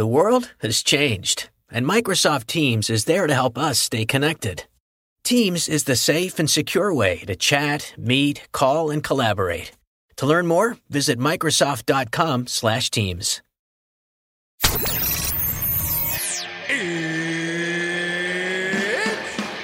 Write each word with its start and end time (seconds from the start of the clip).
The 0.00 0.06
world 0.06 0.54
has 0.60 0.82
changed, 0.82 1.50
and 1.70 1.84
Microsoft 1.84 2.46
Teams 2.46 2.88
is 2.88 3.04
there 3.04 3.26
to 3.26 3.34
help 3.34 3.58
us 3.58 3.78
stay 3.78 4.06
connected. 4.06 4.64
Teams 5.24 5.68
is 5.68 5.84
the 5.84 5.94
safe 5.94 6.38
and 6.38 6.48
secure 6.48 6.94
way 6.94 7.18
to 7.26 7.36
chat, 7.36 7.92
meet, 7.98 8.48
call, 8.50 8.90
and 8.90 9.04
collaborate. 9.04 9.72
To 10.16 10.24
learn 10.24 10.46
more, 10.46 10.78
visit 10.88 11.18
Microsoft.com/Teams. 11.18 13.42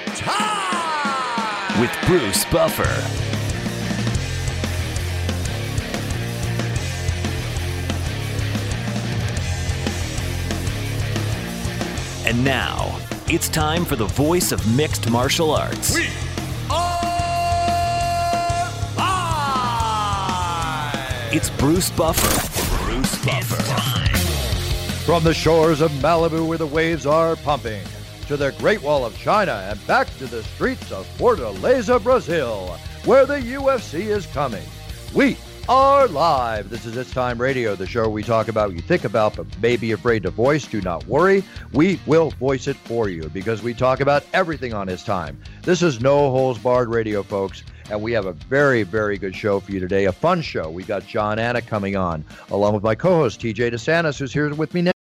It's 0.04 0.20
time! 0.20 1.80
with 1.80 1.96
Bruce 2.04 2.44
Buffer. 2.44 3.25
And 12.26 12.44
now, 12.44 12.98
it's 13.28 13.48
time 13.48 13.84
for 13.84 13.94
the 13.94 14.06
voice 14.06 14.50
of 14.50 14.76
mixed 14.76 15.08
martial 15.08 15.52
arts. 15.52 15.94
We 15.94 16.08
are 16.68 17.00
live! 18.96 19.72
It's 21.32 21.50
Bruce 21.50 21.88
Buffer. 21.90 22.82
Bruce 22.84 23.24
Buffer. 23.24 23.62
From 25.04 25.22
the 25.22 25.32
shores 25.32 25.80
of 25.80 25.92
Malibu 25.92 26.44
where 26.48 26.58
the 26.58 26.66
waves 26.66 27.06
are 27.06 27.36
pumping, 27.36 27.84
to 28.26 28.36
the 28.36 28.50
Great 28.58 28.82
Wall 28.82 29.06
of 29.06 29.16
China 29.16 29.64
and 29.70 29.86
back 29.86 30.08
to 30.18 30.26
the 30.26 30.42
streets 30.42 30.90
of 30.90 31.06
Fortaleza, 31.18 32.02
Brazil, 32.02 32.76
where 33.04 33.24
the 33.24 33.38
UFC 33.38 34.06
is 34.06 34.26
coming. 34.26 34.66
We 35.14 35.36
are 35.68 36.06
live. 36.06 36.70
This 36.70 36.86
is 36.86 36.96
It's 36.96 37.10
Time 37.10 37.40
Radio, 37.40 37.74
the 37.74 37.86
show 37.86 38.08
we 38.08 38.22
talk 38.22 38.46
about 38.46 38.72
you 38.72 38.80
think 38.80 39.04
about 39.04 39.36
but 39.36 39.46
may 39.60 39.76
be 39.76 39.92
afraid 39.92 40.22
to 40.22 40.30
voice. 40.30 40.64
Do 40.64 40.80
not 40.80 41.04
worry. 41.06 41.42
We 41.72 41.98
will 42.06 42.30
voice 42.30 42.68
it 42.68 42.76
for 42.76 43.08
you 43.08 43.28
because 43.30 43.62
we 43.62 43.74
talk 43.74 44.00
about 44.00 44.24
everything 44.32 44.74
on 44.74 44.88
It's 44.88 45.02
Time. 45.02 45.40
This 45.62 45.82
is 45.82 46.00
No 46.00 46.30
Holes 46.30 46.58
Barred 46.58 46.88
Radio, 46.88 47.22
folks. 47.22 47.64
And 47.90 48.00
we 48.00 48.12
have 48.12 48.26
a 48.26 48.32
very, 48.32 48.84
very 48.84 49.18
good 49.18 49.34
show 49.34 49.58
for 49.58 49.72
you 49.72 49.80
today. 49.80 50.04
A 50.04 50.12
fun 50.12 50.40
show. 50.40 50.70
We 50.70 50.84
got 50.84 51.06
Jon 51.06 51.38
Anik 51.38 51.66
coming 51.66 51.96
on, 51.96 52.24
along 52.50 52.74
with 52.74 52.82
my 52.82 52.94
co-host 52.94 53.40
TJ 53.40 53.72
DeSantis, 53.72 54.18
who's 54.18 54.32
here 54.32 54.52
with 54.54 54.74
me 54.74 54.82
now. 54.82 54.92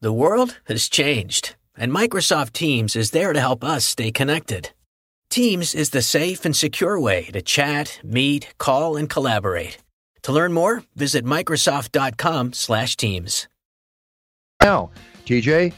The 0.00 0.12
world 0.12 0.58
has 0.64 0.88
changed, 0.88 1.56
and 1.76 1.92
Microsoft 1.92 2.52
Teams 2.52 2.94
is 2.94 3.10
there 3.10 3.32
to 3.32 3.40
help 3.40 3.62
us 3.64 3.84
stay 3.84 4.10
connected. 4.12 4.70
Teams 5.30 5.74
is 5.74 5.90
the 5.90 6.02
safe 6.02 6.44
and 6.44 6.56
secure 6.56 6.98
way 6.98 7.24
to 7.32 7.42
chat, 7.42 8.00
meet, 8.04 8.54
call, 8.58 8.96
and 8.96 9.10
collaborate. 9.10 9.78
To 10.28 10.32
learn 10.34 10.52
more, 10.52 10.84
visit 10.94 11.24
Microsoft.com/Teams. 11.24 13.48
Now, 14.60 14.90
TJ, 15.24 15.72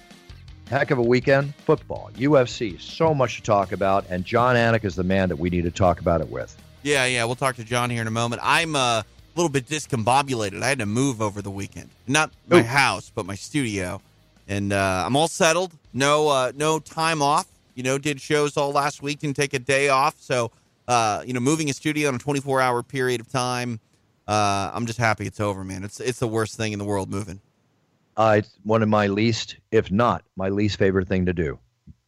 heck 0.68 0.90
of 0.90 0.98
a 0.98 1.02
weekend. 1.02 1.54
Football, 1.54 2.10
UFC, 2.16 2.76
so 2.80 3.14
much 3.14 3.36
to 3.36 3.42
talk 3.42 3.70
about, 3.70 4.06
and 4.10 4.24
Jon 4.24 4.56
Anik 4.56 4.84
is 4.84 4.96
the 4.96 5.04
man 5.04 5.28
that 5.28 5.36
we 5.36 5.50
need 5.50 5.62
to 5.62 5.70
talk 5.70 6.00
about 6.00 6.20
it 6.20 6.28
with. 6.28 6.56
Yeah, 6.82 7.04
yeah. 7.04 7.24
We'll 7.26 7.36
talk 7.36 7.54
to 7.56 7.64
Jon 7.64 7.90
here 7.90 8.00
in 8.00 8.08
a 8.08 8.10
moment. 8.10 8.42
I'm 8.44 8.74
uh, 8.74 9.02
a 9.02 9.04
little 9.36 9.50
bit 9.50 9.66
discombobulated. 9.66 10.64
I 10.64 10.68
had 10.68 10.80
to 10.80 10.86
move 10.86 11.22
over 11.22 11.40
the 11.40 11.50
weekend. 11.52 11.90
Not 12.08 12.32
my 12.48 12.58
Ooh. 12.58 12.64
house, 12.64 13.12
but 13.14 13.26
my 13.26 13.36
studio. 13.36 14.02
And 14.48 14.72
uh, 14.72 15.04
I'm 15.06 15.14
all 15.14 15.28
settled. 15.28 15.74
No 15.92 16.28
uh, 16.28 16.50
no 16.56 16.80
time 16.80 17.22
off. 17.22 17.46
You 17.76 17.84
know, 17.84 17.98
did 17.98 18.20
shows 18.20 18.56
all 18.56 18.72
last 18.72 19.00
week, 19.00 19.20
didn't 19.20 19.36
take 19.36 19.54
a 19.54 19.60
day 19.60 19.90
off. 19.90 20.16
So, 20.18 20.50
uh, 20.88 21.22
you 21.24 21.34
know, 21.34 21.40
moving 21.40 21.70
a 21.70 21.72
studio 21.72 22.08
in 22.08 22.16
a 22.16 22.18
24 22.18 22.60
hour 22.60 22.82
period 22.82 23.20
of 23.20 23.30
time, 23.30 23.78
uh, 24.30 24.70
I'm 24.72 24.86
just 24.86 24.98
happy 24.98 25.26
it's 25.26 25.40
over, 25.40 25.64
man. 25.64 25.82
It's 25.82 25.98
it's 25.98 26.20
the 26.20 26.28
worst 26.28 26.56
thing 26.56 26.72
in 26.72 26.78
the 26.78 26.84
world 26.84 27.10
moving. 27.10 27.40
Uh, 28.16 28.36
it's 28.38 28.58
one 28.62 28.82
of 28.82 28.88
my 28.88 29.08
least, 29.08 29.56
if 29.72 29.90
not 29.90 30.22
my 30.36 30.48
least 30.48 30.78
favorite 30.78 31.08
thing 31.08 31.26
to 31.26 31.32
do. 31.32 31.58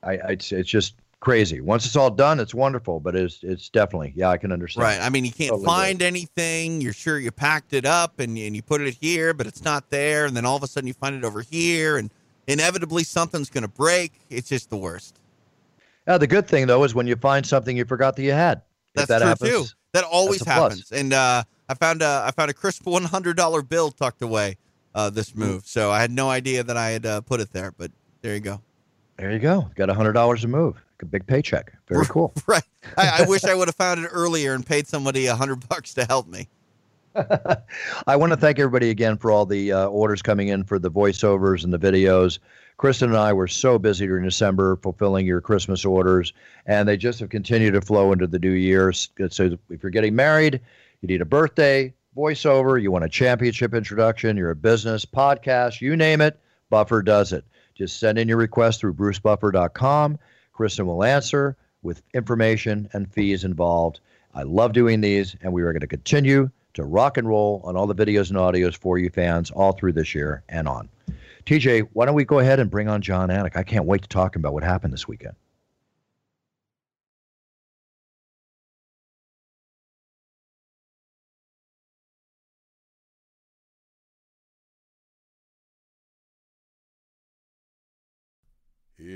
I, 0.05 0.13
I 0.13 0.31
it's, 0.31 0.53
it's 0.53 0.69
just 0.69 0.95
crazy. 1.19 1.61
Once 1.61 1.85
it's 1.85 1.97
all 1.97 2.11
done, 2.11 2.39
it's 2.39 2.55
wonderful, 2.55 3.01
but 3.01 3.17
it's 3.17 3.43
it's 3.43 3.69
definitely 3.69 4.13
yeah, 4.15 4.29
I 4.29 4.37
can 4.37 4.53
understand. 4.53 4.85
Right. 4.85 5.01
I 5.01 5.09
mean, 5.09 5.25
you 5.25 5.33
can't 5.33 5.51
Totally 5.51 5.67
find 5.67 6.01
anything. 6.01 6.81
You're 6.81 6.93
sure 6.93 7.19
you 7.19 7.33
packed 7.33 7.73
it 7.73 7.85
up 7.85 8.21
and, 8.21 8.39
and 8.39 8.55
you 8.55 8.63
put 8.63 8.81
it 8.81 8.95
here, 8.95 9.35
but 9.35 9.49
it's 9.49 9.65
not 9.65 9.91
there. 9.91 10.27
And 10.27 10.37
then 10.37 10.45
all 10.45 10.57
of 10.57 10.63
a 10.63 10.69
sudden 10.69 10.87
you 10.87 10.95
find 10.95 11.17
it 11.17 11.25
over 11.25 11.41
here, 11.41 11.97
and 11.97 12.09
inevitably 12.47 13.03
something's 13.03 13.51
going 13.51 13.63
to 13.63 13.69
break. 13.69 14.13
It's 14.31 14.49
just 14.49 14.71
the 14.71 14.77
worst. 14.77 15.19
Yeah, 16.07 16.19
the 16.19 16.29
good 16.29 16.47
thing 16.47 16.69
though 16.69 16.85
is 16.85 16.95
when 16.95 17.09
you 17.09 17.17
find 17.17 17.45
something 17.45 17.77
you 17.77 17.85
forgot 17.85 18.15
that 18.15 18.23
you 18.23 18.33
had. 18.33 18.63
That's 18.95 19.09
that 19.09 19.19
true 19.19 19.29
happens, 19.29 19.51
too. 19.51 19.65
That 19.93 20.05
always 20.05 20.43
a 20.43 20.45
plus. 20.45 20.57
happens. 20.57 20.93
And 20.93 21.13
uh, 21.13 21.45
I 21.73 21.75
found 21.75 22.03
a 22.03 22.25
I 22.27 22.31
found 22.33 22.51
a 22.51 22.55
crisp 22.55 22.87
one 22.87 23.05
hundred 23.05 23.37
dollar 23.39 23.63
bill 23.63 23.91
tucked 23.91 24.21
away 24.21 24.59
uh, 24.95 25.09
this 25.09 25.35
move. 25.35 25.67
So 25.67 25.91
I 25.91 26.03
had 26.03 26.11
no 26.11 26.29
idea 26.29 26.63
that 26.63 26.77
I 26.77 26.91
had 26.91 27.07
uh, 27.07 27.21
put 27.23 27.41
it 27.41 27.51
there, 27.53 27.73
but 27.73 27.91
there 28.21 28.35
you 28.35 28.41
go. 28.41 28.61
There 29.17 29.33
you 29.33 29.39
go. 29.39 29.71
Got 29.75 29.89
a 29.89 29.95
hundred 29.95 30.13
dollars 30.13 30.43
to 30.43 30.49
move. 30.49 30.83
A 31.01 31.05
big 31.07 31.27
paycheck. 31.27 31.73
Very 31.89 32.07
cool. 32.07 32.33
Right. 32.47 32.63
I, 32.97 33.23
I 33.23 33.27
wish 33.27 33.43
I 33.45 33.55
would 33.55 33.67
have 33.67 33.75
found 33.75 34.05
it 34.05 34.09
earlier 34.13 34.55
and 34.55 34.65
paid 34.65 34.87
somebody 34.87 35.27
a 35.27 35.35
hundred 35.35 35.67
bucks 35.69 35.95
to 35.95 36.05
help 36.05 36.29
me. 36.29 36.49
I 38.07 38.15
want 38.15 38.33
to 38.33 38.37
thank 38.37 38.61
everybody 38.61 38.91
again 38.91 39.17
for 39.17 39.31
all 39.33 39.45
the 39.45 39.73
uh, 39.73 39.87
orders 39.87 40.23
coming 40.23 40.49
in 40.49 40.63
for 40.63 40.79
the 40.79 40.91
voiceovers 40.91 41.65
and 41.65 41.73
the 41.73 41.79
videos. 41.79 42.39
Kristen 42.77 43.11
and 43.11 43.19
I 43.19 43.33
were 43.33 43.49
so 43.49 43.79
busy 43.79 44.07
during 44.07 44.25
December 44.25 44.77
fulfilling 44.77 45.27
your 45.27 45.41
Christmas 45.41 45.85
orders, 45.85 46.33
and 46.67 46.89
they 46.89 46.97
just 46.97 47.21
have 47.21 47.31
continued 47.31 47.73
to 47.73 47.81
flow 47.81 48.13
into 48.13 48.27
the 48.27 48.39
new 48.39 48.51
year. 48.51 48.93
So 48.93 49.59
if 49.71 49.83
you're 49.83 49.91
getting 49.91 50.15
married, 50.15 50.61
you 51.03 51.09
need 51.09 51.21
a 51.21 51.27
birthday 51.27 51.93
voiceover, 52.17 52.81
you 52.81 52.91
want 52.91 53.05
a 53.05 53.09
championship 53.09 53.75
introduction, 53.75 54.37
you're 54.37 54.51
a 54.51 54.57
business 54.57 55.05
podcast, 55.05 55.81
you 55.81 55.97
name 55.97 56.21
it, 56.21 56.39
Buffer 56.71 57.03
does 57.03 57.33
it. 57.33 57.45
Just 57.75 57.99
send 57.99 58.19
in 58.19 58.29
your 58.29 58.37
request 58.37 58.81
through 58.81 58.95
brucebuffer.com. 58.95 60.19
Kristen 60.53 60.87
will 60.87 61.03
answer 61.03 61.57
with 61.83 62.03
information 62.15 62.89
and 62.93 63.13
fees 63.13 63.45
involved. 63.45 64.01
I 64.35 64.43
love 64.45 64.73
doing 64.73 65.01
these, 65.01 65.37
and 65.43 65.53
we 65.53 65.63
are 65.63 65.73
going 65.73 65.81
to 65.81 65.87
continue 65.87 66.51
to 66.75 66.85
rock 66.85 67.19
and 67.19 67.29
roll 67.29 67.61
on 67.65 67.77
all 67.77 67.87
the 67.87 67.95
videos 67.95 68.31
and 68.31 68.39
audios 68.39 68.77
for 68.77 68.99
you 68.99 69.11
fans 69.11 69.51
all 69.51 69.73
through 69.73 69.93
this 69.93 70.15
year 70.15 70.43
and 70.49 70.69
on. 70.69 70.89
TJ, 71.45 71.89
why 71.93 72.07
don't 72.07 72.15
we 72.15 72.25
go 72.25 72.39
ahead 72.39 72.61
and 72.61 72.71
bring 72.71 72.89
on 72.89 73.03
Jon 73.03 73.29
Anik? 73.29 73.57
I 73.57 73.63
can't 73.63 73.85
wait 73.85 74.03
to 74.03 74.09
talk 74.09 74.37
about 74.37 74.53
what 74.53 74.63
happened 74.63 74.93
this 74.93 75.09
weekend. 75.09 75.35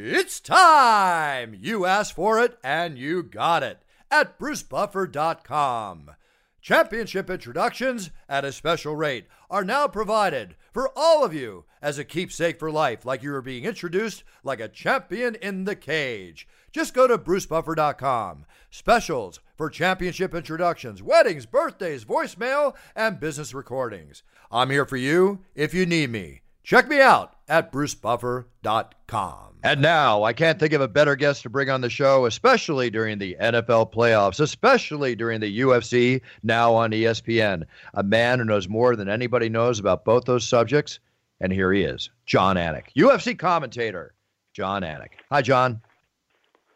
It's 0.09 0.39
time! 0.39 1.59
You 1.61 1.85
asked 1.85 2.13
for 2.13 2.39
it 2.39 2.57
and 2.63 2.97
you 2.97 3.25
got 3.25 3.65
it 3.65 3.83
at 4.09 4.39
brucebuffer.com. 4.39 6.13
Championship 6.61 7.29
introductions 7.29 8.13
at 8.29 8.45
a 8.45 8.53
special 8.53 8.95
rate 8.95 9.27
are 9.51 9.65
now 9.65 9.89
provided 9.89 10.55
for 10.73 10.93
all 10.95 11.25
of 11.25 11.35
you 11.35 11.65
as 11.83 11.99
a 11.99 12.05
keepsake 12.05 12.61
for 12.61 12.71
life, 12.71 13.05
like 13.05 13.25
you 13.25 13.35
are 13.35 13.43
being 13.43 13.65
introduced 13.65 14.23
like 14.45 14.61
a 14.61 14.69
champion 14.69 15.35
in 15.43 15.65
the 15.65 15.75
cage. 15.75 16.47
Just 16.71 16.95
go 16.95 17.09
to 17.09 17.19
brucebuffer.com. 17.19 18.47
Specials 18.71 19.41
for 19.57 19.69
championship 19.69 20.37
introductions, 20.37 21.03
weddings, 21.03 21.47
birthdays, 21.47 22.05
voicemail, 22.05 22.77
and 22.95 23.19
business 23.19 23.53
recordings. 23.53 24.23
I'm 24.53 24.71
here 24.71 24.87
for 24.87 24.99
you 24.99 25.41
if 25.57 25.75
you 25.75 25.85
need 25.85 26.11
me. 26.11 26.43
Check 26.67 26.89
me 26.89 27.01
out 27.01 27.37
at 27.47 27.71
brucebuffer.com. 27.71 29.59
And 29.63 29.81
now, 29.81 30.25
I 30.25 30.33
can't 30.33 30.59
think 30.59 30.73
of 30.73 30.81
a 30.81 30.89
better 30.89 31.15
guest 31.15 31.43
to 31.43 31.49
bring 31.49 31.71
on 31.71 31.81
the 31.81 31.89
show, 31.89 32.27
especially 32.27 32.91
during 32.91 33.19
the 33.19 33.37
NFL 33.41 33.93
playoffs, 33.93 34.41
especially 34.41 35.15
during 35.15 35.39
the 35.39 35.61
UFC, 35.61 36.23
now 36.43 36.75
on 36.75 36.91
ESPN. 36.91 37.63
A 37.95 38.03
man 38.03 38.41
who 38.41 38.45
knows 38.45 38.69
more 38.69 38.97
than 38.97 39.09
anybody 39.09 39.49
knows 39.49 39.79
about 39.79 40.05
both 40.05 40.25
those 40.25 40.45
subjects. 40.45 40.99
And 41.41 41.53
here 41.53 41.73
he 41.73 41.83
is, 41.83 42.11
Jon 42.27 42.57
Anik, 42.57 42.87
UFC 42.97 43.39
commentator, 43.39 44.13
Jon 44.53 44.83
Anik. 44.83 45.11
Hi, 45.31 45.43
Jon. 45.43 45.81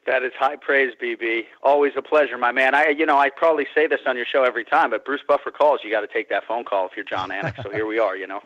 That 0.06 0.22
is 0.22 0.30
high 0.38 0.54
praise, 0.54 0.92
BB. 1.02 1.46
Always 1.64 1.94
a 1.96 2.02
pleasure, 2.02 2.38
my 2.38 2.52
man. 2.52 2.76
I, 2.76 2.90
you 2.90 3.06
know, 3.06 3.18
I 3.18 3.28
probably 3.28 3.66
say 3.74 3.88
this 3.88 4.02
on 4.06 4.16
your 4.16 4.26
show 4.26 4.44
every 4.44 4.64
time, 4.64 4.90
but 4.90 5.04
Bruce 5.04 5.22
Buffer 5.26 5.50
calls. 5.50 5.80
You 5.82 5.90
got 5.90 6.02
to 6.02 6.06
take 6.06 6.28
that 6.28 6.44
phone 6.46 6.64
call 6.64 6.86
if 6.86 6.92
you're 6.94 7.04
Jon 7.04 7.30
Anik. 7.30 7.60
So 7.60 7.70
here 7.70 7.86
we 7.86 7.98
are. 7.98 8.16
You 8.16 8.28
know. 8.28 8.40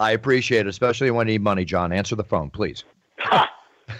I 0.00 0.12
appreciate 0.12 0.60
it, 0.60 0.66
especially 0.66 1.10
when 1.10 1.28
I 1.28 1.32
need 1.32 1.42
money, 1.42 1.66
Jon. 1.66 1.92
Answer 1.92 2.16
the 2.16 2.24
phone, 2.24 2.48
please. 2.48 2.84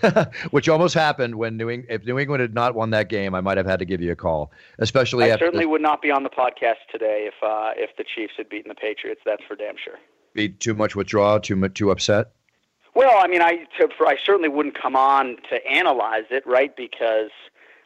Which 0.50 0.67
almost 0.67 0.94
happened 0.94 1.35
when 1.35 1.58
New 1.58 1.69
England, 1.69 1.93
if 1.93 2.06
New 2.06 2.19
England 2.19 2.41
had 2.41 2.55
not 2.55 2.75
won 2.75 2.88
that 2.91 3.11
game, 3.11 3.35
I 3.35 3.43
might 3.43 3.58
have 3.58 3.67
had 3.67 3.81
to 3.81 3.85
give 3.85 4.00
you 4.00 4.11
a 4.11 4.17
call. 4.17 4.50
Especially 4.79 5.31
I 5.31 5.37
certainly 5.37 5.67
the, 5.67 5.69
would 5.69 5.82
not 5.82 6.00
be 6.00 6.11
on 6.11 6.23
the 6.23 6.31
podcast 6.31 6.87
today 6.91 7.29
if 7.29 7.35
uh, 7.43 7.73
if 7.76 7.94
the 7.99 8.05
Chiefs 8.05 8.32
had 8.38 8.49
beaten 8.49 8.70
the 8.70 8.75
Patriots. 8.75 9.20
That's 9.26 9.43
for 9.47 9.56
damn 9.56 9.75
sure. 9.76 9.99
be 10.32 10.49
too 10.49 10.73
much 10.73 10.97
withdrawal, 10.97 11.38
too 11.38 11.56
much, 11.56 11.75
too 11.75 11.91
upset. 11.91 12.31
Well, 12.94 13.19
I 13.19 13.26
mean, 13.26 13.43
I 13.43 13.67
to, 13.79 13.88
for, 13.97 14.06
I 14.06 14.17
certainly 14.25 14.49
wouldn't 14.49 14.81
come 14.81 14.97
on 14.97 15.37
to 15.50 15.67
analyze 15.67 16.25
it, 16.31 16.47
right? 16.47 16.75
Because 16.75 17.31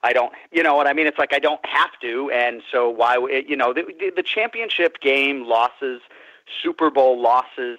I 0.04 0.12
don't, 0.12 0.32
you 0.52 0.62
know 0.62 0.76
what 0.76 0.86
I 0.86 0.92
mean? 0.92 1.08
It's 1.08 1.18
like 1.18 1.32
I 1.32 1.40
don't 1.40 1.64
have 1.66 1.90
to, 2.02 2.30
and 2.30 2.62
so 2.70 2.88
why? 2.90 3.16
You 3.16 3.56
know, 3.56 3.72
the, 3.72 4.12
the 4.14 4.22
championship 4.22 5.00
game 5.00 5.46
losses, 5.46 6.00
Super 6.62 6.90
Bowl 6.90 7.20
losses, 7.20 7.78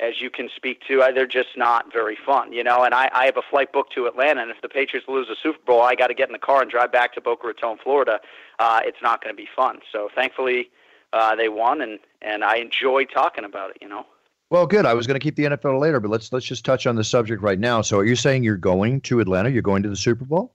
as 0.00 0.20
you 0.20 0.30
can 0.30 0.48
speak 0.54 0.80
to, 0.88 1.02
uh, 1.02 1.12
they're 1.12 1.26
just 1.26 1.56
not 1.56 1.92
very 1.92 2.16
fun, 2.16 2.52
you 2.52 2.64
know. 2.64 2.82
And 2.84 2.94
I, 2.94 3.10
I 3.12 3.26
have 3.26 3.36
a 3.36 3.42
flight 3.42 3.72
booked 3.72 3.92
to 3.94 4.06
Atlanta, 4.06 4.42
and 4.42 4.50
if 4.50 4.60
the 4.62 4.68
Patriots 4.68 5.08
lose 5.08 5.28
a 5.28 5.36
Super 5.40 5.58
Bowl, 5.66 5.82
I 5.82 5.94
got 5.94 6.08
to 6.08 6.14
get 6.14 6.28
in 6.28 6.32
the 6.32 6.38
car 6.38 6.62
and 6.62 6.70
drive 6.70 6.90
back 6.92 7.14
to 7.14 7.20
Boca 7.20 7.46
Raton, 7.46 7.78
Florida. 7.82 8.20
Uh, 8.58 8.80
it's 8.84 9.02
not 9.02 9.22
going 9.22 9.34
to 9.34 9.36
be 9.36 9.48
fun. 9.54 9.80
So 9.92 10.08
thankfully, 10.14 10.70
uh, 11.12 11.34
they 11.36 11.48
won, 11.48 11.80
and 11.80 11.98
and 12.22 12.44
I 12.44 12.56
enjoy 12.56 13.04
talking 13.04 13.44
about 13.44 13.70
it, 13.70 13.78
you 13.80 13.88
know. 13.88 14.06
Well, 14.50 14.66
good. 14.66 14.84
I 14.84 14.94
was 14.94 15.06
going 15.06 15.18
to 15.18 15.22
keep 15.22 15.36
the 15.36 15.44
NFL 15.44 15.78
later, 15.78 16.00
but 16.00 16.10
let's 16.10 16.32
let's 16.32 16.46
just 16.46 16.64
touch 16.64 16.86
on 16.86 16.96
the 16.96 17.04
subject 17.04 17.42
right 17.42 17.58
now. 17.58 17.82
So, 17.82 17.98
are 17.98 18.04
you 18.04 18.16
saying 18.16 18.42
you're 18.42 18.56
going 18.56 19.00
to 19.02 19.20
Atlanta? 19.20 19.50
You're 19.50 19.62
going 19.62 19.82
to 19.82 19.88
the 19.88 19.96
Super 19.96 20.24
Bowl? 20.24 20.52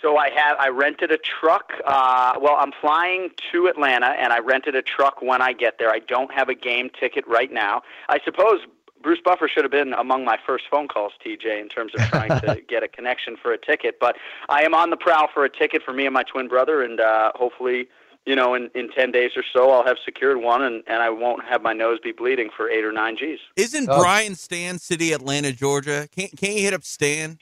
So 0.00 0.16
I 0.16 0.30
have 0.30 0.56
I 0.58 0.68
rented 0.68 1.10
a 1.10 1.18
truck. 1.18 1.72
Uh, 1.84 2.34
well, 2.40 2.56
I'm 2.58 2.72
flying 2.80 3.30
to 3.52 3.66
Atlanta, 3.66 4.06
and 4.06 4.32
I 4.32 4.38
rented 4.38 4.74
a 4.74 4.82
truck 4.82 5.22
when 5.22 5.42
I 5.42 5.52
get 5.52 5.78
there. 5.78 5.90
I 5.90 5.98
don't 5.98 6.32
have 6.32 6.48
a 6.48 6.54
game 6.54 6.90
ticket 6.98 7.26
right 7.26 7.52
now. 7.52 7.82
I 8.08 8.20
suppose 8.24 8.60
Bruce 9.02 9.20
Buffer 9.24 9.48
should 9.48 9.64
have 9.64 9.70
been 9.70 9.92
among 9.92 10.24
my 10.24 10.38
first 10.46 10.64
phone 10.70 10.88
calls, 10.88 11.12
TJ, 11.24 11.60
in 11.60 11.68
terms 11.68 11.92
of 11.94 12.00
trying 12.08 12.30
to 12.40 12.60
get 12.68 12.82
a 12.82 12.88
connection 12.88 13.36
for 13.40 13.52
a 13.52 13.58
ticket. 13.58 13.98
But 14.00 14.16
I 14.48 14.62
am 14.62 14.74
on 14.74 14.90
the 14.90 14.96
prowl 14.96 15.28
for 15.32 15.44
a 15.44 15.50
ticket 15.50 15.82
for 15.82 15.92
me 15.92 16.04
and 16.06 16.14
my 16.14 16.22
twin 16.24 16.48
brother, 16.48 16.82
and 16.82 17.00
uh, 17.00 17.32
hopefully, 17.34 17.88
you 18.26 18.34
know, 18.34 18.54
in, 18.54 18.70
in 18.74 18.90
ten 18.90 19.10
days 19.12 19.30
or 19.36 19.44
so, 19.52 19.70
I'll 19.70 19.84
have 19.86 19.96
secured 20.04 20.38
one, 20.38 20.62
and, 20.62 20.82
and 20.86 21.02
I 21.02 21.10
won't 21.10 21.44
have 21.44 21.62
my 21.62 21.72
nose 21.72 21.98
be 22.02 22.12
bleeding 22.12 22.50
for 22.54 22.68
eight 22.68 22.84
or 22.84 22.92
nine 22.92 23.16
G's. 23.16 23.38
Isn't 23.56 23.88
Oh. 23.88 24.00
Brian 24.00 24.34
Stann 24.34 24.78
City, 24.78 25.12
Atlanta, 25.12 25.52
Georgia? 25.52 26.08
Can't 26.14 26.36
can't 26.36 26.54
you 26.54 26.62
hit 26.62 26.74
up 26.74 26.84
Stann? 26.84 27.38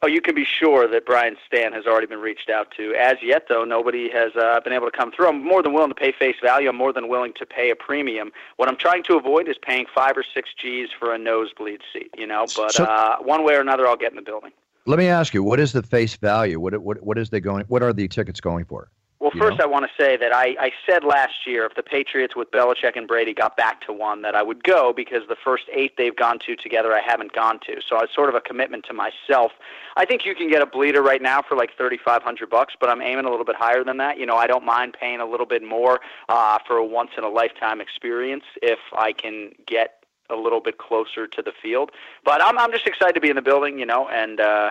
Oh, 0.00 0.06
you 0.06 0.20
can 0.20 0.36
be 0.36 0.44
sure 0.44 0.86
that 0.86 1.06
Brian 1.06 1.36
Stann 1.50 1.72
has 1.72 1.84
already 1.84 2.06
been 2.06 2.20
reached 2.20 2.48
out 2.48 2.68
to. 2.76 2.94
As 2.94 3.16
yet, 3.20 3.46
though, 3.48 3.64
nobody 3.64 4.08
has 4.10 4.30
uh, 4.36 4.60
been 4.60 4.72
able 4.72 4.88
to 4.88 4.96
come 4.96 5.10
through. 5.10 5.28
I'm 5.28 5.44
more 5.44 5.60
than 5.60 5.72
willing 5.72 5.88
to 5.88 5.94
pay 5.94 6.12
face 6.12 6.36
value. 6.40 6.68
I'm 6.68 6.76
more 6.76 6.92
than 6.92 7.08
willing 7.08 7.32
to 7.34 7.44
pay 7.44 7.70
a 7.70 7.76
premium. 7.76 8.30
What 8.58 8.68
I'm 8.68 8.76
trying 8.76 9.02
to 9.04 9.16
avoid 9.16 9.48
is 9.48 9.56
paying 9.60 9.86
five 9.92 10.16
or 10.16 10.22
six 10.22 10.50
G's 10.56 10.90
for 10.96 11.12
a 11.12 11.18
nosebleed 11.18 11.80
seat. 11.92 12.10
You 12.16 12.28
know, 12.28 12.46
but 12.56 12.72
So- 12.72 12.84
uh, 12.84 13.16
one 13.18 13.42
way 13.42 13.56
or 13.56 13.60
another, 13.60 13.88
I'll 13.88 13.96
get 13.96 14.12
in 14.12 14.16
the 14.16 14.22
building. 14.22 14.52
Let 14.86 14.98
me 15.00 15.08
ask 15.08 15.34
you, 15.34 15.42
what 15.42 15.58
is 15.58 15.72
the 15.72 15.82
face 15.82 16.16
value? 16.16 16.60
What 16.60 16.78
what 16.78 17.02
what 17.02 17.18
is 17.18 17.28
they 17.30 17.40
going? 17.40 17.64
What 17.66 17.82
are 17.82 17.92
the 17.92 18.06
tickets 18.08 18.40
going 18.40 18.64
for? 18.66 18.88
Well, 19.20 19.32
You 19.34 19.40
first, 19.40 19.58
know? 19.58 19.64
I 19.64 19.66
want 19.66 19.84
to 19.84 20.02
say 20.02 20.16
that 20.16 20.32
I, 20.32 20.54
I 20.60 20.70
said 20.86 21.02
last 21.02 21.44
year 21.44 21.66
if 21.66 21.74
the 21.74 21.82
Patriots 21.82 22.36
with 22.36 22.52
Belichick 22.52 22.96
and 22.96 23.08
Brady 23.08 23.34
got 23.34 23.56
back 23.56 23.80
to 23.86 23.92
one, 23.92 24.22
that 24.22 24.36
I 24.36 24.42
would 24.42 24.62
go 24.62 24.92
because 24.92 25.22
the 25.28 25.36
first 25.42 25.64
eight 25.72 25.96
they've 25.98 26.14
gone 26.14 26.38
to 26.46 26.54
together, 26.54 26.94
I 26.94 27.00
haven't 27.00 27.32
gone 27.32 27.58
to. 27.66 27.80
So 27.86 27.98
it's 28.00 28.14
sort 28.14 28.28
of 28.28 28.36
a 28.36 28.40
commitment 28.40 28.84
to 28.86 28.92
myself. 28.92 29.52
I 29.96 30.04
think 30.04 30.24
you 30.24 30.36
can 30.36 30.48
get 30.48 30.62
a 30.62 30.66
bleeder 30.66 31.02
right 31.02 31.20
now 31.20 31.42
for 31.42 31.56
like 31.56 31.70
thirty 31.76 31.98
five 31.98 32.22
hundred 32.22 32.48
bucks, 32.50 32.74
but 32.80 32.88
I'm 32.88 33.02
aiming 33.02 33.24
a 33.24 33.30
little 33.30 33.44
bit 33.44 33.56
higher 33.56 33.82
than 33.82 33.96
that. 33.96 34.18
You 34.18 34.26
know, 34.26 34.36
I 34.36 34.46
don't 34.46 34.64
mind 34.64 34.96
paying 34.98 35.20
a 35.20 35.26
little 35.26 35.46
bit 35.46 35.64
more 35.64 36.00
uh, 36.28 36.58
for 36.66 36.76
a 36.76 36.84
once 36.84 37.10
in 37.18 37.24
a 37.24 37.28
lifetime 37.28 37.80
experience 37.80 38.44
if 38.62 38.78
I 38.96 39.12
can 39.12 39.50
get 39.66 40.04
a 40.30 40.36
little 40.36 40.60
bit 40.60 40.78
closer 40.78 41.26
to 41.26 41.42
the 41.42 41.52
field. 41.60 41.90
But 42.24 42.40
I'm 42.40 42.56
I'm 42.56 42.70
just 42.70 42.86
excited 42.86 43.14
to 43.14 43.20
be 43.20 43.30
in 43.30 43.36
the 43.36 43.42
building, 43.42 43.80
you 43.80 43.86
know, 43.86 44.08
and 44.08 44.40
uh, 44.40 44.70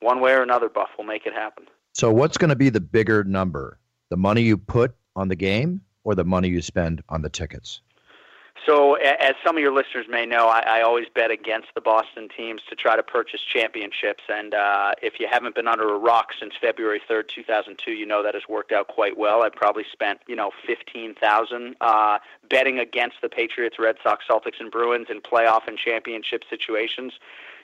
one 0.00 0.20
way 0.20 0.32
or 0.32 0.42
another, 0.42 0.70
Buff 0.70 0.88
will 0.96 1.04
make 1.04 1.26
it 1.26 1.34
happen. 1.34 1.66
So, 1.94 2.10
what's 2.10 2.38
going 2.38 2.48
to 2.48 2.56
be 2.56 2.70
the 2.70 2.80
bigger 2.80 3.22
number? 3.22 3.78
The 4.12 4.18
money 4.18 4.42
you 4.42 4.58
put 4.58 4.94
on 5.16 5.28
the 5.28 5.34
game, 5.34 5.80
or 6.04 6.14
the 6.14 6.22
money 6.22 6.46
you 6.50 6.60
spend 6.60 7.02
on 7.08 7.22
the 7.22 7.30
tickets? 7.30 7.80
So, 8.66 8.96
as 8.96 9.32
some 9.42 9.56
of 9.56 9.62
your 9.62 9.72
listeners 9.72 10.04
may 10.06 10.26
know, 10.26 10.48
I, 10.48 10.60
I 10.66 10.82
always 10.82 11.06
bet 11.14 11.30
against 11.30 11.68
the 11.74 11.80
Boston 11.80 12.28
teams 12.28 12.60
to 12.68 12.76
try 12.76 12.94
to 12.94 13.02
purchase 13.02 13.40
championships. 13.40 14.22
And 14.28 14.52
uh, 14.52 14.92
if 15.00 15.18
you 15.18 15.28
haven't 15.30 15.54
been 15.54 15.66
under 15.66 15.94
a 15.94 15.96
rock 15.96 16.34
since 16.38 16.52
February 16.60 17.00
3rd, 17.08 17.28
2002, 17.28 17.92
you 17.92 18.04
know 18.04 18.22
that 18.22 18.34
has 18.34 18.42
worked 18.50 18.70
out 18.70 18.88
quite 18.88 19.16
well. 19.16 19.44
I 19.44 19.48
probably 19.48 19.86
spent, 19.90 20.20
you 20.26 20.36
know, 20.36 20.50
15000 20.66 21.74
uh, 21.80 22.18
betting 22.50 22.78
against 22.80 23.16
the 23.22 23.30
Patriots, 23.30 23.78
Red 23.78 23.96
Sox, 24.02 24.26
Celtics, 24.30 24.60
and 24.60 24.70
Bruins 24.70 25.06
in 25.08 25.22
playoff 25.22 25.66
and 25.66 25.78
championship 25.78 26.44
situations. 26.50 27.14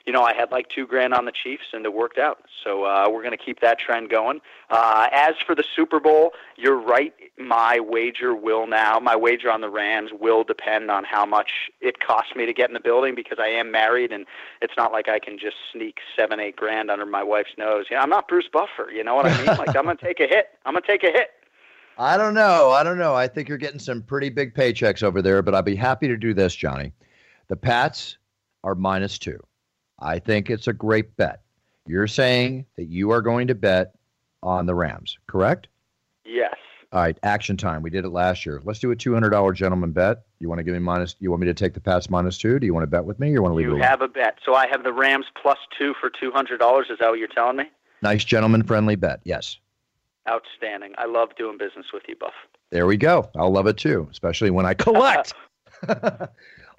You 0.09 0.13
know, 0.13 0.23
I 0.23 0.33
had 0.33 0.49
like 0.49 0.69
two 0.69 0.87
grand 0.87 1.13
on 1.13 1.25
the 1.25 1.31
Chiefs, 1.31 1.65
and 1.71 1.85
it 1.85 1.93
worked 1.93 2.17
out. 2.17 2.39
So 2.63 2.83
uh, 2.83 3.07
we're 3.11 3.21
going 3.21 3.37
to 3.37 3.45
keep 3.45 3.59
that 3.59 3.77
trend 3.77 4.09
going. 4.09 4.39
Uh, 4.71 5.07
as 5.11 5.35
for 5.45 5.53
the 5.53 5.63
Super 5.75 5.99
Bowl, 5.99 6.31
you're 6.57 6.81
right. 6.81 7.13
My 7.37 7.79
wager 7.79 8.33
will 8.33 8.65
now, 8.65 8.99
my 8.99 9.15
wager 9.15 9.51
on 9.51 9.61
the 9.61 9.69
Rams 9.69 10.09
will 10.19 10.43
depend 10.43 10.89
on 10.89 11.03
how 11.03 11.27
much 11.27 11.69
it 11.79 11.99
costs 11.99 12.35
me 12.35 12.47
to 12.47 12.53
get 12.53 12.71
in 12.71 12.73
the 12.73 12.79
building 12.79 13.13
because 13.13 13.37
I 13.39 13.49
am 13.49 13.69
married, 13.69 14.11
and 14.11 14.25
it's 14.63 14.73
not 14.75 14.91
like 14.91 15.07
I 15.07 15.19
can 15.19 15.37
just 15.37 15.57
sneak 15.71 15.99
seven, 16.15 16.39
eight 16.39 16.55
grand 16.55 16.89
under 16.89 17.05
my 17.05 17.21
wife's 17.21 17.51
nose. 17.55 17.85
You 17.91 17.95
know, 17.95 18.01
I'm 18.01 18.09
not 18.09 18.27
Bruce 18.27 18.49
Buffer. 18.51 18.89
You 18.91 19.03
know 19.03 19.13
what 19.13 19.27
I 19.27 19.37
mean? 19.37 19.45
like 19.59 19.75
I'm 19.75 19.83
going 19.83 19.95
to 19.95 20.03
take 20.03 20.19
a 20.19 20.27
hit. 20.27 20.47
I'm 20.65 20.73
going 20.73 20.81
to 20.81 20.87
take 20.87 21.03
a 21.03 21.11
hit. 21.11 21.29
I 21.99 22.17
don't 22.17 22.33
know. 22.33 22.71
I 22.71 22.81
don't 22.81 22.97
know. 22.97 23.13
I 23.13 23.27
think 23.27 23.47
you're 23.47 23.59
getting 23.59 23.77
some 23.77 24.01
pretty 24.01 24.29
big 24.29 24.55
paychecks 24.55 25.03
over 25.03 25.21
there, 25.21 25.43
but 25.43 25.53
I'd 25.53 25.65
be 25.65 25.75
happy 25.75 26.07
to 26.07 26.17
do 26.17 26.33
this, 26.33 26.55
Johnny. 26.55 26.93
The 27.47 27.55
Pats 27.55 28.17
are 28.63 28.73
minus 28.73 29.19
two. 29.19 29.39
I 30.01 30.19
think 30.19 30.49
it's 30.49 30.67
a 30.67 30.73
great 30.73 31.15
bet. 31.17 31.41
You're 31.87 32.07
saying 32.07 32.65
that 32.77 32.85
you 32.85 33.11
are 33.11 33.21
going 33.21 33.47
to 33.47 33.55
bet 33.55 33.93
on 34.43 34.65
the 34.65 34.75
Rams, 34.75 35.17
correct? 35.27 35.67
Yes. 36.25 36.55
All 36.91 37.01
right, 37.01 37.17
action 37.21 37.55
time. 37.57 37.83
We 37.83 37.89
did 37.91 38.03
it 38.05 38.09
last 38.09 38.45
year. 38.45 38.61
Let's 38.63 38.79
do 38.79 38.89
a 38.91 38.95
two 38.95 39.13
hundred 39.13 39.29
dollar 39.29 39.53
gentleman 39.53 39.91
bet. 39.91 40.23
You 40.39 40.49
want 40.49 40.57
to 40.59 40.63
give 40.63 40.73
me 40.73 40.79
minus? 40.79 41.15
You 41.19 41.29
want 41.29 41.41
me 41.41 41.45
to 41.47 41.53
take 41.53 41.73
the 41.75 41.79
Pats 41.79 42.09
minus 42.09 42.37
two? 42.37 42.57
Do 42.59 42.65
you 42.65 42.73
want 42.73 42.83
to 42.83 42.87
bet 42.87 43.05
with 43.05 43.19
me? 43.19 43.27
Or 43.29 43.33
you 43.33 43.41
want 43.43 43.51
to 43.51 43.55
leave 43.57 43.67
it 43.67 43.69
You 43.69 43.75
alone? 43.75 43.87
have 43.87 44.01
a 44.01 44.07
bet. 44.07 44.37
So 44.43 44.55
I 44.55 44.67
have 44.67 44.83
the 44.83 44.91
Rams 44.93 45.25
plus 45.39 45.59
two 45.77 45.93
for 45.99 46.09
two 46.09 46.31
hundred 46.31 46.57
dollars. 46.59 46.87
Is 46.89 46.97
that 46.99 47.09
what 47.09 47.19
you're 47.19 47.27
telling 47.27 47.57
me? 47.57 47.65
Nice 48.01 48.23
gentleman 48.23 48.63
friendly 48.63 48.95
bet. 48.95 49.19
Yes. 49.23 49.57
Outstanding. 50.27 50.93
I 50.97 51.05
love 51.05 51.29
doing 51.37 51.57
business 51.57 51.87
with 51.93 52.03
you, 52.07 52.15
Buff. 52.15 52.33
There 52.71 52.85
we 52.87 52.97
go. 52.97 53.29
I'll 53.35 53.51
love 53.51 53.67
it 53.67 53.77
too, 53.77 54.07
especially 54.11 54.49
when 54.51 54.65
I 54.65 54.73
collect. 54.73 55.33
All 55.87 56.27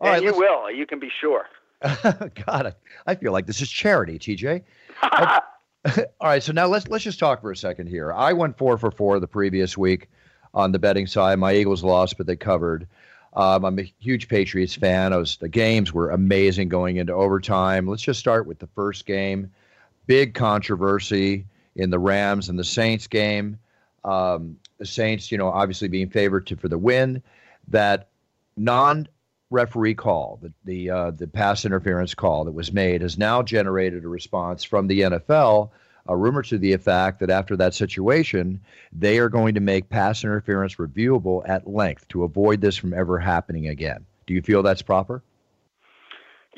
right, 0.00 0.22
you 0.22 0.34
will. 0.34 0.70
You 0.70 0.86
can 0.86 0.98
be 0.98 1.10
sure. 1.20 1.44
God, 2.46 2.66
I, 2.66 2.72
I 3.06 3.14
feel 3.14 3.32
like 3.32 3.46
this 3.46 3.60
is 3.60 3.70
charity, 3.70 4.18
TJ. 4.18 4.62
I- 5.02 5.40
all 6.20 6.28
right, 6.28 6.42
so 6.42 6.52
now 6.52 6.66
let's 6.66 6.88
let's 6.88 7.04
just 7.04 7.18
talk 7.18 7.40
for 7.40 7.50
a 7.50 7.56
second 7.56 7.86
here. 7.86 8.12
I 8.12 8.32
went 8.32 8.58
four 8.58 8.76
for 8.76 8.90
four 8.90 9.18
the 9.18 9.26
previous 9.26 9.78
week 9.78 10.10
on 10.52 10.72
the 10.72 10.78
betting 10.78 11.06
side. 11.06 11.38
My 11.38 11.54
Eagles 11.54 11.82
lost, 11.82 12.18
but 12.18 12.26
they 12.26 12.36
covered. 12.36 12.86
Um, 13.32 13.64
I'm 13.64 13.78
a 13.78 13.90
huge 13.98 14.28
Patriots 14.28 14.74
fan. 14.74 15.16
Was 15.16 15.36
the 15.38 15.48
games 15.48 15.92
were 15.92 16.10
amazing 16.10 16.68
going 16.68 16.96
into 16.96 17.14
overtime. 17.14 17.86
Let's 17.86 18.02
just 18.02 18.20
start 18.20 18.46
with 18.46 18.58
the 18.58 18.66
first 18.68 19.06
game. 19.06 19.50
Big 20.06 20.34
controversy 20.34 21.46
in 21.76 21.88
the 21.88 21.98
Rams 21.98 22.48
and 22.48 22.58
the 22.58 22.64
Saints 22.64 23.06
game. 23.06 23.58
Um, 24.04 24.58
the 24.78 24.86
Saints, 24.86 25.30
you 25.32 25.38
know, 25.38 25.48
obviously 25.48 25.88
being 25.88 26.10
favored 26.10 26.46
to, 26.48 26.56
for 26.56 26.68
the 26.68 26.78
win. 26.78 27.22
That 27.68 28.08
non 28.56 29.08
referee 29.50 29.94
call, 29.94 30.38
the 30.42 30.52
the 30.64 30.90
uh, 30.90 31.10
the 31.10 31.26
pass 31.26 31.64
interference 31.64 32.14
call 32.14 32.44
that 32.44 32.52
was 32.52 32.72
made, 32.72 33.02
has 33.02 33.18
now 33.18 33.42
generated 33.42 34.04
a 34.04 34.08
response 34.08 34.64
from 34.64 34.86
the 34.86 35.00
NFL. 35.00 35.70
A 36.06 36.16
rumor 36.16 36.42
to 36.42 36.58
the 36.58 36.72
effect 36.72 37.20
that 37.20 37.30
after 37.30 37.56
that 37.58 37.74
situation, 37.74 38.60
they 38.90 39.18
are 39.18 39.28
going 39.28 39.54
to 39.54 39.60
make 39.60 39.90
pass 39.90 40.24
interference 40.24 40.76
reviewable 40.76 41.46
at 41.48 41.68
length 41.68 42.08
to 42.08 42.24
avoid 42.24 42.60
this 42.60 42.76
from 42.76 42.94
ever 42.94 43.18
happening 43.18 43.68
again. 43.68 44.06
Do 44.26 44.34
you 44.34 44.42
feel 44.42 44.62
that's 44.62 44.82
proper? 44.82 45.22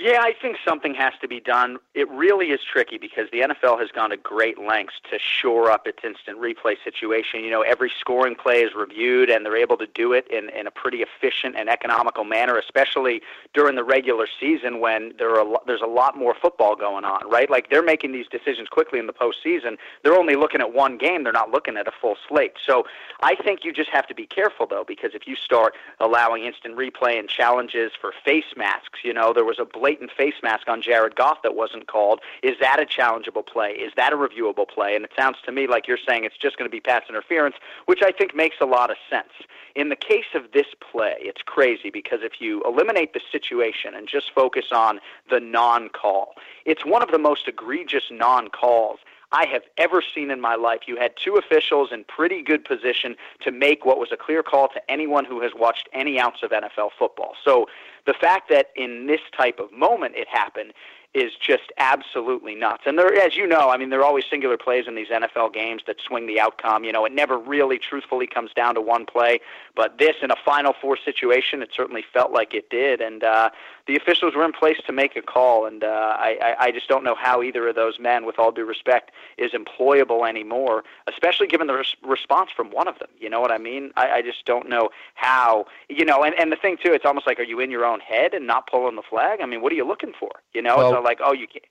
Yeah, 0.03 0.19
I 0.21 0.33
think 0.33 0.57
something 0.67 0.95
has 0.95 1.13
to 1.21 1.29
be 1.29 1.39
done. 1.39 1.79
It 1.95 2.11
really 2.11 2.49
is 2.49 2.59
tricky 2.61 2.99
because 2.99 3.31
the 3.31 3.43
NFL 3.43 3.79
has 3.79 3.93
gone 3.93 4.11
to 4.11 4.17
great 4.17 4.59
lengths 4.59 4.97
to 5.13 5.19
shore 5.21 5.71
up 5.71 5.87
its 5.87 6.01
instant 6.03 6.41
replay 6.41 6.75
situation. 6.83 7.45
You 7.45 7.51
know, 7.51 7.63
every 7.63 7.89
scoring 8.01 8.35
play 8.35 8.63
is 8.63 8.75
reviewed, 8.75 9.31
and 9.31 9.47
they're 9.47 9.57
able 9.57 9.77
to 9.77 9.87
do 9.87 10.13
it 10.13 10.27
in, 10.29 10.49
in 10.49 10.67
a 10.67 10.73
pretty 10.73 11.05
efficient 11.05 11.55
and 11.57 11.69
economical 11.69 12.25
manner, 12.25 12.59
especially 12.59 13.23
during 13.55 13.77
the 13.77 13.85
regular 13.85 14.27
season 14.41 14.81
when 14.81 15.13
there 15.19 15.31
are 15.37 15.47
a 15.47 15.57
there's 15.69 15.81
a 15.81 15.87
lot 15.87 16.19
more 16.19 16.35
football 16.35 16.75
going 16.75 17.05
on, 17.05 17.21
right? 17.31 17.49
Like 17.49 17.71
they're 17.71 17.81
making 17.81 18.11
these 18.11 18.27
decisions 18.27 18.69
quickly 18.69 18.99
in 18.99 19.07
the 19.07 19.13
postseason. 19.13 19.79
They're 20.03 20.19
only 20.19 20.35
looking 20.35 20.61
at 20.61 20.75
one 20.75 20.99
game; 20.99 21.23
they're 21.23 21.33
not 21.33 21.53
looking 21.53 21.77
at 21.77 21.87
a 21.87 21.93
full 21.93 22.17
slate. 22.29 22.55
So 22.67 22.87
I 23.23 23.37
think 23.37 23.61
you 23.63 23.73
just 23.73 23.91
have 23.91 24.09
to 24.09 24.17
be 24.17 24.27
careful, 24.27 24.67
though, 24.67 24.85
because 24.85 25.13
if 25.15 25.29
you 25.29 25.37
start 25.37 25.75
allowing 26.01 26.43
instant 26.43 26.77
replay 26.77 27.21
and 27.21 27.29
challenges 27.29 27.93
for 28.01 28.13
face 28.25 28.57
masks, 28.57 28.99
you 29.05 29.15
know, 29.15 29.33
there 29.33 29.45
was 29.45 29.61
a 29.61 29.65
blatant 29.65 29.92
blatant 29.93 30.11
face 30.17 30.35
mask 30.43 30.69
on 30.69 30.81
Jared 30.81 31.15
Goff 31.17 31.43
that 31.43 31.55
wasn't 31.55 31.87
called. 31.87 32.21
Is 32.43 32.57
that 32.61 32.81
a 32.81 32.87
challengeable 32.87 33.45
play? 33.47 33.73
Is 33.73 33.93
that 33.97 34.13
a 34.13 34.17
reviewable 34.17 34.67
play? 34.67 34.97
And 34.97 35.05
it 35.05 35.11
sounds 35.15 35.37
to 35.45 35.53
me 35.53 35.67
like 35.67 35.87
you're 35.87 35.99
saying 35.99 36.25
it's 36.25 36.37
just 36.39 36.57
going 36.57 36.69
to 36.69 36.75
be 36.75 36.81
pass 36.81 37.03
interference, 37.11 37.57
which 37.85 38.01
I 38.03 38.11
think 38.11 38.35
makes 38.35 38.57
a 38.61 38.65
lot 38.65 38.91
of 38.91 38.97
sense. 39.11 39.33
In 39.75 39.91
the 39.91 39.97
case 39.97 40.33
of 40.35 40.53
this 40.53 40.67
play, 40.81 41.17
it's 41.19 41.43
crazy 41.43 41.91
because 41.91 42.21
if 42.23 42.41
you 42.41 42.63
eliminate 42.65 43.13
the 43.13 43.21
situation 43.31 43.95
and 43.95 44.09
just 44.09 44.31
focus 44.35 44.67
on 44.73 44.99
the 45.29 45.41
non 45.41 45.91
call, 45.91 46.35
it's 46.65 46.87
one 46.87 47.03
of 47.03 47.11
the 47.11 47.19
most 47.19 47.47
egregious 47.47 48.05
non 48.11 48.49
calls 48.49 48.99
I 49.33 49.47
have 49.47 49.63
ever 49.79 50.03
seen 50.15 50.31
in 50.31 50.41
my 50.41 50.55
life. 50.55 50.81
You 50.87 50.97
had 50.97 51.17
two 51.17 51.37
officials 51.37 51.91
in 51.91 52.05
pretty 52.05 52.43
good 52.43 52.65
position 52.65 53.17
to 53.41 53.51
make 53.51 53.87
what 53.87 53.99
was 53.99 54.13
a 54.13 54.17
clear 54.17 54.43
call 54.43 54.69
to 54.69 54.91
anyone 54.91 55.25
who 55.25 55.41
has 55.41 55.53
watched 55.55 55.89
any 55.95 56.21
ounce 56.21 56.43
of 56.43 56.51
NFL 56.51 56.91
football. 56.99 57.35
So 57.43 57.67
the 58.07 58.15
fact 58.15 58.49
that 58.51 58.69
in 58.77 59.07
this 59.07 59.21
type 59.37 59.59
of 59.59 59.73
moment 59.73 60.15
it 60.17 60.29
happened 60.29 60.73
is 61.15 61.33
just 61.35 61.71
absolutely 61.77 62.55
nuts. 62.55 62.85
And 62.87 62.99
there, 62.99 63.15
as 63.15 63.37
you 63.37 63.47
know, 63.47 63.69
I 63.69 63.77
mean, 63.77 63.91
there 63.91 64.01
are 64.01 64.05
always 64.05 64.25
singular 64.31 64.57
plays 64.57 64.87
in 64.89 64.95
these 64.95 65.09
NFL 65.09 65.53
games 65.53 65.83
that 65.87 65.97
swing 66.01 66.27
the 66.27 66.41
outcome. 66.41 66.85
You 66.85 66.93
know, 66.93 67.05
it 67.05 67.13
never 67.13 67.37
really, 67.37 67.79
truthfully, 67.79 68.27
comes 68.27 68.53
down 68.55 68.75
to 68.77 68.81
one 68.81 69.05
play. 69.05 69.41
But 69.77 69.99
this, 69.99 70.17
in 70.23 70.31
a 70.31 70.37
Final 70.43 70.73
Four 70.73 70.97
situation, 70.97 71.61
it 71.61 71.69
certainly 71.75 72.03
felt 72.15 72.33
like 72.33 72.55
it 72.55 72.71
did. 72.71 73.03
And 73.03 73.23
uh, 73.23 73.51
the 73.87 73.95
officials 73.95 74.35
were 74.35 74.45
in 74.45 74.53
place 74.53 74.79
to 74.87 74.93
make 74.93 75.15
a 75.15 75.23
call, 75.23 75.67
and 75.67 75.85
uh, 75.85 76.17
I, 76.19 76.55
I 76.59 76.71
just 76.71 76.89
don't 76.89 77.05
know 77.05 77.15
how 77.15 77.43
either 77.43 77.69
of 77.69 77.75
those 77.75 77.99
men, 77.99 78.25
with 78.25 78.39
all 78.39 78.51
due 78.51 78.65
respect, 78.65 79.11
is 79.37 79.53
employable 79.53 80.27
anymore, 80.27 80.83
especially 81.09 81.47
given 81.47 81.67
the 81.67 81.75
res- 81.75 81.97
response 82.03 82.51
from 82.57 82.71
one 82.71 82.89
of 82.89 82.99
them. 83.01 83.09
You 83.19 83.29
know 83.29 83.41
what 83.41 83.51
I 83.51 83.59
mean? 83.59 83.91
I, 83.97 84.11
I 84.11 84.23
just 84.23 84.47
don't 84.47 84.69
know 84.69 84.89
how. 85.15 85.67
You 85.91 86.07
know, 86.07 86.23
and, 86.23 86.35
and 86.39 86.51
the 86.51 86.57
thing 86.57 86.79
too, 86.83 86.93
it's 86.93 87.05
almost 87.05 87.27
like, 87.27 87.39
are 87.39 87.45
you 87.45 87.61
in 87.61 87.71
your 87.71 87.85
own 87.85 87.92
head 88.01 88.35
and 88.35 88.47
not 88.47 88.67
pulling 88.67 88.97
the 88.97 89.03
flag? 89.03 89.41
I 89.43 89.47
mean, 89.47 89.63
what 89.63 89.73
are 89.73 89.77
you 89.77 89.87
looking 89.87 90.13
for? 90.19 90.31
You 90.53 90.63
know, 90.63 90.77
well, 90.77 90.95
it's 90.95 91.05
like, 91.05 91.21
oh, 91.23 91.33
you 91.33 91.47
can't. 91.47 91.65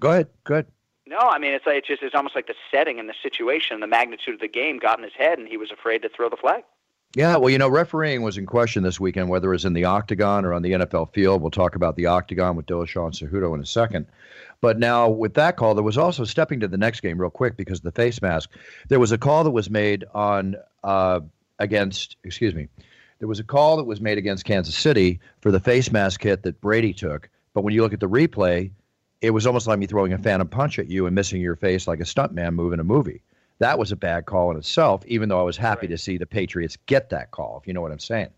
Go 0.00 0.10
ahead. 0.10 0.28
Go 0.44 0.54
ahead. 0.54 0.66
No, 1.08 1.18
I 1.18 1.38
mean 1.38 1.54
it's 1.54 1.64
like 1.66 1.76
it's 1.76 1.86
just 1.86 2.02
it's 2.02 2.16
almost 2.16 2.34
like 2.34 2.48
the 2.48 2.54
setting 2.70 2.98
and 2.98 3.08
the 3.08 3.14
situation, 3.22 3.74
and 3.74 3.82
the 3.82 3.86
magnitude 3.86 4.34
of 4.34 4.40
the 4.40 4.48
game 4.48 4.78
got 4.78 4.98
in 4.98 5.04
his 5.04 5.12
head, 5.12 5.38
and 5.38 5.46
he 5.46 5.56
was 5.56 5.70
afraid 5.70 6.02
to 6.02 6.08
throw 6.08 6.28
the 6.28 6.36
flag. 6.36 6.64
Yeah, 7.14 7.36
well, 7.36 7.48
you 7.48 7.56
know, 7.56 7.68
refereeing 7.68 8.22
was 8.22 8.36
in 8.36 8.44
question 8.44 8.82
this 8.82 9.00
weekend, 9.00 9.28
whether 9.28 9.48
it 9.48 9.52
was 9.52 9.64
in 9.64 9.72
the 9.72 9.84
octagon 9.84 10.44
or 10.44 10.52
on 10.52 10.62
the 10.62 10.72
NFL 10.72 11.14
field. 11.14 11.40
We'll 11.40 11.50
talk 11.50 11.74
about 11.76 11.96
the 11.96 12.06
octagon 12.06 12.56
with 12.56 12.66
Dillashaw 12.66 13.06
and 13.06 13.14
Cejudo 13.14 13.54
in 13.54 13.60
a 13.60 13.66
second. 13.66 14.06
But 14.60 14.78
now 14.78 15.08
with 15.08 15.34
that 15.34 15.56
call, 15.56 15.74
there 15.74 15.84
was 15.84 15.96
also 15.96 16.24
stepping 16.24 16.60
to 16.60 16.68
the 16.68 16.76
next 16.76 17.00
game 17.00 17.18
real 17.18 17.30
quick 17.30 17.56
because 17.56 17.78
of 17.78 17.84
the 17.84 17.92
face 17.92 18.20
mask. 18.20 18.50
There 18.88 19.00
was 19.00 19.12
a 19.12 19.18
call 19.18 19.44
that 19.44 19.50
was 19.52 19.70
made 19.70 20.04
on 20.12 20.56
uh, 20.84 21.20
against, 21.58 22.16
excuse 22.24 22.54
me, 22.54 22.68
there 23.18 23.28
was 23.28 23.40
a 23.40 23.44
call 23.44 23.76
that 23.76 23.84
was 23.84 24.00
made 24.00 24.18
against 24.18 24.44
Kansas 24.44 24.76
City 24.76 25.20
for 25.40 25.50
the 25.50 25.60
face 25.60 25.90
mask 25.90 26.22
hit 26.22 26.42
that 26.42 26.60
Brady 26.60 26.92
took. 26.92 27.28
But 27.54 27.62
when 27.62 27.72
you 27.72 27.82
look 27.82 27.92
at 27.92 28.00
the 28.00 28.08
replay, 28.08 28.70
it 29.22 29.30
was 29.30 29.46
almost 29.46 29.66
like 29.66 29.78
me 29.78 29.86
throwing 29.86 30.12
a 30.12 30.18
phantom 30.18 30.48
punch 30.48 30.78
at 30.78 30.88
you 30.88 31.06
and 31.06 31.14
missing 31.14 31.40
your 31.40 31.56
face 31.56 31.86
like 31.86 32.00
a 32.00 32.04
stuntman 32.04 32.54
move 32.54 32.72
in 32.72 32.80
a 32.80 32.84
movie 32.84 33.22
that 33.58 33.78
was 33.78 33.92
a 33.92 33.96
bad 33.96 34.26
call 34.26 34.50
in 34.50 34.56
itself, 34.56 35.02
even 35.06 35.28
though 35.28 35.40
I 35.40 35.42
was 35.42 35.56
happy 35.56 35.86
right. 35.86 35.90
to 35.90 35.98
see 35.98 36.18
the 36.18 36.26
Patriots 36.26 36.76
get 36.86 37.10
that 37.10 37.30
call, 37.30 37.58
if 37.60 37.66
you 37.66 37.72
know 37.72 37.80
what 37.80 37.92
I'm 37.92 37.98
saying. 37.98 38.28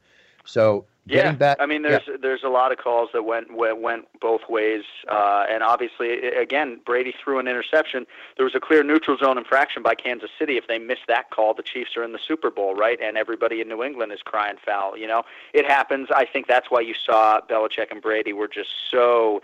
So 0.44 0.86
yeah, 1.08 1.32
back, 1.32 1.58
I 1.60 1.66
mean, 1.66 1.82
there's 1.82 2.02
yeah. 2.06 2.16
there's 2.20 2.42
a 2.44 2.48
lot 2.48 2.72
of 2.72 2.78
calls 2.78 3.10
that 3.12 3.22
went 3.22 3.54
went, 3.54 3.80
went 3.80 4.06
both 4.20 4.42
ways, 4.48 4.82
uh, 5.08 5.46
and 5.48 5.62
obviously, 5.62 6.28
again, 6.28 6.80
Brady 6.84 7.14
threw 7.22 7.38
an 7.38 7.48
interception. 7.48 8.06
There 8.36 8.44
was 8.44 8.54
a 8.54 8.60
clear 8.60 8.82
neutral 8.82 9.16
zone 9.16 9.38
infraction 9.38 9.82
by 9.82 9.94
Kansas 9.94 10.30
City. 10.38 10.56
If 10.56 10.66
they 10.66 10.78
miss 10.78 10.98
that 11.08 11.30
call, 11.30 11.54
the 11.54 11.62
Chiefs 11.62 11.96
are 11.96 12.02
in 12.02 12.12
the 12.12 12.18
Super 12.18 12.50
Bowl, 12.50 12.74
right? 12.74 12.98
And 13.00 13.16
everybody 13.16 13.60
in 13.60 13.68
New 13.68 13.82
England 13.82 14.12
is 14.12 14.20
crying 14.22 14.56
foul. 14.64 14.96
You 14.96 15.06
know, 15.06 15.22
it 15.52 15.66
happens. 15.66 16.08
I 16.14 16.24
think 16.24 16.46
that's 16.46 16.70
why 16.70 16.80
you 16.80 16.94
saw 16.94 17.40
Belichick 17.48 17.90
and 17.90 18.02
Brady 18.02 18.32
were 18.32 18.48
just 18.48 18.70
so 18.90 19.40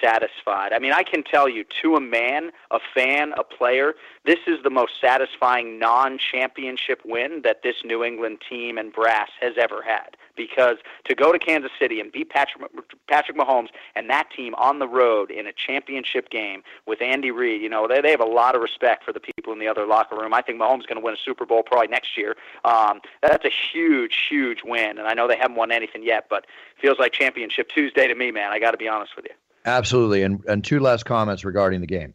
satisfied. 0.00 0.72
I 0.72 0.78
mean, 0.78 0.92
I 0.92 1.02
can 1.02 1.22
tell 1.22 1.48
you, 1.48 1.64
to 1.82 1.96
a 1.96 2.00
man, 2.00 2.50
a 2.70 2.78
fan, 2.94 3.32
a 3.36 3.44
player, 3.44 3.94
this 4.24 4.38
is 4.46 4.62
the 4.62 4.70
most 4.70 5.00
satisfying 5.00 5.78
non 5.78 6.18
championship 6.18 7.00
win 7.04 7.42
that 7.42 7.62
this 7.62 7.76
New 7.84 8.04
England 8.04 8.38
team 8.48 8.78
and 8.78 8.92
brass 8.92 9.30
has 9.40 9.54
ever 9.58 9.82
had. 9.82 10.16
Because 10.36 10.76
to 11.06 11.14
go 11.14 11.32
to 11.32 11.38
Kansas 11.38 11.70
City 11.78 12.00
and 12.00 12.12
beat 12.12 12.30
Patrick, 12.30 12.70
Patrick 13.08 13.36
Mahomes 13.36 13.68
and 13.94 14.08
that 14.10 14.28
team 14.30 14.54
on 14.56 14.78
the 14.78 14.88
road 14.88 15.30
in 15.30 15.46
a 15.46 15.52
championship 15.52 16.30
game 16.30 16.62
with 16.86 17.00
Andy 17.00 17.30
Reid, 17.30 17.62
you 17.62 17.68
know, 17.68 17.88
they, 17.88 18.00
they 18.00 18.10
have 18.10 18.20
a 18.20 18.26
lot 18.26 18.54
of 18.54 18.62
respect 18.62 19.04
for 19.04 19.12
the 19.12 19.20
people 19.20 19.52
in 19.52 19.58
the 19.58 19.68
other 19.68 19.86
locker 19.86 20.16
room. 20.16 20.34
I 20.34 20.42
think 20.42 20.60
Mahomes 20.60 20.80
is 20.80 20.86
going 20.86 20.98
to 20.98 21.04
win 21.04 21.14
a 21.14 21.18
Super 21.24 21.46
Bowl 21.46 21.62
probably 21.62 21.88
next 21.88 22.16
year. 22.16 22.36
Um, 22.64 23.00
that's 23.22 23.44
a 23.44 23.50
huge, 23.72 24.26
huge 24.28 24.62
win. 24.64 24.98
And 24.98 25.08
I 25.08 25.14
know 25.14 25.26
they 25.28 25.36
haven't 25.36 25.56
won 25.56 25.72
anything 25.72 26.02
yet, 26.04 26.26
but 26.28 26.46
feels 26.80 26.98
like 26.98 27.12
championship 27.12 27.68
Tuesday 27.68 28.06
to 28.06 28.14
me, 28.14 28.30
man. 28.30 28.52
I 28.52 28.58
got 28.58 28.72
to 28.72 28.76
be 28.76 28.88
honest 28.88 29.16
with 29.16 29.24
you. 29.24 29.34
Absolutely. 29.64 30.22
And 30.22 30.44
and 30.46 30.64
two 30.64 30.78
last 30.78 31.04
comments 31.04 31.44
regarding 31.44 31.80
the 31.80 31.86
game. 31.86 32.14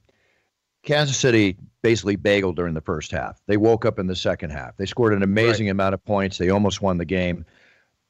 Kansas 0.83 1.17
City 1.17 1.57
basically 1.81 2.17
bageled 2.17 2.55
during 2.55 2.73
the 2.73 2.81
first 2.81 3.11
half. 3.11 3.39
They 3.45 3.57
woke 3.57 3.85
up 3.85 3.99
in 3.99 4.07
the 4.07 4.15
second 4.15 4.51
half. 4.51 4.77
They 4.77 4.85
scored 4.85 5.13
an 5.13 5.21
amazing 5.21 5.67
right. 5.67 5.71
amount 5.71 5.93
of 5.93 6.03
points. 6.03 6.37
They 6.37 6.49
almost 6.49 6.81
won 6.81 6.97
the 6.97 7.05
game. 7.05 7.45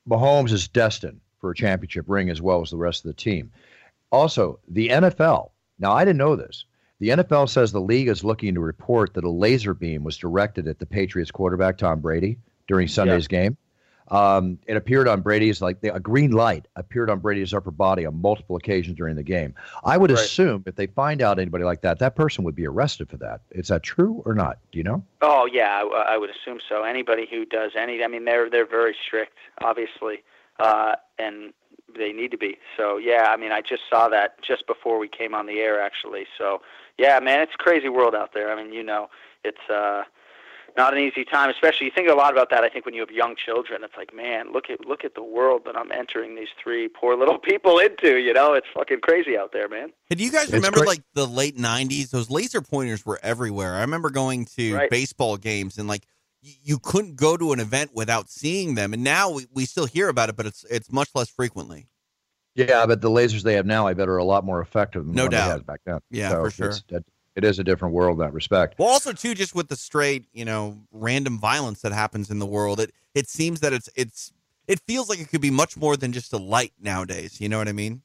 Mahomes 0.10 0.52
is 0.52 0.68
destined 0.68 1.22
for 1.40 1.52
a 1.52 1.56
championship 1.56 2.06
ring 2.08 2.30
as 2.30 2.42
well 2.42 2.62
as 2.62 2.70
the 2.70 2.78
rest 2.78 3.06
of 3.06 3.10
the 3.10 3.22
team. 3.22 3.52
Also, 4.12 4.60
the 4.68 4.90
NFL. 4.90 5.52
Now, 5.80 5.94
I 5.94 6.06
didn't 6.06 6.18
know 6.18 6.36
this. 6.36 6.66
The 7.00 7.10
NFL 7.10 7.50
says 7.50 7.72
the 7.72 7.82
league 7.82 8.08
is 8.08 8.24
looking 8.24 8.54
to 8.54 8.60
report 8.60 9.16
that 9.16 9.24
a 9.24 9.30
laser 9.30 9.74
beam 9.74 10.04
was 10.04 10.18
directed 10.18 10.68
at 10.68 10.78
the 10.78 10.86
Patriots 10.86 11.32
quarterback 11.32 11.78
Tom 11.78 12.00
Brady 12.00 12.38
during 12.68 12.88
Sunday's 12.88 13.28
yeah. 13.32 13.44
game. 13.44 13.58
Um, 14.12 14.60
it 14.68 14.76
appeared 14.76 15.08
on 15.08 15.22
Brady's 15.22 15.62
like 15.62 15.78
a 15.84 16.00
green 16.00 16.32
light 16.32 16.68
appeared 16.76 17.10
on 17.10 17.20
Brady's 17.20 17.54
upper 17.54 17.72
body 17.72 18.06
on 18.06 18.22
multiple 18.22 18.58
occasions 18.58 18.98
during 18.98 19.16
the 19.16 19.24
game. 19.24 19.56
I 19.86 19.98
would 19.98 20.12
right. 20.12 20.20
assume 20.20 20.64
if 20.68 20.76
they 20.76 20.88
find 20.88 21.22
out 21.22 21.40
anybody 21.40 21.64
like 21.64 21.82
that, 21.82 21.98
that 22.00 22.18
person 22.18 22.44
would 22.44 22.54
be 22.54 22.68
arrested 22.68 23.10
for 23.10 23.16
that. 23.18 23.40
Is 23.52 23.70
that 23.70 23.84
true 23.84 24.22
or 24.26 24.36
not? 24.36 24.58
Do 24.74 24.80
you 24.80 24.84
know? 24.84 25.02
Oh 25.22 25.48
yeah, 25.52 25.82
I, 25.82 26.14
I 26.14 26.18
would 26.18 26.30
assume 26.30 26.60
so. 26.68 26.84
Anybody 26.84 27.26
who 27.32 27.46
does 27.46 27.72
any, 27.78 28.04
I 28.04 28.08
mean, 28.08 28.26
they're 28.26 28.50
they're 28.50 28.68
very 28.68 28.96
strict, 29.08 29.38
obviously, 29.62 30.24
uh, 30.60 30.96
and 31.18 31.54
they 31.98 32.12
need 32.12 32.32
to 32.32 32.38
be. 32.38 32.58
So 32.76 32.98
yeah, 32.98 33.28
I 33.30 33.38
mean, 33.38 33.54
I 33.54 33.62
just 33.62 33.84
saw 33.90 34.10
that 34.10 34.44
just 34.44 34.68
before 34.68 35.00
we 35.00 35.08
came 35.08 35.34
on 35.34 35.46
the 35.46 35.60
air, 35.62 35.82
actually. 35.82 36.26
So 36.38 36.62
yeah, 36.98 37.18
man, 37.22 37.40
it's 37.40 37.54
a 37.58 37.64
crazy 37.64 37.88
world 37.88 38.14
out 38.14 38.34
there. 38.34 38.52
I 38.52 38.62
mean, 38.62 38.74
you 38.74 38.84
know, 38.84 39.10
it's. 39.46 39.70
uh 39.70 40.04
not 40.78 40.94
an 40.94 41.00
easy 41.00 41.26
time. 41.26 41.50
Especially 41.50 41.86
you 41.86 41.92
think 41.94 42.10
a 42.10 42.14
lot 42.14 42.32
about 42.32 42.50
that. 42.50 42.64
I 42.64 42.70
think 42.70 42.86
when 42.86 42.94
you 42.94 43.02
have 43.02 43.12
young 43.12 43.36
children, 43.36 43.84
it's 43.84 43.96
like, 43.98 44.14
man, 44.14 44.52
look 44.52 44.70
at 44.70 44.86
look 44.86 45.04
at 45.04 45.16
the 45.16 45.24
world 45.24 45.64
that 45.66 45.76
I'm 45.76 45.92
entering 45.92 46.36
these 46.36 46.50
three 46.62 46.88
poor 46.88 47.16
little 47.16 47.38
people 47.50 47.80
into. 47.80 48.18
You 48.18 48.34
know, 48.34 48.54
it's 48.54 48.68
fucking 48.74 49.02
crazy 49.02 49.38
out 49.38 49.52
there, 49.54 49.68
man. 49.68 49.92
Hey, 50.10 50.16
do 50.16 50.24
you 50.24 50.32
guys 50.32 50.52
remember 50.52 50.80
cra- 50.80 50.88
like 50.88 51.02
the 51.14 51.28
late 51.28 51.58
'90s? 51.58 52.10
Those 52.10 52.30
laser 52.30 52.62
pointers 52.62 53.06
were 53.06 53.20
everywhere. 53.22 53.76
I 53.76 53.82
remember 53.82 54.10
going 54.10 54.46
to 54.58 54.76
right. 54.76 54.90
baseball 54.90 55.38
games 55.38 55.78
and 55.78 55.88
like 55.88 56.04
you 56.42 56.80
couldn't 56.80 57.16
go 57.16 57.38
to 57.38 57.54
an 57.54 57.60
event 57.60 57.92
without 57.94 58.30
seeing 58.30 58.76
them. 58.76 58.94
And 58.94 59.04
now 59.04 59.32
we, 59.32 59.48
we 59.54 59.66
still 59.66 59.86
hear 59.86 60.10
about 60.10 60.30
it, 60.30 60.36
but 60.36 60.46
it's 60.46 60.64
it's 60.70 60.92
much 60.92 61.10
less 61.14 61.30
frequently. 61.30 61.88
Yeah, 62.56 62.86
but 62.86 63.00
the 63.00 63.10
lasers 63.10 63.44
they 63.44 63.54
have 63.54 63.66
now, 63.66 63.88
I 63.88 63.94
bet, 63.94 64.10
are 64.10 64.18
a 64.18 64.26
lot 64.26 64.44
more 64.44 64.62
effective 64.62 65.06
than 65.06 65.16
no 65.16 65.24
the 65.24 65.30
doubt. 65.30 65.46
they 65.46 65.52
had 65.52 65.66
back 65.66 65.80
then. 65.86 66.00
Yeah, 66.10 66.30
so 66.32 66.44
for 66.44 66.52
sure 66.52 66.74
it 67.36 67.44
is 67.44 67.60
a 67.60 67.64
different 67.64 67.94
world 67.94 68.20
in 68.20 68.26
that 68.26 68.34
respect. 68.34 68.78
Well, 68.78 68.90
also 68.90 69.14
too, 69.14 69.34
just 69.34 69.56
with 69.56 69.70
the 69.70 69.76
straight, 69.76 70.26
you 70.34 70.46
know, 70.46 70.80
random 70.92 71.40
violence 71.40 71.82
that 71.82 71.92
happens 71.92 72.30
in 72.30 72.40
the 72.40 72.46
world, 72.46 72.80
it 72.80 72.94
it 73.16 73.28
seems 73.28 73.60
that 73.62 73.74
it's 73.74 73.90
it's 73.96 74.34
it 74.68 74.80
feels 74.88 75.10
like 75.10 75.20
it 75.20 75.30
could 75.30 75.42
be 75.42 75.52
much 75.52 75.78
more 75.78 75.98
than 75.98 76.12
just 76.12 76.34
a 76.34 76.38
light 76.38 76.74
nowadays. 76.82 77.40
You 77.42 77.50
know 77.50 77.58
what 77.58 77.68
I 77.68 77.74
mean? 77.74 78.02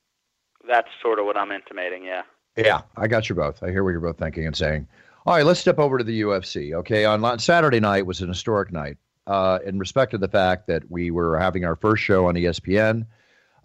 That's 0.68 0.88
sort 1.02 1.18
of 1.18 1.26
what 1.26 1.36
I'm 1.36 1.52
intimating. 1.52 2.04
Yeah. 2.04 2.22
Yeah, 2.56 2.82
I 2.96 3.06
got 3.06 3.28
you 3.28 3.34
both. 3.34 3.62
I 3.62 3.70
hear 3.70 3.84
what 3.84 3.90
you're 3.90 4.00
both 4.00 4.18
thinking 4.18 4.46
and 4.46 4.56
saying. 4.56 4.88
All 5.26 5.34
right, 5.34 5.44
let's 5.44 5.60
step 5.60 5.78
over 5.78 5.98
to 5.98 6.04
the 6.04 6.22
UFC. 6.22 6.72
Okay, 6.72 7.04
on 7.04 7.38
Saturday 7.38 7.80
night 7.80 8.06
was 8.06 8.22
an 8.22 8.28
historic 8.28 8.72
night. 8.72 8.96
Uh, 9.26 9.58
in 9.66 9.78
respect 9.78 10.12
to 10.12 10.18
the 10.18 10.28
fact 10.28 10.68
that 10.68 10.88
we 10.88 11.10
were 11.10 11.36
having 11.36 11.64
our 11.64 11.74
first 11.74 12.02
show 12.04 12.26
on 12.26 12.36
ESPN, 12.36 13.04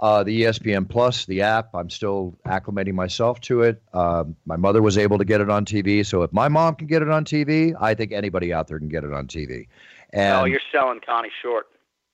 uh, 0.01 0.23
the 0.23 0.43
ESPN 0.43 0.89
Plus, 0.89 1.25
the 1.25 1.41
app, 1.41 1.69
I'm 1.75 1.89
still 1.89 2.35
acclimating 2.45 2.93
myself 2.93 3.39
to 3.41 3.61
it. 3.61 3.81
Um, 3.93 4.35
my 4.45 4.55
mother 4.55 4.81
was 4.81 4.97
able 4.97 5.19
to 5.19 5.25
get 5.25 5.41
it 5.41 5.49
on 5.49 5.63
TV, 5.63 6.05
so 6.05 6.23
if 6.23 6.33
my 6.33 6.47
mom 6.47 6.75
can 6.75 6.87
get 6.87 7.01
it 7.03 7.09
on 7.09 7.23
TV, 7.23 7.75
I 7.79 7.93
think 7.93 8.11
anybody 8.11 8.51
out 8.51 8.67
there 8.67 8.79
can 8.79 8.89
get 8.89 9.03
it 9.03 9.13
on 9.13 9.27
TV. 9.27 9.67
And, 10.11 10.35
oh, 10.35 10.45
you're 10.45 10.59
selling 10.71 10.99
Connie 11.05 11.31
short. 11.41 11.67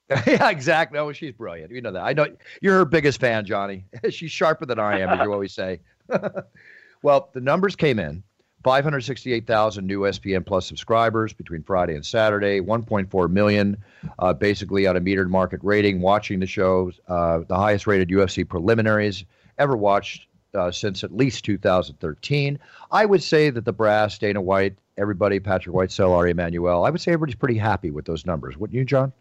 yeah, 0.28 0.50
exactly. 0.50 1.00
Oh, 1.00 1.12
she's 1.12 1.34
brilliant. 1.34 1.72
You 1.72 1.82
know 1.82 1.92
that. 1.92 2.04
I 2.04 2.14
know 2.14 2.28
you're 2.62 2.76
her 2.76 2.86
biggest 2.86 3.20
fan, 3.20 3.46
Johnny. 3.46 3.86
she's 4.10 4.32
sharper 4.32 4.66
than 4.66 4.80
I 4.80 5.00
am, 5.00 5.10
as 5.10 5.26
you 5.26 5.34
always 5.34 5.54
say. 5.54 5.80
well, 7.02 7.30
the 7.34 7.42
numbers 7.42 7.76
came 7.76 8.00
in. 8.00 8.24
568,000 8.68 9.88
new 9.88 10.02
ESPN 10.02 10.46
Plus 10.46 10.68
subscribers 10.68 11.32
between 11.32 11.64
Friday 11.64 11.96
and 11.96 12.06
Saturday, 12.06 12.60
1.4 12.60 13.32
million, 13.32 13.78
uh, 14.20 14.34
basically 14.34 14.86
on 14.86 14.98
a 14.98 15.00
metered 15.00 15.30
market 15.30 15.62
rating, 15.64 16.02
watching 16.02 16.42
the 16.42 16.46
shows, 16.46 17.00
uh, 17.08 17.40
the 17.48 17.56
highest 17.56 17.88
rated 17.88 18.10
UFC 18.10 18.46
preliminaries 18.46 19.24
ever 19.58 19.78
watched 19.78 20.28
uh, 20.54 20.70
since 20.70 21.06
at 21.06 21.16
least 21.16 21.46
2013. 21.46 22.60
I 22.92 23.06
would 23.06 23.24
say 23.24 23.50
that 23.50 23.64
the 23.64 23.72
brass, 23.72 24.18
Dana 24.18 24.42
White, 24.42 24.76
everybody, 24.98 25.40
Patrick 25.40 25.74
Whitesell, 25.74 26.12
Ari 26.12 26.32
Emanuel, 26.32 26.84
I 26.84 26.90
would 26.90 27.00
say 27.00 27.14
everybody's 27.14 27.36
pretty 27.36 27.58
happy 27.58 27.90
with 27.90 28.04
those 28.04 28.26
numbers. 28.26 28.58
Wouldn't 28.58 28.76
you, 28.76 28.84
Jon? 28.84 29.14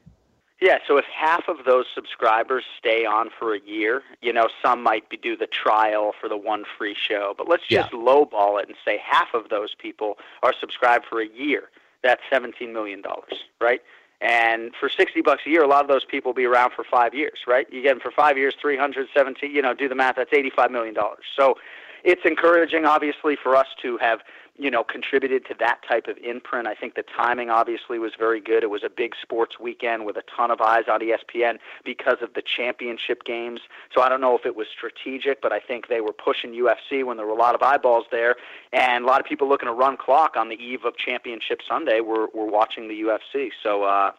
Yeah, 0.61 0.79
so 0.89 0.97
if 0.97 1.05
half 1.05 1.49
of 1.49 1.67
those 1.67 1.85
subscribers 1.95 2.65
stay 2.79 3.05
on 3.05 3.29
for 3.39 3.55
a 3.55 3.61
year, 3.61 4.03
you 4.23 4.33
know, 4.33 4.49
some 4.63 4.83
might 4.83 5.09
be 5.11 5.19
do 5.19 5.37
the 5.37 5.47
trial 5.47 6.15
for 6.19 6.29
the 6.31 6.37
one 6.37 6.65
free 6.79 6.95
show, 6.99 7.35
but 7.37 7.47
let's 7.47 7.67
just 7.67 7.93
Yeah. 7.93 7.99
lowball 7.99 8.61
it 8.63 8.69
and 8.69 8.77
say 8.83 8.97
half 8.97 9.35
of 9.35 9.51
those 9.51 9.75
people 9.75 10.19
are 10.43 10.55
subscribed 10.55 11.05
for 11.05 11.21
a 11.21 11.27
year. 11.27 11.71
That's 12.03 12.23
seventeen 12.31 12.73
million 12.73 13.03
dollars, 13.03 13.45
right? 13.61 13.83
And 14.23 14.75
for 14.77 14.89
sixty 14.89 15.21
bucks 15.21 15.43
a 15.45 15.51
year, 15.51 15.63
a 15.63 15.67
lot 15.67 15.83
of 15.83 15.89
those 15.89 16.05
people 16.05 16.31
will 16.31 16.37
be 16.37 16.47
around 16.47 16.71
for 16.73 16.85
five 16.85 17.13
years, 17.15 17.41
right? 17.47 17.71
You 17.71 17.83
get 17.83 17.91
them 17.91 18.01
for 18.01 18.11
five 18.11 18.39
years, 18.39 18.55
three 18.59 18.79
hundred 18.79 19.09
seventeen. 19.13 19.51
You 19.55 19.61
know, 19.61 19.75
do 19.75 19.89
the 19.89 19.95
math. 19.95 20.17
That's 20.17 20.33
eighty-five 20.33 20.71
million 20.71 20.95
dollars. 20.95 21.25
So 21.37 21.59
it's 22.03 22.23
encouraging, 22.25 22.87
obviously, 22.87 23.37
for 23.37 23.57
us 23.57 23.67
to 23.83 23.99
have 23.99 24.21
you 24.59 24.71
know 24.71 24.83
contributed 24.85 25.45
to 25.47 25.55
that 25.59 25.81
type 25.87 26.07
of 26.09 26.17
imprint. 26.19 26.67
I 26.67 26.75
think 26.75 26.95
the 26.95 27.05
timing 27.05 27.51
obviously 27.51 27.99
was 27.99 28.13
very 28.19 28.41
good. 28.41 28.63
It 28.63 28.71
was 28.71 28.83
a 28.85 28.89
big 28.89 29.15
sports 29.21 29.59
weekend 29.61 30.07
with 30.07 30.17
a 30.17 30.23
ton 30.35 30.51
of 30.51 30.61
eyes 30.61 30.85
on 30.91 31.01
ESPN 31.01 31.59
because 31.85 32.19
of 32.23 32.35
the 32.35 32.43
championship 32.43 33.25
games. 33.25 33.61
So 33.95 34.01
I 34.03 34.09
don't 34.09 34.21
know 34.21 34.37
if 34.37 34.47
it 34.47 34.57
was 34.57 34.67
strategic, 34.69 35.41
but 35.41 35.53
I 35.53 35.61
think 35.61 35.89
they 35.89 36.01
were 36.01 36.13
pushing 36.13 36.53
UFC 36.53 37.05
when 37.05 37.17
there 37.17 37.27
were 37.27 37.33
a 37.33 37.39
lot 37.39 37.55
of 37.55 37.63
eyeballs 37.63 38.07
there, 38.11 38.37
and 38.73 39.05
a 39.05 39.07
lot 39.07 39.21
of 39.21 39.27
people 39.27 39.49
looking 39.49 39.67
to 39.67 39.73
run 39.73 39.97
clock 39.97 40.37
on 40.37 40.49
the 40.49 40.57
eve 40.57 40.85
of 40.85 40.97
Championship 40.97 41.61
Sunday 41.67 42.01
were 42.01 42.29
were 42.35 42.47
watching 42.47 42.89
the 42.89 43.01
UFC. 43.03 43.51
So. 43.63 43.85
uh 43.85 44.13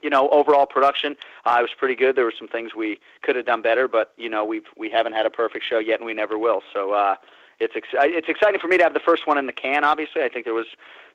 you 0.00 0.10
know, 0.10 0.28
overall 0.30 0.66
production, 0.66 1.16
uh, 1.44 1.58
was 1.60 1.70
pretty 1.76 1.96
good. 1.96 2.16
There 2.16 2.24
were 2.24 2.34
some 2.38 2.48
things 2.48 2.74
we 2.74 3.00
could 3.22 3.36
have 3.36 3.46
done 3.46 3.62
better, 3.62 3.88
but 3.88 4.12
you 4.16 4.28
know, 4.28 4.44
we've 4.44 4.66
we 4.76 4.90
haven't 4.90 5.14
had 5.14 5.26
a 5.26 5.30
perfect 5.30 5.64
show 5.68 5.78
yet, 5.78 5.98
and 5.98 6.06
we 6.06 6.14
never 6.14 6.38
will. 6.38 6.62
So 6.72 6.92
uh, 6.92 7.16
it's 7.60 7.74
ex- 7.76 7.88
it's 7.92 8.28
exciting 8.28 8.60
for 8.60 8.68
me 8.68 8.78
to 8.78 8.82
have 8.82 8.94
the 8.94 9.00
first 9.00 9.26
one 9.26 9.38
in 9.38 9.46
the 9.46 9.52
can. 9.52 9.84
Obviously, 9.84 10.22
I 10.22 10.28
think 10.28 10.44
there 10.44 10.54
was 10.54 10.66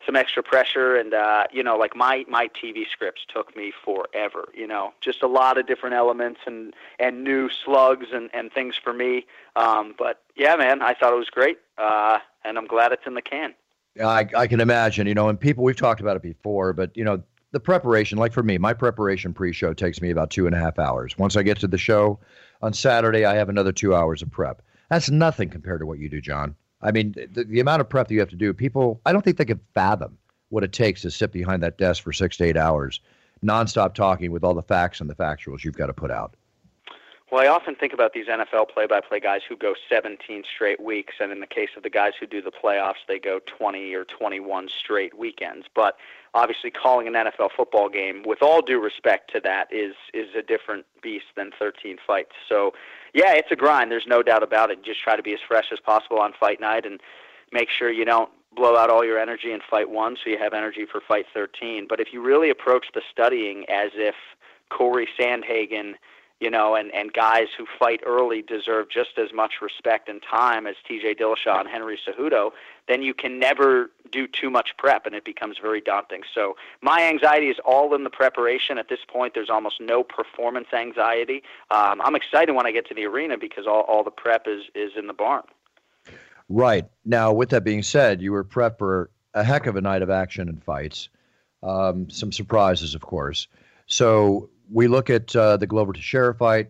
some 0.06 0.16
extra 0.16 0.44
pressure, 0.44 0.96
and 0.96 1.14
uh, 1.14 1.46
you 1.52 1.64
know, 1.64 1.78
like 1.78 1.96
my 1.96 2.26
my 2.28 2.50
TV 2.50 2.88
scripts 2.90 3.26
took 3.28 3.56
me 3.56 3.72
forever. 3.84 4.50
You 4.54 4.68
know, 4.68 4.94
just 5.02 5.24
a 5.24 5.28
lot 5.28 5.58
of 5.58 5.68
different 5.68 5.96
elements 5.96 6.42
and 6.46 6.74
and 7.00 7.24
new 7.24 7.50
slugs 7.50 8.08
and 8.14 8.30
and 8.34 8.52
things 8.52 8.76
for 8.82 8.94
me. 8.94 9.26
Um, 9.56 9.96
but 9.98 10.22
yeah, 10.36 10.56
man, 10.56 10.82
I 10.82 10.94
thought 10.94 11.14
it 11.14 11.18
was 11.18 11.30
great, 11.30 11.60
uh, 11.78 12.20
and 12.44 12.58
I'm 12.58 12.68
glad 12.68 12.92
it's 12.92 13.08
in 13.08 13.14
the 13.14 13.22
can. 13.22 13.54
Yeah, 13.96 14.08
I, 14.08 14.28
I 14.36 14.48
can 14.48 14.60
imagine, 14.60 15.06
you 15.06 15.14
know, 15.14 15.30
and 15.30 15.40
people, 15.40 15.64
we've 15.64 15.76
talked 15.76 16.02
about 16.02 16.16
it 16.16 16.24
before, 16.24 16.74
but, 16.74 16.96
you 16.98 17.04
know, 17.04 17.22
the 17.52 17.60
preparation, 17.60 18.18
like 18.18 18.34
for 18.34 18.42
me, 18.42 18.58
my 18.58 18.74
preparation 18.74 19.34
pre 19.34 19.54
show 19.54 19.74
takes 19.74 20.02
me 20.02 20.10
about 20.10 20.32
two 20.32 20.48
and 20.48 20.56
a 20.56 20.58
half 20.58 20.80
hours. 20.80 21.18
Once 21.18 21.38
I 21.38 21.44
get 21.44 21.60
to 21.60 21.68
the 21.68 21.78
show 21.78 22.20
on 22.64 22.74
Saturday, 22.74 23.26
I 23.26 23.36
have 23.36 23.50
another 23.50 23.72
two 23.72 23.94
hours 23.94 24.24
of 24.24 24.32
prep. 24.32 24.64
That's 24.94 25.10
nothing 25.10 25.50
compared 25.50 25.80
to 25.80 25.88
what 25.88 25.98
you 25.98 26.08
do, 26.08 26.22
Jon. 26.22 26.56
I 26.80 26.92
mean, 26.92 27.16
the, 27.34 27.46
the 27.46 27.60
amount 27.60 27.82
of 27.82 27.90
prep 27.90 28.08
that 28.08 28.14
you 28.14 28.20
have 28.20 28.30
to 28.30 28.36
do, 28.36 28.54
people, 28.54 29.02
I 29.08 29.12
don't 29.12 29.24
think 29.24 29.38
they 29.38 29.46
can 29.46 29.60
fathom 29.74 30.20
what 30.50 30.64
it 30.64 30.72
takes 30.72 31.02
to 31.02 31.10
sit 31.10 31.32
behind 31.32 31.64
that 31.64 31.80
desk 31.80 32.04
for 32.04 32.14
six 32.14 32.38
to 32.38 32.44
eight 32.44 32.58
hours, 32.58 33.02
nonstop 33.44 33.96
talking 33.96 34.32
with 34.32 34.44
all 34.44 34.54
the 34.54 34.62
facts 34.62 35.02
and 35.02 35.10
the 35.10 35.16
factuals 35.16 35.64
you've 35.64 35.74
got 35.74 35.88
to 35.88 35.94
put 35.94 36.12
out. 36.12 36.36
Well, 37.34 37.42
I 37.42 37.48
often 37.48 37.74
think 37.74 37.94
about 37.94 38.14
these 38.14 38.28
NFL 38.28 38.70
play-by-play 38.70 39.20
guys 39.20 39.42
who 39.50 39.58
go 39.58 39.74
17 39.90 40.44
straight 40.44 40.80
weeks, 40.80 41.16
and 41.20 41.32
in 41.32 41.40
the 41.40 41.48
case 41.48 41.70
of 41.76 41.82
the 41.82 41.90
guys 41.90 42.12
who 42.20 42.28
do 42.28 42.44
the 42.44 42.52
playoffs, 42.52 43.08
they 43.08 43.18
go 43.18 43.40
20 43.58 43.92
or 43.96 44.06
21 44.06 44.70
straight 44.70 45.18
weekends. 45.18 45.66
But 45.74 45.98
obviously, 46.36 46.70
calling 46.70 47.08
an 47.08 47.14
NFL 47.14 47.50
football 47.58 47.90
game, 47.90 48.22
with 48.24 48.44
all 48.44 48.62
due 48.62 48.80
respect 48.80 49.34
to 49.34 49.40
that, 49.40 49.68
is 49.74 49.96
is 50.14 50.28
a 50.36 50.44
different 50.44 50.86
beast 51.02 51.26
than 51.36 51.50
13 51.58 51.98
fights. 52.06 52.34
So, 52.48 52.76
yeah, 53.16 53.34
it's 53.34 53.50
a 53.50 53.56
grind. 53.56 53.90
There's 53.90 54.06
no 54.06 54.22
doubt 54.22 54.44
about 54.44 54.70
it. 54.70 54.84
Just 54.84 55.02
try 55.02 55.16
to 55.16 55.24
be 55.24 55.34
as 55.34 55.40
fresh 55.48 55.72
as 55.72 55.80
possible 55.80 56.20
on 56.20 56.34
fight 56.40 56.62
night, 56.62 56.86
and 56.86 57.02
make 57.52 57.72
sure 57.72 57.92
you 57.92 58.06
don't 58.06 58.30
blow 58.56 58.78
out 58.78 58.92
all 58.92 59.04
your 59.04 59.18
energy 59.18 59.52
in 59.52 59.62
fight 59.68 59.90
one, 59.90 60.18
so 60.24 60.30
you 60.30 60.38
have 60.38 60.54
energy 60.54 60.86
for 60.86 61.02
fight 61.02 61.26
13. 61.34 61.88
But 61.90 62.00
if 62.00 62.14
you 62.14 62.22
really 62.22 62.52
approach 62.52 62.86
the 62.94 63.02
studying 63.12 63.66
as 63.72 63.90
if 63.96 64.14
Cory 64.70 65.08
Sandhagen 65.20 65.96
you 66.44 66.50
know, 66.50 66.76
and, 66.76 66.94
and 66.94 67.14
guys 67.14 67.48
who 67.58 67.66
fight 67.80 68.02
early 68.06 68.42
deserve 68.42 68.90
just 68.90 69.18
as 69.18 69.32
much 69.34 69.62
respect 69.62 70.10
and 70.10 70.22
time 70.22 70.68
as 70.68 70.76
TJ 70.90 71.18
Dillashaw 71.18 71.62
and 71.62 71.70
Henry 71.70 71.98
Cejudo, 72.06 72.52
then 72.90 73.02
you 73.02 73.14
can 73.14 73.40
never 73.40 73.90
do 74.12 74.28
too 74.28 74.50
much 74.50 74.72
prep 74.78 75.06
and 75.06 75.16
it 75.16 75.24
becomes 75.24 75.58
very 75.58 75.80
daunting. 75.80 76.24
So 76.36 76.58
my 76.82 77.02
anxiety 77.04 77.48
is 77.48 77.56
all 77.64 77.96
in 77.96 78.04
the 78.04 78.10
preparation. 78.10 78.78
At 78.78 78.90
this 78.90 79.00
point, 79.08 79.34
there's 79.34 79.50
almost 79.50 79.80
no 79.80 80.04
performance 80.04 80.68
anxiety. 80.74 81.44
Um, 81.72 82.02
I'm 82.02 82.14
excited 82.14 82.52
when 82.52 82.68
I 82.68 82.74
get 82.74 82.86
to 82.88 82.94
the 82.94 83.06
arena 83.06 83.38
because 83.38 83.66
all, 83.66 83.84
all 83.84 84.04
the 84.04 84.12
prep 84.12 84.46
is, 84.46 84.64
is 84.76 84.92
in 84.98 85.08
the 85.08 85.14
barn. 85.14 85.44
Right. 86.50 86.84
Now, 87.06 87.32
with 87.32 87.52
that 87.52 87.64
being 87.64 87.84
said, 87.84 88.22
you 88.22 88.34
were 88.34 88.44
prepped 88.44 88.80
for 88.80 89.12
a 89.34 89.46
heck 89.46 89.66
of 89.66 89.78
a 89.78 89.82
night 89.82 90.02
of 90.02 90.10
action 90.10 90.50
and 90.50 90.62
fights. 90.62 91.08
Um, 91.64 92.10
some 92.10 92.34
surprises, 92.34 92.96
of 92.96 93.02
course. 93.02 93.48
So 93.88 94.50
we 94.72 94.88
look 94.88 95.10
at 95.10 95.36
uh, 95.36 95.58
the 95.58 95.68
Glover 95.68 95.94
Teixeira 95.94 96.34
fight, 96.34 96.70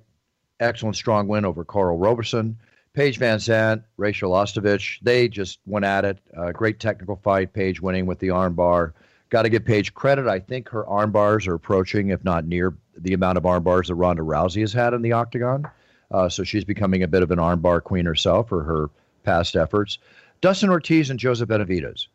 excellent 0.59 0.95
strong 0.95 1.27
win 1.27 1.45
over 1.45 1.63
Karl 1.63 1.97
Roberson. 1.97 2.57
Paige 2.93 3.19
VanZant, 3.19 3.83
Rachel 3.97 4.31
Ostovich, 4.31 4.99
they 5.01 5.27
just 5.27 5.59
went 5.65 5.85
at 5.85 6.05
it. 6.05 6.19
Uh, 6.37 6.51
great 6.51 6.79
technical 6.79 7.15
fight. 7.15 7.53
Paige 7.53 7.81
winning 7.81 8.05
with 8.05 8.19
the 8.19 8.27
armbar. 8.27 8.93
Got 9.29 9.43
to 9.43 9.49
give 9.49 9.65
Paige 9.65 9.95
credit. 9.95 10.27
I 10.27 10.39
think 10.39 10.69
her 10.69 10.83
armbars 10.83 11.47
are 11.47 11.55
approaching, 11.55 12.09
if 12.09 12.23
not 12.23 12.45
near, 12.45 12.75
the 12.95 13.13
amount 13.13 13.39
of 13.39 13.45
armbars 13.45 13.87
that 13.87 13.95
Ronda 13.95 14.21
Rousey 14.21 14.61
has 14.61 14.73
had 14.73 14.93
in 14.93 15.01
the 15.01 15.13
octagon. 15.13 15.65
Uh, 16.11 16.29
so 16.29 16.43
she's 16.43 16.63
becoming 16.63 17.01
a 17.01 17.07
bit 17.07 17.23
of 17.23 17.31
an 17.31 17.39
armbar 17.39 17.81
queen 17.83 18.05
herself 18.05 18.49
for 18.49 18.63
her 18.63 18.91
past 19.23 19.55
efforts. 19.55 19.97
Dustin 20.41 20.69
Ortiz 20.69 21.09
and 21.09 21.19
Joseph 21.19 21.49
Benavidez. 21.49 22.07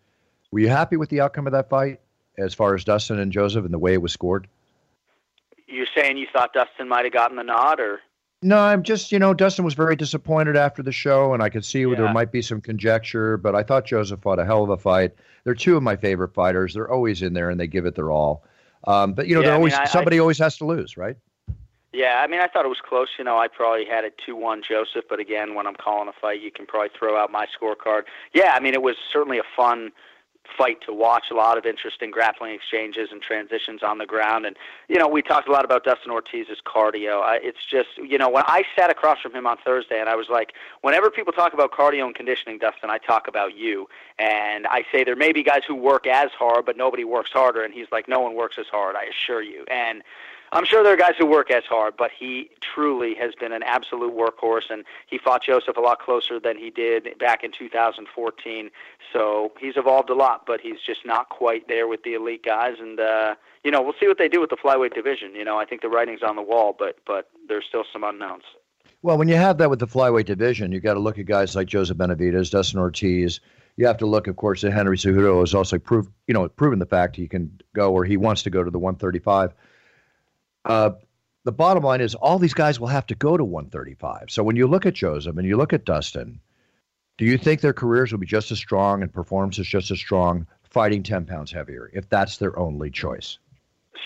Were 0.52 0.60
you 0.60 0.68
happy 0.68 0.96
with 0.96 1.08
the 1.08 1.20
outcome 1.20 1.46
of 1.48 1.52
that 1.54 1.68
fight 1.68 2.00
as 2.38 2.54
far 2.54 2.76
as 2.76 2.84
Dustin 2.84 3.18
and 3.18 3.32
Joseph 3.32 3.64
and 3.64 3.74
the 3.74 3.78
way 3.78 3.94
it 3.94 4.02
was 4.02 4.12
scored? 4.12 4.46
You're 5.68 5.86
saying 5.94 6.16
you 6.16 6.26
thought 6.32 6.52
Dustin 6.54 6.88
might 6.88 7.04
have 7.04 7.12
gotten 7.12 7.36
the 7.36 7.42
nod, 7.44 7.78
or 7.78 8.00
No, 8.42 8.58
I'm 8.58 8.82
just, 8.82 9.12
you 9.12 9.18
know, 9.18 9.34
Dustin 9.34 9.64
was 9.64 9.74
very 9.74 9.96
disappointed 9.96 10.56
after 10.56 10.82
the 10.82 10.92
show, 10.92 11.34
and 11.34 11.42
I 11.42 11.48
could 11.50 11.64
see 11.64 11.80
Yeah. 11.82 11.94
there 11.94 12.12
might 12.12 12.32
be 12.32 12.40
some 12.40 12.60
conjecture, 12.60 13.36
but 13.36 13.54
I 13.54 13.62
thought 13.62 13.84
Joseph 13.84 14.20
fought 14.22 14.38
a 14.38 14.44
hell 14.44 14.62
of 14.64 14.70
a 14.70 14.76
fight. 14.76 15.12
They're 15.44 15.54
two 15.54 15.76
of 15.76 15.82
my 15.82 15.96
favorite 15.96 16.32
fighters. 16.34 16.74
They're 16.74 16.90
always 16.90 17.20
in 17.22 17.34
there 17.34 17.50
and 17.50 17.58
they 17.60 17.66
give 17.66 17.84
it 17.84 17.94
their 17.94 18.10
all. 18.10 18.44
Um, 18.84 19.12
but, 19.12 19.26
you 19.26 19.34
know, 19.34 19.40
Yeah, 19.40 19.46
they're 19.48 19.54
I 19.54 19.58
always 19.58 19.74
I- 19.74 19.82
I- 19.82 19.86
somebody 19.86 20.18
always 20.20 20.38
has 20.38 20.56
to 20.58 20.64
lose, 20.64 20.96
right? 20.96 21.16
Yeah, 21.92 22.20
I 22.22 22.26
mean, 22.28 22.40
I 22.40 22.46
thought 22.46 22.64
it 22.64 22.68
was 22.68 22.80
close. 22.80 23.08
You 23.18 23.24
know, 23.24 23.38
I 23.38 23.48
probably 23.48 23.84
had 23.86 24.04
it 24.04 24.16
2 24.24 24.36
1 24.36 24.62
Joseph, 24.62 25.06
but 25.08 25.18
again, 25.18 25.54
when 25.54 25.66
I'm 25.66 25.74
calling 25.74 26.06
a 26.08 26.12
fight, 26.12 26.40
you 26.40 26.50
can 26.52 26.64
probably 26.66 26.90
throw 26.96 27.18
out 27.18 27.32
my 27.32 27.46
scorecard. 27.46 28.02
Yeah, 28.34 28.52
I 28.54 28.60
mean, 28.60 28.74
it 28.74 28.82
was 28.82 28.96
certainly 29.12 29.38
a 29.38 29.42
fun 29.56 29.90
fight 30.56 30.80
to 30.86 30.92
watch. 30.92 31.24
A 31.30 31.34
lot 31.34 31.58
of 31.58 31.66
interesting 31.66 32.10
grappling 32.10 32.52
exchanges 32.54 33.10
and 33.12 33.20
transitions 33.20 33.82
on 33.82 33.98
the 33.98 34.06
ground. 34.06 34.46
And, 34.46 34.56
you 34.88 34.98
know, 34.98 35.08
we 35.08 35.22
talked 35.22 35.48
a 35.48 35.52
lot 35.52 35.64
about 35.64 35.84
Dustin 35.84 36.10
Ortiz's 36.10 36.58
cardio. 36.64 37.22
I, 37.22 37.38
it's 37.42 37.64
just, 37.68 37.88
you 37.98 38.18
know, 38.18 38.28
when 38.28 38.44
I 38.46 38.64
sat 38.76 38.90
across 38.90 39.20
from 39.20 39.34
him 39.34 39.46
on 39.46 39.56
Thursday 39.64 40.00
and 40.00 40.08
I 40.08 40.16
was 40.16 40.28
like, 40.28 40.54
whenever 40.80 41.10
people 41.10 41.32
talk 41.32 41.52
about 41.52 41.72
cardio 41.72 42.06
and 42.06 42.14
conditioning, 42.14 42.58
Dustin, 42.58 42.90
I 42.90 42.98
talk 42.98 43.28
about 43.28 43.56
you. 43.56 43.88
And 44.18 44.66
I 44.66 44.84
say 44.90 45.04
there 45.04 45.16
may 45.16 45.32
be 45.32 45.42
guys 45.42 45.62
who 45.66 45.74
work 45.74 46.06
as 46.06 46.30
hard, 46.32 46.64
but 46.66 46.76
nobody 46.76 47.04
works 47.04 47.30
harder. 47.32 47.62
And 47.62 47.72
he's 47.74 47.86
like, 47.92 48.08
no 48.08 48.20
one 48.20 48.34
works 48.34 48.56
as 48.58 48.66
hard, 48.66 48.96
I 48.96 49.04
assure 49.04 49.42
you. 49.42 49.64
And, 49.70 50.02
I'm 50.52 50.64
sure 50.64 50.82
there 50.82 50.94
are 50.94 50.96
guys 50.96 51.14
who 51.18 51.26
work 51.26 51.50
as 51.50 51.64
hard, 51.64 51.94
but 51.96 52.10
he 52.16 52.50
truly 52.60 53.14
has 53.14 53.34
been 53.34 53.52
an 53.52 53.62
absolute 53.62 54.14
workhorse, 54.14 54.70
and 54.70 54.84
he 55.06 55.18
fought 55.18 55.42
Joseph 55.42 55.76
a 55.76 55.80
lot 55.80 56.00
closer 56.00 56.40
than 56.40 56.56
he 56.56 56.70
did 56.70 57.18
back 57.18 57.44
in 57.44 57.52
2014. 57.52 58.70
So 59.12 59.52
he's 59.60 59.76
evolved 59.76 60.10
a 60.10 60.14
lot, 60.14 60.44
but 60.46 60.60
he's 60.60 60.80
just 60.84 61.04
not 61.04 61.28
quite 61.28 61.68
there 61.68 61.86
with 61.86 62.02
the 62.02 62.14
elite 62.14 62.44
guys. 62.44 62.76
And 62.80 62.98
uh, 62.98 63.34
you 63.64 63.70
know, 63.70 63.82
we'll 63.82 63.94
see 64.00 64.08
what 64.08 64.18
they 64.18 64.28
do 64.28 64.40
with 64.40 64.50
the 64.50 64.56
flyweight 64.56 64.94
division. 64.94 65.34
You 65.34 65.44
know, 65.44 65.58
I 65.58 65.64
think 65.64 65.82
the 65.82 65.88
writing's 65.88 66.22
on 66.22 66.36
the 66.36 66.42
wall, 66.42 66.74
but 66.78 66.98
but 67.06 67.28
there's 67.48 67.64
still 67.68 67.84
some 67.92 68.04
unknowns. 68.04 68.44
Well, 69.02 69.16
when 69.16 69.28
you 69.28 69.36
have 69.36 69.58
that 69.58 69.70
with 69.70 69.78
the 69.78 69.86
flyweight 69.86 70.24
division, 70.24 70.72
you 70.72 70.80
got 70.80 70.94
to 70.94 71.00
look 71.00 71.18
at 71.18 71.26
guys 71.26 71.54
like 71.54 71.68
Joseph 71.68 71.96
Benavidez, 71.96 72.50
Dustin 72.50 72.80
Ortiz. 72.80 73.40
You 73.76 73.86
have 73.86 73.98
to 73.98 74.06
look, 74.06 74.26
of 74.26 74.34
course, 74.34 74.64
at 74.64 74.72
Henry 74.72 74.96
Cejudo 74.96 75.38
has 75.38 75.54
also 75.54 75.78
proved, 75.78 76.10
you 76.26 76.34
know, 76.34 76.48
proven 76.48 76.80
the 76.80 76.86
fact 76.86 77.14
he 77.14 77.28
can 77.28 77.60
go 77.74 77.92
or 77.92 78.04
he 78.04 78.16
wants 78.16 78.42
to 78.42 78.50
go 78.50 78.64
to 78.64 78.70
the 78.72 78.78
135. 78.78 79.54
Uh, 80.64 80.90
the 81.44 81.52
bottom 81.52 81.82
line 81.82 82.00
is 82.00 82.14
all 82.14 82.38
these 82.38 82.54
guys 82.54 82.78
will 82.78 82.88
have 82.88 83.06
to 83.06 83.14
go 83.14 83.36
to 83.36 83.44
135. 83.44 84.30
So 84.30 84.42
when 84.42 84.56
you 84.56 84.66
look 84.66 84.86
at 84.86 84.94
Joseph 84.94 85.36
and 85.36 85.46
you 85.46 85.56
look 85.56 85.72
at 85.72 85.84
Dustin, 85.84 86.40
do 87.16 87.24
you 87.24 87.38
think 87.38 87.60
their 87.60 87.72
careers 87.72 88.12
will 88.12 88.18
be 88.18 88.26
just 88.26 88.50
as 88.50 88.58
strong 88.58 89.02
and 89.02 89.12
performances 89.12 89.66
just 89.66 89.90
as 89.90 89.98
strong 89.98 90.46
fighting 90.64 91.02
10 91.02 91.24
pounds 91.24 91.50
heavier 91.50 91.90
if 91.94 92.08
that's 92.08 92.36
their 92.36 92.58
only 92.58 92.90
choice? 92.90 93.38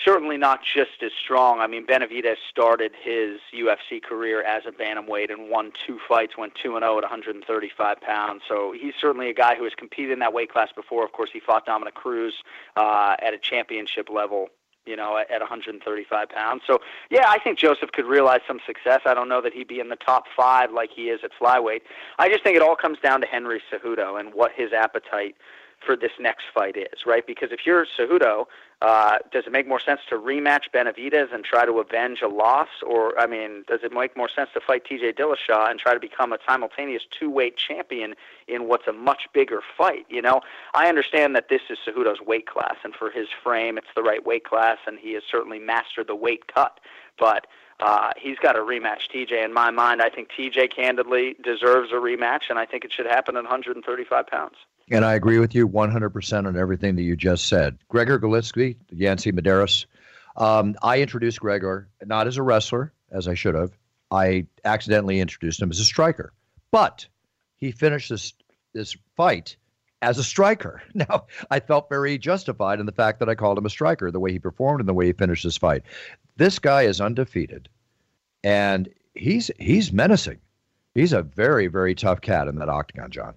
certainly 0.03 0.37
not 0.37 0.61
just 0.63 1.01
as 1.03 1.11
strong. 1.23 1.59
I 1.59 1.67
mean, 1.67 1.85
Benavidez 1.85 2.37
started 2.49 2.91
his 3.03 3.39
UFC 3.53 4.01
career 4.01 4.43
as 4.43 4.63
a 4.65 4.71
bantamweight 4.71 5.31
and 5.31 5.49
won 5.49 5.71
two 5.85 5.99
fights, 6.07 6.37
went 6.37 6.53
2 6.61 6.75
and 6.75 6.83
0 6.83 6.97
at 6.97 7.03
135 7.03 8.01
pounds. 8.01 8.41
So 8.47 8.73
he's 8.79 8.93
certainly 8.99 9.29
a 9.29 9.33
guy 9.33 9.55
who 9.55 9.63
has 9.63 9.73
competed 9.75 10.11
in 10.11 10.19
that 10.19 10.33
weight 10.33 10.51
class 10.51 10.69
before. 10.75 11.05
Of 11.05 11.11
course, 11.11 11.29
he 11.31 11.39
fought 11.39 11.65
Dominick 11.65 11.95
Cruz 11.95 12.33
uh, 12.75 13.15
at 13.19 13.33
a 13.33 13.37
championship 13.37 14.09
level. 14.09 14.49
You 14.85 14.97
know, 14.97 15.17
at, 15.17 15.31
at 15.31 15.39
135 15.39 16.29
pounds. 16.29 16.61
So, 16.67 16.79
yeah, 17.09 17.25
I 17.29 17.39
think 17.39 17.57
Joseph 17.57 17.91
could 17.93 18.05
realize 18.05 18.41
some 18.45 18.59
success. 18.65 18.99
I 19.05 19.13
don't 19.13 19.29
know 19.29 19.41
that 19.41 19.53
he'd 19.53 19.69
be 19.69 19.79
in 19.79 19.87
the 19.87 19.95
top 19.95 20.25
five 20.35 20.71
like 20.73 20.89
he 20.93 21.03
is 21.03 21.21
at 21.23 21.31
flyweight. 21.39 21.81
I 22.19 22.27
just 22.27 22.43
think 22.43 22.57
it 22.57 22.61
all 22.61 22.75
comes 22.75 22.97
down 22.99 23.21
to 23.21 23.27
Henry 23.27 23.61
Cejudo 23.71 24.19
and 24.19 24.33
what 24.33 24.51
his 24.53 24.73
appetite 24.73 25.37
for 25.85 25.95
this 25.95 26.11
next 26.19 26.45
fight 26.53 26.77
is, 26.77 27.05
right? 27.05 27.25
Because 27.25 27.51
if 27.51 27.65
you're 27.65 27.85
Cejudo, 27.85 28.45
uh, 28.81 29.19
does 29.31 29.45
it 29.45 29.51
make 29.51 29.67
more 29.67 29.79
sense 29.79 30.01
to 30.09 30.15
rematch 30.15 30.63
Benavidez 30.73 31.33
and 31.33 31.45
try 31.45 31.65
to 31.65 31.79
avenge 31.79 32.21
a 32.21 32.27
loss, 32.27 32.67
or 32.85 33.17
I 33.17 33.27
mean, 33.27 33.63
does 33.67 33.79
it 33.83 33.93
make 33.93 34.17
more 34.17 34.27
sense 34.27 34.49
to 34.55 34.59
fight 34.59 34.83
T.J. 34.85 35.13
Dillashaw 35.13 35.69
and 35.69 35.79
try 35.79 35.93
to 35.93 35.99
become 35.99 36.33
a 36.33 36.37
simultaneous 36.45 37.03
two-weight 37.09 37.55
champion 37.55 38.13
in 38.47 38.67
what's 38.67 38.87
a 38.87 38.91
much 38.93 39.27
bigger 39.33 39.61
fight? 39.77 40.05
You 40.09 40.21
know, 40.21 40.41
I 40.73 40.89
understand 40.89 41.35
that 41.35 41.47
this 41.49 41.61
is 41.69 41.77
Cejudo's 41.85 42.19
weight 42.21 42.47
class, 42.47 42.75
and 42.83 42.93
for 42.93 43.09
his 43.09 43.27
frame, 43.43 43.77
it's 43.77 43.87
the 43.95 44.03
right 44.03 44.25
weight 44.25 44.43
class, 44.43 44.79
and 44.85 44.99
he 44.99 45.13
has 45.13 45.23
certainly 45.29 45.59
mastered 45.59 46.07
the 46.07 46.15
weight 46.15 46.53
cut, 46.53 46.79
but. 47.17 47.47
Uh, 47.79 48.11
he's 48.15 48.37
got 48.37 48.55
a 48.55 48.59
rematch 48.59 49.09
TJ. 49.13 49.43
In 49.43 49.51
my 49.51 49.69
mind, 49.69 50.01
I 50.01 50.07
think 50.07 50.29
TJ 50.29 50.73
candidly 50.73 51.35
deserves 51.43 51.91
a 51.91 51.95
rematch, 51.95 52.43
and 52.49 52.57
I 52.57 52.65
think 52.65 52.85
it 52.85 52.93
should 52.93 53.07
happen 53.07 53.35
at 53.35 53.43
135 53.43 54.27
pounds. 54.27 54.55
And 54.91 55.05
I 55.05 55.13
agree 55.13 55.39
with 55.39 55.55
you 55.55 55.67
100% 55.67 56.47
on 56.47 56.57
everything 56.57 56.95
that 56.95 57.03
you 57.03 57.15
just 57.15 57.47
said. 57.47 57.77
Gregor 57.87 58.19
Gillespie, 58.19 58.77
Yancy 58.91 59.31
Medeiros. 59.31 59.85
Um, 60.35 60.75
I 60.81 61.01
introduced 61.01 61.39
Gregor 61.39 61.87
not 62.05 62.27
as 62.27 62.37
a 62.37 62.43
wrestler, 62.43 62.91
as 63.11 63.27
I 63.27 63.33
should 63.33 63.55
have. 63.55 63.71
I 64.11 64.45
accidentally 64.65 65.19
introduced 65.19 65.61
him 65.61 65.71
as 65.71 65.79
a 65.79 65.85
striker. 65.85 66.33
But 66.71 67.07
he 67.55 67.71
finished 67.71 68.09
this 68.09 68.33
this 68.73 68.97
fight 69.15 69.55
as 70.01 70.17
a 70.17 70.23
striker. 70.23 70.81
Now, 70.93 71.25
I 71.49 71.59
felt 71.59 71.89
very 71.89 72.17
justified 72.17 72.79
in 72.79 72.85
the 72.85 72.91
fact 72.91 73.19
that 73.19 73.29
I 73.29 73.35
called 73.35 73.57
him 73.57 73.65
a 73.65 73.69
striker, 73.69 74.11
the 74.11 74.19
way 74.19 74.31
he 74.31 74.39
performed 74.39 74.79
and 74.79 74.89
the 74.89 74.93
way 74.93 75.05
he 75.05 75.13
finished 75.13 75.43
this 75.43 75.57
fight. 75.57 75.83
This 76.35 76.59
guy 76.59 76.83
is 76.83 76.99
undefeated, 76.99 77.69
and 78.43 78.89
he's 79.15 79.49
he's 79.59 79.93
menacing. 79.93 80.39
He's 80.93 81.13
a 81.13 81.23
very 81.23 81.67
very 81.67 81.95
tough 81.95 82.21
cat 82.21 82.47
in 82.47 82.55
that 82.55 82.69
octagon, 82.69 83.11
Jon. 83.11 83.35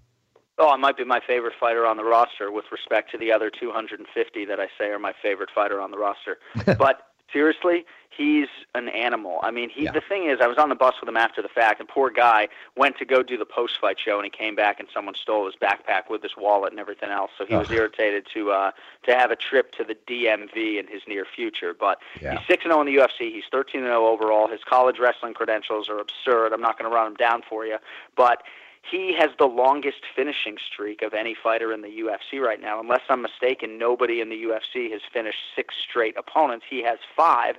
Oh, 0.58 0.74
it 0.74 0.78
might 0.78 0.96
be 0.96 1.04
my 1.04 1.20
favorite 1.26 1.54
fighter 1.58 1.84
on 1.84 1.96
the 1.96 2.04
roster 2.04 2.50
with 2.50 2.64
respect 2.72 3.10
to 3.10 3.18
the 3.18 3.30
other 3.30 3.50
250 3.50 4.44
that 4.46 4.58
I 4.58 4.68
say 4.78 4.86
are 4.86 4.98
my 4.98 5.12
favorite 5.22 5.50
fighter 5.54 5.80
on 5.80 5.90
the 5.90 5.98
roster. 5.98 6.38
but 6.78 7.08
seriously, 7.30 7.84
he's 8.08 8.48
an 8.74 8.88
animal. 8.88 9.38
I 9.42 9.50
mean, 9.50 9.68
he 9.68 9.84
yeah. 9.84 9.92
the 9.92 10.00
thing 10.00 10.30
is, 10.30 10.38
I 10.40 10.46
was 10.46 10.56
on 10.56 10.70
the 10.70 10.74
bus 10.74 10.94
with 11.00 11.08
him 11.08 11.16
after 11.16 11.42
the 11.42 11.48
fact, 11.48 11.80
and 11.80 11.88
poor 11.88 12.10
guy 12.10 12.48
went 12.76 12.96
to 12.98 13.04
go 13.04 13.22
do 13.22 13.36
the 13.36 13.44
post-fight 13.44 13.98
show, 14.00 14.16
and 14.16 14.24
he 14.24 14.30
came 14.30 14.54
back 14.54 14.80
and 14.80 14.88
someone 14.92 15.14
stole 15.14 15.44
his 15.44 15.54
backpack 15.56 16.08
with 16.08 16.22
his 16.22 16.32
wallet 16.38 16.72
and 16.72 16.80
everything 16.80 17.10
else. 17.10 17.30
So 17.36 17.44
he 17.44 17.54
was 17.54 17.70
irritated 17.70 18.26
to 18.32 18.52
uh, 18.52 18.70
to 19.04 19.14
have 19.14 19.30
a 19.30 19.36
trip 19.36 19.72
to 19.72 19.84
the 19.84 19.94
DMV 20.08 20.78
in 20.80 20.86
his 20.86 21.02
near 21.06 21.26
future. 21.26 21.74
But 21.78 21.98
yeah. 22.20 22.38
he's 22.38 22.46
six 22.46 22.64
and 22.64 22.70
zero 22.70 22.78
oh 22.78 22.80
in 22.80 22.86
the 22.86 22.96
UFC. 22.96 23.32
He's 23.32 23.44
thirteen 23.50 23.82
and 23.82 23.88
zero 23.88 24.06
oh 24.06 24.12
overall. 24.12 24.48
His 24.48 24.60
college 24.64 24.98
wrestling 24.98 25.34
credentials 25.34 25.88
are 25.88 25.98
absurd. 25.98 26.52
I'm 26.52 26.62
not 26.62 26.78
going 26.78 26.90
to 26.90 26.94
run 26.94 27.06
them 27.06 27.16
down 27.16 27.42
for 27.48 27.66
you, 27.66 27.76
but 28.16 28.42
he 28.90 29.14
has 29.18 29.30
the 29.38 29.46
longest 29.46 30.02
finishing 30.14 30.56
streak 30.72 31.02
of 31.02 31.14
any 31.14 31.34
fighter 31.40 31.72
in 31.72 31.82
the 31.82 31.88
UFC 31.88 32.40
right 32.40 32.60
now. 32.60 32.80
Unless 32.80 33.02
I'm 33.08 33.22
mistaken, 33.22 33.78
nobody 33.78 34.20
in 34.20 34.28
the 34.28 34.36
UFC 34.36 34.90
has 34.92 35.00
finished 35.12 35.38
six 35.54 35.74
straight 35.88 36.16
opponents. 36.16 36.66
He 36.68 36.82
has 36.84 36.98
five. 37.16 37.56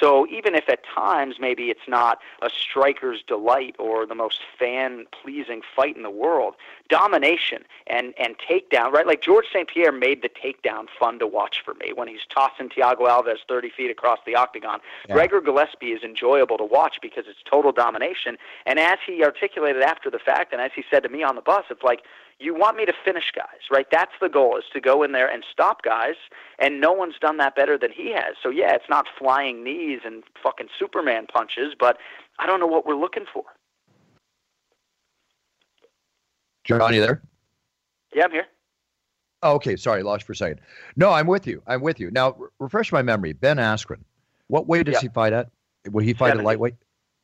So 0.00 0.26
even 0.28 0.54
if 0.54 0.68
at 0.68 0.80
times 0.84 1.36
maybe 1.40 1.64
it's 1.70 1.88
not 1.88 2.18
a 2.42 2.50
striker's 2.50 3.22
delight 3.26 3.76
or 3.78 4.06
the 4.06 4.14
most 4.14 4.40
fan 4.58 5.06
pleasing 5.10 5.62
fight 5.74 5.96
in 5.96 6.02
the 6.02 6.10
world, 6.10 6.54
domination 6.88 7.64
and, 7.86 8.14
and 8.18 8.36
takedown, 8.38 8.92
right? 8.92 9.06
Like 9.06 9.22
George 9.22 9.46
St. 9.52 9.68
Pierre 9.68 9.92
made 9.92 10.22
the 10.22 10.28
takedown 10.28 10.86
fun 10.98 11.18
to 11.18 11.26
watch 11.26 11.62
for 11.64 11.74
me 11.74 11.92
when 11.94 12.08
he's 12.08 12.20
tossing 12.32 12.68
Thiago 12.68 13.08
Alves 13.08 13.38
30 13.48 13.70
feet 13.70 13.90
across 13.90 14.18
the 14.26 14.34
octagon. 14.34 14.80
Yeah. 15.08 15.14
Gregor 15.14 15.40
Gillespie 15.40 15.92
is 15.92 16.02
enjoyable 16.02 16.58
to 16.58 16.64
watch 16.64 16.98
because 17.00 17.24
it's 17.28 17.40
total 17.50 17.72
domination. 17.72 18.36
And 18.66 18.78
as 18.78 18.98
he 19.06 19.24
articulated 19.24 19.82
after 19.82 20.10
the 20.10 20.18
fact, 20.18 20.52
and 20.52 20.60
as 20.60 20.70
he 20.74 20.84
said 20.90 21.02
to 21.02 21.08
me 21.08 21.22
on 21.22 21.34
the 21.34 21.42
bus, 21.42 21.64
it's 21.70 21.82
like, 21.82 22.02
you 22.38 22.54
want 22.54 22.76
me 22.76 22.84
to 22.84 22.92
finish 23.04 23.32
guys, 23.34 23.70
right? 23.70 23.86
That's 23.90 24.12
the 24.20 24.28
goal 24.28 24.56
is 24.58 24.64
to 24.72 24.80
go 24.80 25.02
in 25.02 25.12
there 25.12 25.28
and 25.28 25.44
stop 25.50 25.82
guys, 25.82 26.16
and 26.58 26.80
no 26.80 26.92
one's 26.92 27.18
done 27.18 27.38
that 27.38 27.56
better 27.56 27.78
than 27.78 27.90
he 27.92 28.12
has. 28.12 28.36
So 28.42 28.50
yeah, 28.50 28.74
it's 28.74 28.88
not 28.88 29.06
flying 29.18 29.64
knees 29.64 30.00
and 30.04 30.22
fucking 30.42 30.68
Superman 30.78 31.26
punches, 31.32 31.74
but 31.78 31.98
I 32.38 32.46
don't 32.46 32.60
know 32.60 32.66
what 32.66 32.86
we're 32.86 32.96
looking 32.96 33.24
for. 33.32 33.44
Jon, 36.64 36.92
you 36.92 37.00
there? 37.00 37.22
Yeah, 38.14 38.24
I'm 38.24 38.32
here. 38.32 38.46
Oh, 39.42 39.54
okay, 39.54 39.76
sorry, 39.76 40.02
lost 40.02 40.24
for 40.24 40.32
a 40.32 40.36
second. 40.36 40.60
No, 40.96 41.12
I'm 41.12 41.26
with 41.26 41.46
you. 41.46 41.62
I'm 41.66 41.80
with 41.80 42.00
you. 42.00 42.10
Now, 42.10 42.34
re- 42.36 42.48
refresh 42.58 42.90
my 42.90 43.02
memory. 43.02 43.32
Ben 43.32 43.58
Askren, 43.58 44.00
what 44.48 44.66
weight 44.66 44.86
does 44.86 44.98
he 44.98 45.08
fight 45.08 45.32
at? 45.32 45.50
Will 45.90 46.02
he 46.02 46.14
fight 46.14 46.30
70. 46.30 46.40
at 46.40 46.44
lightweight? 46.44 46.74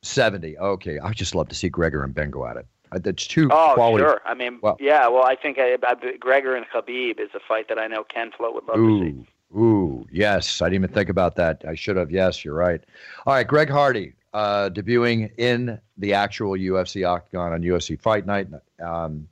70. 0.03 0.57
Okay, 0.57 0.99
I 0.99 1.07
would 1.07 1.17
just 1.17 1.35
love 1.35 1.49
to 1.49 1.55
see 1.55 1.69
Gregor 1.69 2.03
and 2.03 2.13
Ben 2.13 2.29
go 2.29 2.45
at 2.45 2.57
it. 2.57 2.67
Uh, 2.93 2.99
that's 3.01 3.27
two 3.27 3.49
oh, 3.51 3.71
quality. 3.73 4.03
sure. 4.03 4.21
I 4.25 4.33
mean, 4.33 4.59
well, 4.61 4.77
yeah. 4.79 5.07
Well, 5.07 5.23
I 5.23 5.35
think 5.35 5.57
I, 5.59 5.77
I, 5.83 5.95
Gregor 6.19 6.55
and 6.55 6.65
Khabib 6.67 7.19
is 7.19 7.29
a 7.33 7.39
fight 7.39 7.67
that 7.69 7.79
I 7.79 7.87
know 7.87 8.03
Ken 8.03 8.31
Flo 8.35 8.53
would 8.53 8.65
love 8.65 8.77
ooh, 8.77 8.99
to 8.99 9.11
see. 9.11 9.27
Ooh, 9.57 10.07
yes. 10.11 10.61
I 10.61 10.65
didn't 10.65 10.83
even 10.83 10.93
think 10.93 11.09
about 11.09 11.35
that. 11.35 11.63
I 11.67 11.75
should 11.75 11.97
have. 11.97 12.11
Yes, 12.11 12.43
you're 12.43 12.55
right. 12.55 12.81
All 13.25 13.33
right, 13.33 13.47
Greg 13.47 13.69
Hardy 13.69 14.13
uh, 14.33 14.69
debuting 14.73 15.31
in 15.37 15.79
the 15.97 16.13
actual 16.13 16.51
UFC 16.51 17.07
octagon 17.07 17.53
on 17.53 17.61
UFC 17.61 17.99
Fight 17.99 18.25
Night. 18.25 18.47
Um, 18.83 19.27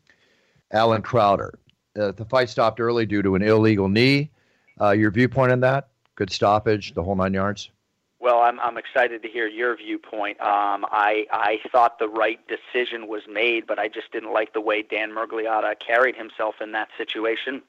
Allen 0.72 1.02
Crowder. 1.02 1.58
Uh, 2.00 2.12
the 2.12 2.26
fight 2.26 2.50
stopped 2.50 2.80
early 2.80 3.06
due 3.06 3.22
to 3.22 3.36
an 3.36 3.42
illegal 3.42 3.90
knee. 3.90 4.30
Uh, 4.80 4.92
your 4.92 5.12
viewpoint 5.12 5.52
on 5.52 5.60
that? 5.60 5.90
Good 6.16 6.32
stoppage, 6.32 6.94
the 6.94 7.04
whole 7.04 7.16
nine 7.16 7.34
yards. 7.34 7.70
Well, 8.22 8.42
I'm 8.42 8.60
I'm 8.60 8.78
excited 8.78 9.24
to 9.24 9.28
hear 9.28 9.48
your 9.48 9.76
viewpoint. 9.76 10.40
Um, 10.42 10.86
I 10.92 11.26
I 11.32 11.60
thought 11.72 11.98
the 11.98 12.08
right 12.08 12.40
decision 12.48 13.08
was 13.08 13.24
made, 13.28 13.66
but 13.66 13.80
I 13.80 13.88
just 13.88 14.12
didn't 14.12 14.32
like 14.32 14.54
the 14.54 14.62
way 14.62 14.84
Dan 14.84 15.12
Miragliotta 15.12 15.80
carried 15.80 16.16
himself 16.16 16.62
in 16.62 16.72
that 16.74 16.90
situation. 17.00 17.64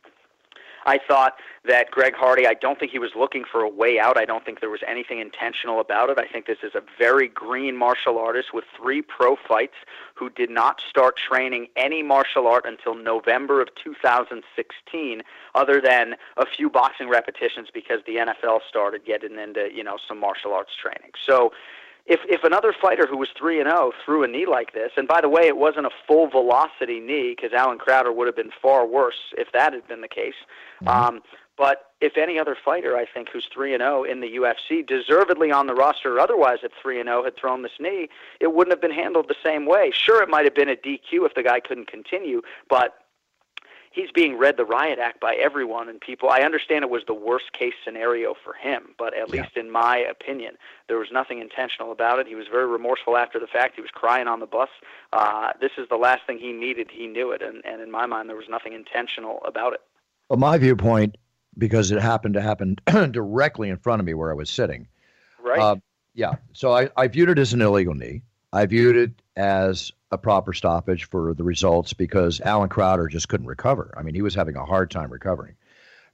I 0.85 0.99
thought 0.99 1.35
that 1.65 1.91
Greg 1.91 2.15
Hardy, 2.15 2.47
I 2.47 2.55
don't 2.55 2.79
think 2.79 2.91
he 2.91 2.99
was 2.99 3.13
looking 3.17 3.45
for 3.51 3.63
a 3.63 3.69
way 3.69 3.99
out. 4.01 4.19
I 4.19 4.25
don't 4.25 4.45
think 4.45 4.61
there 4.61 4.71
was 4.71 4.83
anything 4.87 5.21
intentional 5.21 5.81
about 5.81 6.11
it. 6.11 6.19
I 6.19 6.27
think 6.27 6.47
this 6.47 6.59
is 6.63 6.75
a 6.75 6.83
very 6.99 7.29
green 7.29 7.77
martial 7.77 8.19
artist 8.19 8.53
with 8.53 8.65
three 8.77 9.03
pro 9.03 9.37
fights 9.37 9.77
who 10.15 10.31
did 10.31 10.51
not 10.51 10.81
start 10.89 11.17
training 11.17 11.69
any 11.77 12.03
martial 12.03 12.47
art 12.47 12.65
until 12.67 12.95
November 12.95 13.61
of 13.61 13.69
2016, 13.77 15.23
other 15.55 15.81
than 15.81 16.15
a 16.37 16.47
few 16.47 16.69
boxing 16.69 17.09
repetitions 17.09 17.69
because 17.73 18.01
the 18.07 18.17
NFL 18.17 18.61
started 18.69 19.05
getting 19.05 19.39
into, 19.39 19.69
you 19.73 19.85
know, 19.85 19.99
some 20.07 20.19
martial 20.19 20.53
arts 20.53 20.73
training. 20.81 21.13
So 21.25 21.53
if 22.07 22.21
if 22.29 22.45
another 22.45 22.75
fighter 22.79 23.07
who 23.07 23.17
was 23.17 23.29
three 23.37 23.61
and 23.61 23.69
zero 23.69 23.79
oh 23.79 23.93
threw 24.05 24.25
a 24.25 24.29
knee 24.29 24.47
like 24.47 24.73
this, 24.73 24.93
and 24.97 25.07
by 25.07 25.21
the 25.21 25.29
way, 25.29 25.47
it 25.47 25.57
wasn't 25.57 25.87
a 25.87 25.91
full 26.07 26.29
velocity 26.29 27.01
knee 27.01 27.35
because 27.37 27.53
Allen 27.53 27.79
Crowder 27.79 28.13
would 28.13 28.27
have 28.27 28.37
been 28.37 28.51
far 28.61 28.87
worse 28.87 29.33
if 29.39 29.53
that 29.53 29.73
had 29.73 29.87
been 29.87 30.01
the 30.01 30.09
case. 30.09 30.35
Mm-hmm. 30.83 30.89
Um, 30.89 31.23
but 31.57 31.93
if 32.01 32.17
any 32.17 32.39
other 32.39 32.57
fighter, 32.65 32.97
I 32.97 33.05
think, 33.07 33.29
who's 33.29 33.47
three 33.47 33.75
and 33.75 33.83
zero 33.83 34.01
oh 34.01 34.05
in 34.05 34.21
the 34.21 34.37
UFC, 34.37 34.85
deservedly 34.85 35.53
on 35.53 35.67
the 35.67 35.75
roster 35.75 36.17
or 36.17 36.21
otherwise 36.21 36.59
at 36.65 36.73
three 36.81 36.99
and 36.99 37.07
zero, 37.07 37.21
oh, 37.21 37.25
had 37.25 37.37
thrown 37.37 37.63
this 37.63 37.79
knee, 37.79 38.09
it 38.41 38.55
wouldn't 38.55 38.73
have 38.73 38.81
been 38.81 38.91
handled 38.91 39.29
the 39.29 39.37
same 39.45 39.67
way. 39.67 39.93
Sure, 39.93 40.23
it 40.23 40.29
might 40.29 40.45
have 40.45 40.55
been 40.55 40.69
a 40.69 40.77
DQ 40.77 41.27
if 41.27 41.35
the 41.35 41.43
guy 41.43 41.61
couldn't 41.61 41.87
continue, 41.87 42.43
but 42.69 43.02
he's 43.93 44.11
being 44.11 44.37
read 44.37 44.57
the 44.57 44.65
riot 44.65 44.99
act 44.99 45.21
by 45.21 45.35
everyone 45.35 45.89
and 45.89 46.01
people. 46.01 46.29
I 46.31 46.41
understand 46.41 46.85
it 46.85 46.91
was 46.91 47.05
the 47.07 47.15
worst 47.15 47.53
case 47.53 47.75
scenario 47.85 48.35
for 48.43 48.55
him, 48.55 48.95
but 48.99 49.15
at 49.15 49.29
yeah. 49.29 49.43
least 49.43 49.57
in 49.57 49.71
my 49.71 49.99
opinion, 49.99 50.57
there 50.89 50.99
was 50.99 51.09
nothing 51.13 51.41
intentional 51.41 51.93
about 51.93 52.19
it. 52.19 52.27
He 52.27 52.35
was 52.35 52.47
very 52.51 52.67
remorseful 52.67 53.17
after 53.17 53.39
the 53.39 53.47
fact. 53.47 53.77
He 53.77 53.81
was 53.81 53.91
crying 53.91 54.27
on 54.27 54.41
the 54.41 54.47
bus. 54.47 54.69
Uh, 55.13 55.53
this 55.61 55.73
is 55.79 55.89
the 55.89 55.97
last 55.97 56.23
thing 56.27 56.39
he 56.39 56.53
needed. 56.53 56.91
He 56.91 57.07
knew 57.07 57.31
it, 57.31 57.43
and, 57.43 57.65
and 57.65 57.81
in 57.81 57.91
my 57.91 58.07
mind, 58.07 58.29
there 58.29 58.37
was 58.37 58.49
nothing 58.49 58.73
intentional 58.73 59.41
about 59.47 59.75
it. 59.75 59.81
Well, 60.29 60.39
my 60.39 60.59
viewpoint, 60.59 61.17
because 61.59 61.91
it 61.91 62.01
happened 62.01 62.35
to 62.35 62.41
happen 62.41 62.77
directly 63.11 63.69
in 63.69 63.77
front 63.77 64.01
of 64.01 64.07
me 64.07 64.15
where 64.15 64.31
I 64.31 64.35
was 64.35 64.51
sitting. 64.51 64.89
Right. 65.43 65.61
Uh, 65.61 65.77
yeah. 66.15 66.35
So 66.53 66.73
I, 66.73 66.89
I 66.97 67.09
viewed 67.09 67.29
it 67.29 67.39
as 67.39 67.53
an 67.53 67.61
illegal 67.61 67.95
knee. 67.95 68.23
I 68.53 68.67
viewed 68.67 68.97
it 68.97 69.13
as 69.37 69.93
a 70.11 70.19
proper 70.19 70.53
stoppage 70.53 71.05
for 71.05 71.33
the 71.33 71.45
results 71.45 71.95
because 71.95 72.41
Allen 72.43 72.69
Crowder 72.69 73.09
just 73.09 73.29
couldn't 73.29 73.47
recover. 73.47 73.95
I 73.97 74.03
mean, 74.03 74.15
he 74.15 74.23
was 74.23 74.35
having 74.35 74.57
a 74.57 74.65
hard 74.65 74.91
time 74.91 75.11
recovering. 75.11 75.55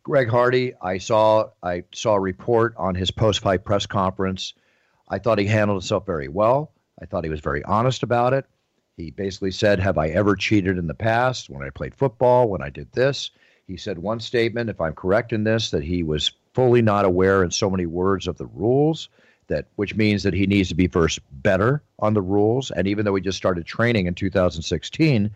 Greg 0.05 0.29
Hardy, 0.29 0.75
I 0.81 0.99
saw 0.99 1.51
I 1.63 1.85
saw 1.93 2.15
a 2.15 2.21
report 2.21 2.75
on 2.77 2.95
his 2.95 3.11
post-fight 3.11 3.65
press 3.65 3.87
conference. 3.87 4.55
I 5.09 5.19
thought 5.19 5.39
he 5.39 5.47
handled 5.47 5.83
himself 5.83 6.07
very 6.07 6.29
well. 6.29 6.73
I 7.03 7.07
thought 7.07 7.25
he 7.25 7.31
was 7.31 7.41
very 7.41 7.65
honest 7.65 8.03
about 8.03 8.33
it. 8.33 8.47
He 8.97 9.11
basically 9.11 9.51
said, 9.51 9.81
"Have 9.81 9.99
I 9.99 10.09
ever 10.09 10.37
cheated 10.37 10.79
in 10.79 10.87
the 10.87 10.95
past 10.95 11.51
when 11.51 11.67
I 11.67 11.71
played 11.71 11.95
football, 11.95 12.49
when 12.49 12.63
I 12.63 12.71
did 12.71 12.93
this?" 12.93 13.31
He 13.67 13.77
said 13.77 13.99
one 13.99 14.21
statement, 14.21 14.71
if 14.71 14.81
I'm 14.81 14.95
correct 14.95 15.33
in 15.33 15.45
this, 15.45 15.71
that 15.73 15.83
he 15.83 16.03
was 16.03 16.33
fully 16.55 16.83
not 16.83 17.05
aware 17.05 17.43
in 17.43 17.51
so 17.51 17.69
many 17.69 17.85
words 17.85 18.27
of 18.27 18.39
the 18.39 18.47
rules 18.47 19.09
that 19.49 19.67
which 19.77 19.95
means 19.97 20.23
that 20.23 20.35
he 20.35 20.47
needs 20.47 20.69
to 20.69 20.75
be 20.75 20.87
first 20.87 21.21
better 21.43 21.83
on 21.99 22.15
the 22.15 22.23
rules. 22.23 22.71
And 22.71 22.87
even 22.87 23.05
though 23.05 23.15
he 23.15 23.21
just 23.23 23.39
started 23.39 23.67
training 23.67 24.07
in 24.07 24.15
2016, 24.15 25.31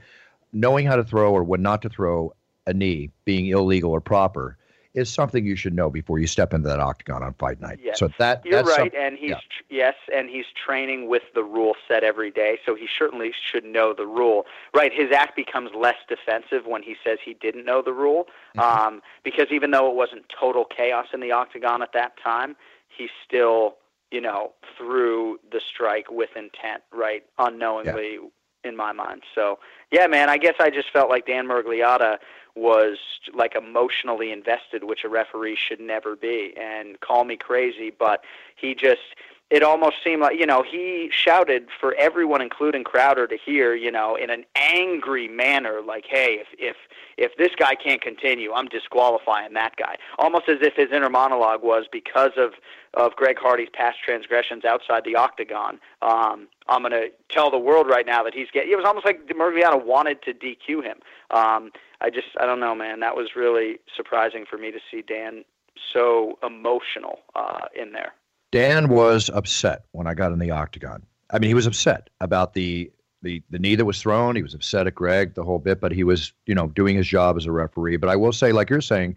knowing 0.52 0.86
how 0.86 0.96
to 0.96 1.04
throw 1.04 1.32
or 1.32 1.42
when 1.44 1.62
not 1.62 1.82
to 1.82 1.88
throw 1.88 2.34
a 2.66 2.72
knee 2.72 3.10
being 3.24 3.46
illegal 3.46 3.90
or 3.90 4.00
proper 4.00 4.56
is 4.94 5.08
something 5.08 5.46
you 5.46 5.56
should 5.56 5.72
know 5.72 5.88
before 5.88 6.18
you 6.18 6.26
step 6.26 6.52
into 6.52 6.68
that 6.68 6.78
octagon 6.78 7.22
on 7.22 7.32
fight 7.34 7.58
night. 7.62 7.78
Yes. 7.82 7.98
So 7.98 8.10
that 8.18 8.44
you're 8.44 8.62
that's 8.62 8.76
right, 8.78 8.92
and 8.94 9.16
he's 9.16 9.30
yeah. 9.30 9.36
tr- 9.36 9.64
yes, 9.70 9.94
and 10.14 10.28
he's 10.28 10.44
training 10.54 11.08
with 11.08 11.22
the 11.34 11.42
rule 11.42 11.74
set 11.88 12.04
every 12.04 12.30
day, 12.30 12.58
so 12.66 12.74
he 12.74 12.86
certainly 12.98 13.32
should 13.50 13.64
know 13.64 13.94
the 13.94 14.06
rule. 14.06 14.44
Right, 14.74 14.92
his 14.92 15.10
act 15.10 15.34
becomes 15.34 15.70
less 15.74 15.96
defensive 16.10 16.66
when 16.66 16.82
he 16.82 16.94
says 17.02 17.18
he 17.24 17.32
didn't 17.32 17.64
know 17.64 17.80
the 17.80 17.94
rule, 17.94 18.26
Mm-hmm. 18.54 18.80
um, 18.86 19.02
because 19.24 19.46
even 19.50 19.70
though 19.70 19.88
it 19.88 19.96
wasn't 19.96 20.28
total 20.28 20.66
chaos 20.66 21.06
in 21.14 21.20
the 21.20 21.32
octagon 21.32 21.80
at 21.80 21.94
that 21.94 22.18
time, 22.22 22.54
he 22.94 23.08
still, 23.26 23.76
you 24.12 24.20
know, 24.20 24.52
through 24.78 25.40
the 25.50 25.60
strike 25.60 26.10
with 26.10 26.30
intent, 26.36 26.82
right, 26.92 27.24
unknowingly. 27.38 28.18
In 28.64 28.76
my 28.76 28.92
mind, 28.92 29.22
so 29.34 29.58
yeah, 29.90 30.06
man. 30.06 30.28
I 30.28 30.38
guess 30.38 30.54
I 30.60 30.70
just 30.70 30.88
felt 30.92 31.10
like 31.10 31.26
Dan 31.26 31.48
Miragliotta 31.48 32.18
was 32.54 32.98
like 33.34 33.56
emotionally 33.56 34.30
invested, 34.30 34.84
which 34.84 35.02
a 35.02 35.08
referee 35.08 35.56
should 35.56 35.80
never 35.80 36.14
be. 36.14 36.54
And 36.56 37.00
call 37.00 37.24
me 37.24 37.36
crazy, 37.36 37.90
but 37.90 38.22
he 38.54 38.76
just 38.76 39.16
it 39.52 39.62
almost 39.62 39.96
seemed 40.02 40.22
like 40.22 40.38
you 40.38 40.46
know 40.46 40.62
he 40.62 41.10
shouted 41.12 41.68
for 41.78 41.94
everyone, 41.96 42.40
including 42.40 42.84
Crowder, 42.84 43.26
to 43.26 43.36
hear 43.36 43.74
you 43.74 43.90
know 43.90 44.16
in 44.16 44.30
an 44.30 44.46
angry 44.56 45.28
manner, 45.28 45.82
like, 45.86 46.06
"Hey, 46.08 46.40
if 46.40 46.46
if 46.58 46.76
if 47.18 47.36
this 47.36 47.50
guy 47.54 47.74
can't 47.74 48.00
continue, 48.00 48.54
I'm 48.54 48.66
disqualifying 48.66 49.52
that 49.52 49.76
guy." 49.76 49.96
Almost 50.18 50.48
as 50.48 50.58
if 50.62 50.74
his 50.74 50.90
inner 50.90 51.10
monologue 51.10 51.62
was 51.62 51.84
because 51.92 52.32
of 52.38 52.54
of 52.94 53.14
Greg 53.14 53.38
Hardy's 53.38 53.68
past 53.70 53.98
transgressions 54.02 54.64
outside 54.64 55.04
the 55.04 55.16
octagon. 55.16 55.78
Um, 56.00 56.48
I'm 56.68 56.80
going 56.80 56.92
to 56.92 57.10
tell 57.28 57.50
the 57.50 57.58
world 57.58 57.88
right 57.88 58.06
now 58.06 58.22
that 58.22 58.34
he's 58.34 58.48
getting. 58.52 58.72
It 58.72 58.76
was 58.76 58.86
almost 58.86 59.04
like 59.04 59.26
Miragliotta 59.26 59.84
wanted 59.84 60.22
to 60.22 60.32
DQ 60.32 60.82
him. 60.82 60.98
Um, 61.30 61.72
I 62.00 62.10
just, 62.10 62.28
I 62.38 62.44
don't 62.44 62.60
know, 62.60 62.74
man. 62.74 63.00
That 63.00 63.16
was 63.16 63.34
really 63.34 63.78
surprising 63.96 64.44
for 64.48 64.58
me 64.58 64.70
to 64.72 64.78
see 64.90 65.00
Dan 65.00 65.44
so 65.92 66.38
emotional 66.42 67.20
uh, 67.34 67.66
in 67.74 67.92
there. 67.92 68.12
Dan 68.52 68.88
was 68.88 69.30
upset 69.30 69.86
when 69.92 70.06
I 70.06 70.14
got 70.14 70.30
in 70.30 70.38
the 70.38 70.50
octagon. 70.50 71.02
I 71.30 71.38
mean, 71.38 71.48
he 71.48 71.54
was 71.54 71.66
upset 71.66 72.10
about 72.20 72.54
the 72.54 72.92
the 73.22 73.42
the 73.50 73.58
knee 73.58 73.74
that 73.74 73.84
was 73.84 74.00
thrown. 74.00 74.36
He 74.36 74.42
was 74.42 74.54
upset 74.54 74.86
at 74.86 74.94
Greg 74.94 75.34
the 75.34 75.42
whole 75.42 75.58
bit, 75.58 75.80
but 75.80 75.90
he 75.90 76.04
was 76.04 76.32
you 76.46 76.54
know 76.54 76.68
doing 76.68 76.96
his 76.96 77.06
job 77.06 77.36
as 77.36 77.46
a 77.46 77.52
referee. 77.52 77.96
But 77.96 78.10
I 78.10 78.16
will 78.16 78.32
say, 78.32 78.52
like 78.52 78.68
you're 78.68 78.82
saying, 78.82 79.16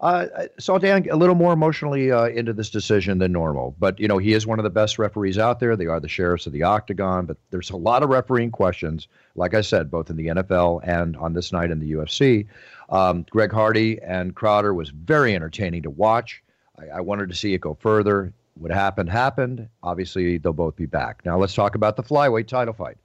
uh, 0.00 0.26
I 0.34 0.48
saw 0.58 0.78
Dan 0.78 1.06
a 1.10 1.16
little 1.16 1.34
more 1.34 1.52
emotionally 1.52 2.10
uh, 2.10 2.28
into 2.28 2.54
this 2.54 2.70
decision 2.70 3.18
than 3.18 3.32
normal. 3.32 3.76
But 3.78 4.00
you 4.00 4.08
know, 4.08 4.16
he 4.16 4.32
is 4.32 4.46
one 4.46 4.58
of 4.58 4.62
the 4.62 4.70
best 4.70 4.98
referees 4.98 5.36
out 5.36 5.60
there. 5.60 5.76
They 5.76 5.86
are 5.86 6.00
the 6.00 6.08
sheriffs 6.08 6.46
of 6.46 6.54
the 6.54 6.62
octagon. 6.62 7.26
But 7.26 7.36
there's 7.50 7.70
a 7.70 7.76
lot 7.76 8.02
of 8.02 8.08
refereeing 8.08 8.50
questions, 8.50 9.08
like 9.34 9.52
I 9.52 9.60
said, 9.60 9.90
both 9.90 10.08
in 10.08 10.16
the 10.16 10.28
NFL 10.28 10.80
and 10.84 11.16
on 11.18 11.34
this 11.34 11.52
night 11.52 11.70
in 11.70 11.80
the 11.80 11.92
UFC. 11.92 12.46
Um, 12.88 13.26
Greg 13.28 13.52
Hardy 13.52 14.00
and 14.00 14.34
Crowder 14.34 14.72
was 14.72 14.88
very 14.88 15.34
entertaining 15.34 15.82
to 15.82 15.90
watch. 15.90 16.42
I, 16.78 16.96
I 16.96 17.00
wanted 17.00 17.28
to 17.28 17.34
see 17.34 17.52
it 17.52 17.60
go 17.60 17.74
further. 17.74 18.32
What 18.60 18.72
happened 18.72 19.08
happened. 19.08 19.70
Obviously, 19.82 20.36
they'll 20.36 20.52
both 20.52 20.76
be 20.76 20.84
back. 20.84 21.24
Now 21.24 21.38
let's 21.38 21.54
talk 21.54 21.74
about 21.74 21.96
the 21.96 22.02
flyweight 22.02 22.46
title 22.46 22.74
fight. 22.74 22.98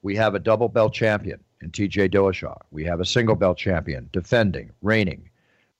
We 0.00 0.16
have 0.16 0.34
a 0.34 0.38
double 0.38 0.70
belt 0.70 0.94
champion 0.94 1.44
in 1.60 1.70
T.J. 1.70 2.08
Dillashaw. 2.08 2.56
We 2.70 2.84
have 2.84 3.00
a 3.00 3.04
single 3.04 3.36
belt 3.36 3.58
champion 3.58 4.08
defending, 4.10 4.70
reigning 4.80 5.28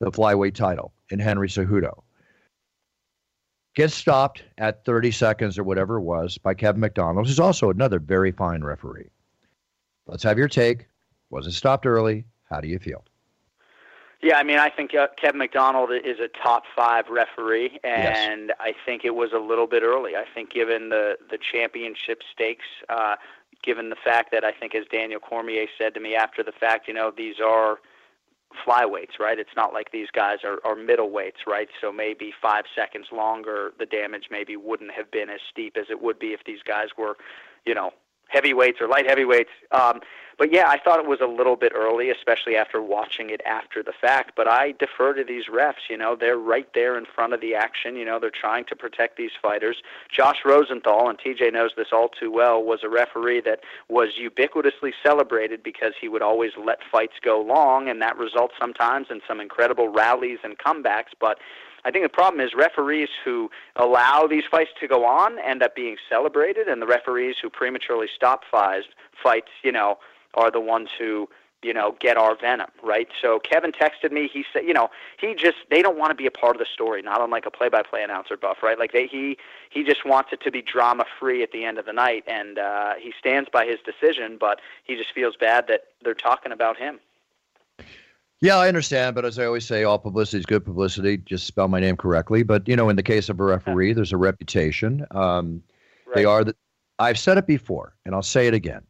the 0.00 0.10
flyweight 0.10 0.54
title 0.54 0.92
in 1.08 1.18
Henry 1.18 1.48
Cejudo. 1.48 2.02
Gets 3.74 3.94
stopped 3.94 4.42
at 4.58 4.84
30 4.84 5.10
seconds 5.12 5.58
or 5.58 5.64
whatever 5.64 5.96
it 5.96 6.02
was 6.02 6.36
by 6.36 6.52
Kevin 6.52 6.82
MacDonald, 6.82 7.26
who's 7.26 7.40
also 7.40 7.70
another 7.70 7.98
very 7.98 8.32
fine 8.32 8.62
referee. 8.62 9.08
Let's 10.06 10.24
have 10.24 10.36
your 10.36 10.48
take. 10.48 10.88
Was 11.30 11.46
it 11.46 11.52
stopped 11.52 11.86
early? 11.86 12.26
How 12.50 12.60
do 12.60 12.68
you 12.68 12.78
feel? 12.78 13.02
Yeah, 14.22 14.38
I 14.38 14.42
mean, 14.42 14.58
I 14.58 14.70
think 14.70 14.94
uh, 14.94 15.08
Kevin 15.20 15.38
MacDonald 15.38 15.90
is 15.92 16.18
a 16.20 16.28
top 16.42 16.62
five 16.74 17.04
referee, 17.10 17.78
and 17.84 18.52
I 18.58 18.72
think 18.84 19.04
it 19.04 19.14
was 19.14 19.30
a 19.34 19.38
little 19.38 19.66
bit 19.66 19.82
early. 19.82 20.16
I 20.16 20.24
think 20.34 20.50
given 20.50 20.88
the 20.88 21.16
the 21.30 21.38
championship 21.38 22.22
stakes, 22.32 22.64
uh, 22.88 23.16
given 23.62 23.90
the 23.90 23.96
fact 23.96 24.30
that 24.32 24.42
I 24.42 24.52
think, 24.52 24.74
as 24.74 24.84
Daniel 24.90 25.20
Cormier 25.20 25.66
said 25.76 25.92
to 25.94 26.00
me 26.00 26.14
after 26.14 26.42
the 26.42 26.52
fact, 26.52 26.88
you 26.88 26.94
know, 26.94 27.12
these 27.14 27.36
are 27.44 27.78
flyweights, 28.66 29.18
right? 29.20 29.38
It's 29.38 29.54
not 29.56 29.74
like 29.74 29.90
these 29.92 30.08
guys 30.10 30.38
are, 30.44 30.58
are 30.64 30.76
middleweights, 30.76 31.46
right? 31.46 31.68
So 31.80 31.92
maybe 31.92 32.32
five 32.40 32.64
seconds 32.74 33.08
longer, 33.12 33.72
the 33.78 33.86
damage 33.86 34.28
maybe 34.30 34.56
wouldn't 34.56 34.92
have 34.92 35.10
been 35.10 35.28
as 35.28 35.40
steep 35.50 35.76
as 35.76 35.86
it 35.90 36.00
would 36.00 36.18
be 36.18 36.28
if 36.28 36.44
these 36.44 36.62
guys 36.62 36.88
were, 36.96 37.16
you 37.66 37.74
know, 37.74 37.90
heavyweights 38.28 38.80
or 38.80 38.88
light 38.88 39.06
heavyweights. 39.06 39.50
Um, 39.70 40.00
but 40.38 40.52
yeah, 40.52 40.68
I 40.68 40.78
thought 40.78 40.98
it 40.98 41.06
was 41.06 41.20
a 41.22 41.26
little 41.26 41.56
bit 41.56 41.72
early, 41.74 42.10
especially 42.10 42.56
after 42.56 42.82
watching 42.82 43.30
it 43.30 43.40
after 43.46 43.82
the 43.82 43.92
fact. 43.92 44.32
But 44.36 44.46
I 44.46 44.72
defer 44.72 45.14
to 45.14 45.24
these 45.24 45.46
refs. 45.46 45.88
You 45.88 45.96
know, 45.96 46.14
they're 46.14 46.36
right 46.36 46.68
there 46.74 46.98
in 46.98 47.06
front 47.06 47.32
of 47.32 47.40
the 47.40 47.54
action. 47.54 47.96
You 47.96 48.04
know, 48.04 48.18
they're 48.18 48.30
trying 48.30 48.66
to 48.66 48.76
protect 48.76 49.16
these 49.16 49.30
fighters. 49.40 49.82
Josh 50.10 50.40
Rosenthal, 50.44 51.08
and 51.08 51.18
TJ 51.18 51.54
knows 51.54 51.70
this 51.76 51.88
all 51.90 52.08
too 52.08 52.30
well, 52.30 52.62
was 52.62 52.80
a 52.82 52.88
referee 52.90 53.40
that 53.42 53.60
was 53.88 54.10
ubiquitously 54.20 54.92
celebrated 55.02 55.62
because 55.62 55.94
he 55.98 56.08
would 56.08 56.22
always 56.22 56.52
let 56.62 56.80
fights 56.90 57.14
go 57.22 57.40
long, 57.40 57.88
and 57.88 58.02
that 58.02 58.18
results 58.18 58.54
sometimes 58.60 59.06
in 59.10 59.22
some 59.26 59.40
incredible 59.40 59.88
rallies 59.88 60.40
and 60.44 60.58
comebacks. 60.58 61.14
But 61.18 61.38
I 61.86 61.92
think 61.92 62.04
the 62.04 62.08
problem 62.08 62.40
is 62.40 62.52
referees 62.52 63.10
who 63.24 63.48
allow 63.76 64.26
these 64.28 64.42
fights 64.50 64.70
to 64.80 64.88
go 64.88 65.04
on 65.04 65.38
end 65.38 65.62
up 65.62 65.76
being 65.76 65.96
celebrated, 66.08 66.66
and 66.66 66.82
the 66.82 66.86
referees 66.86 67.36
who 67.40 67.48
prematurely 67.48 68.08
stop 68.12 68.42
fights, 68.50 68.88
fights, 69.22 69.50
you 69.62 69.70
know, 69.70 69.98
are 70.34 70.50
the 70.50 70.58
ones 70.58 70.88
who 70.98 71.28
you 71.62 71.72
know 71.72 71.96
get 72.00 72.16
our 72.16 72.36
venom, 72.36 72.70
right? 72.82 73.06
So 73.22 73.38
Kevin 73.38 73.70
texted 73.70 74.10
me. 74.10 74.28
He 74.30 74.44
said, 74.52 74.64
you 74.64 74.74
know, 74.74 74.88
he 75.20 75.36
just 75.36 75.58
they 75.70 75.80
don't 75.80 75.96
want 75.96 76.10
to 76.10 76.16
be 76.16 76.26
a 76.26 76.30
part 76.32 76.56
of 76.56 76.58
the 76.58 76.66
story, 76.66 77.02
not 77.02 77.20
unlike 77.20 77.46
a 77.46 77.52
play-by-play 77.52 78.02
announcer 78.02 78.36
buff, 78.36 78.64
right? 78.64 78.80
Like 78.80 78.90
they 78.90 79.06
he 79.06 79.38
he 79.70 79.84
just 79.84 80.04
wants 80.04 80.30
it 80.32 80.40
to 80.40 80.50
be 80.50 80.62
drama-free 80.62 81.44
at 81.44 81.52
the 81.52 81.64
end 81.64 81.78
of 81.78 81.86
the 81.86 81.92
night, 81.92 82.24
and 82.26 82.58
uh, 82.58 82.94
he 83.00 83.12
stands 83.16 83.48
by 83.48 83.64
his 83.64 83.78
decision, 83.84 84.38
but 84.40 84.60
he 84.82 84.96
just 84.96 85.12
feels 85.14 85.36
bad 85.36 85.68
that 85.68 85.84
they're 86.02 86.14
talking 86.14 86.50
about 86.50 86.78
him. 86.78 86.98
Yeah, 88.42 88.56
I 88.56 88.68
understand, 88.68 89.14
but 89.14 89.24
as 89.24 89.38
I 89.38 89.46
always 89.46 89.66
say, 89.66 89.84
all 89.84 89.98
publicity 89.98 90.38
is 90.40 90.46
good 90.46 90.64
publicity. 90.64 91.16
Just 91.16 91.46
spell 91.46 91.68
my 91.68 91.80
name 91.80 91.96
correctly. 91.96 92.42
But 92.42 92.68
you 92.68 92.76
know, 92.76 92.88
in 92.90 92.96
the 92.96 93.02
case 93.02 93.28
of 93.28 93.40
a 93.40 93.44
referee, 93.44 93.94
there's 93.94 94.12
a 94.12 94.18
reputation. 94.18 95.06
Um, 95.10 95.62
They 96.14 96.24
are 96.24 96.44
the. 96.44 96.54
I've 96.98 97.18
said 97.18 97.38
it 97.38 97.46
before, 97.46 97.94
and 98.04 98.14
I'll 98.14 98.22
say 98.22 98.46
it 98.46 98.54
again. 98.54 98.82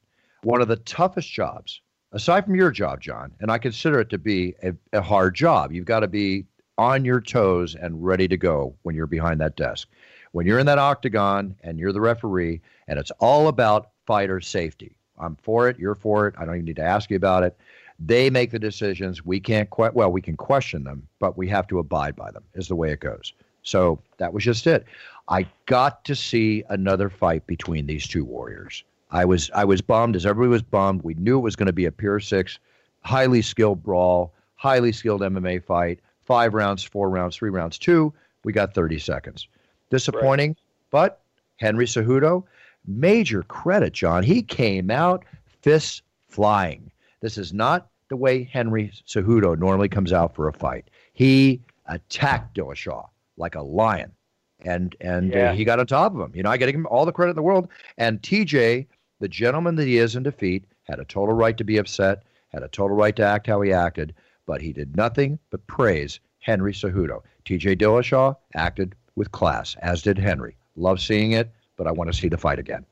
One 0.43 0.61
of 0.61 0.69
the 0.69 0.77
toughest 0.77 1.33
jobs, 1.33 1.81
aside 2.13 2.45
from 2.45 2.55
your 2.57 2.71
job, 2.71 3.01
Jon, 3.01 3.33
and 3.41 3.51
I 3.51 3.59
consider 3.59 4.01
it 4.01 4.11
to 4.11 4.19
be 4.19 4.55
a, 4.63 4.75
a 4.93 5.01
hard 5.01 5.35
job. 5.35 5.73
You've 5.73 5.87
got 5.87 6.01
to 6.01 6.09
be 6.09 6.45
on 6.79 7.05
your 7.05 7.21
toes 7.21 7.75
and 7.75 8.05
ready 8.05 8.29
to 8.29 8.37
go 8.37 8.77
when 8.83 8.95
you're 8.95 9.07
behind 9.07 9.41
that 9.41 9.57
desk. 9.57 9.89
When 10.33 10.47
you're 10.47 10.59
in 10.59 10.67
that 10.67 10.79
octagon 10.79 11.57
and 11.63 11.79
you're 11.79 11.93
the 11.93 12.01
referee, 12.01 12.61
and 12.89 12.99
it's 12.99 13.13
all 13.21 13.49
about 13.49 13.91
fighter 14.07 14.41
safety. 14.41 14.97
I'm 15.19 15.37
for 15.37 15.69
it. 15.69 15.79
You're 15.79 15.95
for 15.95 16.27
it. 16.27 16.35
I 16.37 16.45
don't 16.45 16.57
even 16.57 16.67
need 16.67 16.77
to 16.77 16.83
ask 16.83 17.11
you 17.11 17.17
about 17.17 17.43
it. 17.43 17.57
They 17.99 18.31
make 18.31 18.51
the 18.51 18.59
decisions. 18.59 19.25
We 19.25 19.41
can't 19.41 19.71
quite, 19.71 19.95
well, 19.95 20.13
we 20.13 20.21
can 20.21 20.37
question 20.37 20.85
them, 20.85 21.07
but 21.19 21.39
we 21.39 21.49
have 21.49 21.67
to 21.69 21.79
abide 21.79 22.15
by 22.15 22.31
them. 22.31 22.45
Is 22.55 22.69
the 22.69 22.77
way 22.77 22.93
it 22.93 23.01
goes. 23.01 23.33
So 23.63 24.01
that 24.19 24.33
was 24.33 24.45
just 24.45 24.67
it. 24.67 24.85
I 25.29 25.47
got 25.67 26.05
to 26.05 26.15
see 26.15 26.63
another 26.69 27.11
fight 27.11 27.47
between 27.47 27.87
these 27.87 28.07
two 28.07 28.25
warriors. 28.25 28.85
I 29.11 29.25
was 29.25 29.51
I 29.55 29.65
was 29.65 29.81
bummed 29.81 30.15
as 30.15 30.27
everybody 30.27 30.51
was 30.51 30.63
bummed. 30.63 31.03
We 31.03 31.15
knew 31.15 31.39
it 31.39 31.43
was 31.43 31.57
going 31.57 31.67
to 31.67 31.73
be 31.73 31.87
a 31.87 31.93
pure 31.93 32.21
six, 32.21 32.59
highly 33.03 33.43
skilled 33.43 33.83
brawl, 33.83 34.33
highly 34.55 34.93
skilled 34.93 35.23
MMA 35.23 35.65
fight. 35.65 36.01
Five 36.23 36.55
rounds, 36.55 36.83
four 36.83 37.09
rounds, 37.09 37.37
three 37.37 37.51
rounds, 37.51 37.79
two. 37.79 38.13
We 38.45 38.53
got 38.53 38.75
30 38.75 38.99
seconds. 38.99 39.49
Disappointing, 39.91 40.57
but 40.91 41.21
Henry 41.57 41.87
Cejudo, 41.87 42.45
major 42.87 43.43
credit, 43.45 43.93
Jon. 43.93 44.23
He 44.23 44.43
came 44.43 44.91
out 44.91 45.25
fists 45.63 46.03
flying. 46.29 46.91
This 47.27 47.39
is 47.39 47.53
not 47.53 47.89
the 48.09 48.17
way 48.17 48.45
Henry 48.45 48.93
Cejudo 49.05 49.59
normally 49.59 49.89
comes 49.89 50.13
out 50.13 50.37
for 50.37 50.47
a 50.47 50.53
fight. 50.53 50.91
He 51.13 51.61
attacked 51.87 52.57
Dillashaw 52.57 53.09
like 53.37 53.57
a 53.57 53.63
lion, 53.63 54.13
and 54.61 54.95
and 55.01 55.35
uh, 55.35 55.51
he 55.53 55.65
got 55.65 55.81
on 55.81 55.89
top 55.89 56.15
of 56.15 56.21
him. 56.21 56.31
You 56.37 56.45
know, 56.45 56.51
I 56.51 56.57
get 56.57 56.73
him 56.73 56.87
all 56.87 57.05
the 57.05 57.11
credit 57.11 57.31
in 57.31 57.35
the 57.35 57.43
world. 57.43 57.67
And 57.99 58.23
TJ, 58.23 58.87
the 59.19 59.27
gentleman 59.27 59.75
that 59.75 59.89
he 59.89 59.99
is 59.99 60.15
in 60.15 60.23
defeat, 60.23 60.67
had 60.85 61.01
a 61.01 61.05
total 61.05 61.35
right 61.35 61.57
to 61.57 61.65
be 61.65 61.79
upset, 61.79 62.23
had 62.51 62.63
a 62.63 62.69
total 62.69 62.97
right 62.97 63.17
to 63.17 63.25
act 63.25 63.49
how 63.49 63.61
he 63.61 63.73
acted, 63.73 64.15
but 64.47 64.63
he 64.63 64.73
did 64.73 64.97
nothing 64.97 65.41
but 65.51 65.67
praise 65.67 66.21
Henry 66.39 66.73
Cejudo. 66.73 67.25
TJ 67.45 67.77
Dillashaw 67.77 68.37
acted 68.55 68.95
with 69.17 69.33
class, 69.33 69.75
as 69.83 70.01
did 70.01 70.17
Henry. 70.17 70.57
Love 70.77 71.01
seeing 71.01 71.33
it, 71.33 71.51
but 71.77 71.89
I 71.89 71.91
want 71.91 72.09
to 72.09 72.17
see 72.17 72.29
the 72.29 72.39
fight 72.39 72.61
again. 72.61 72.87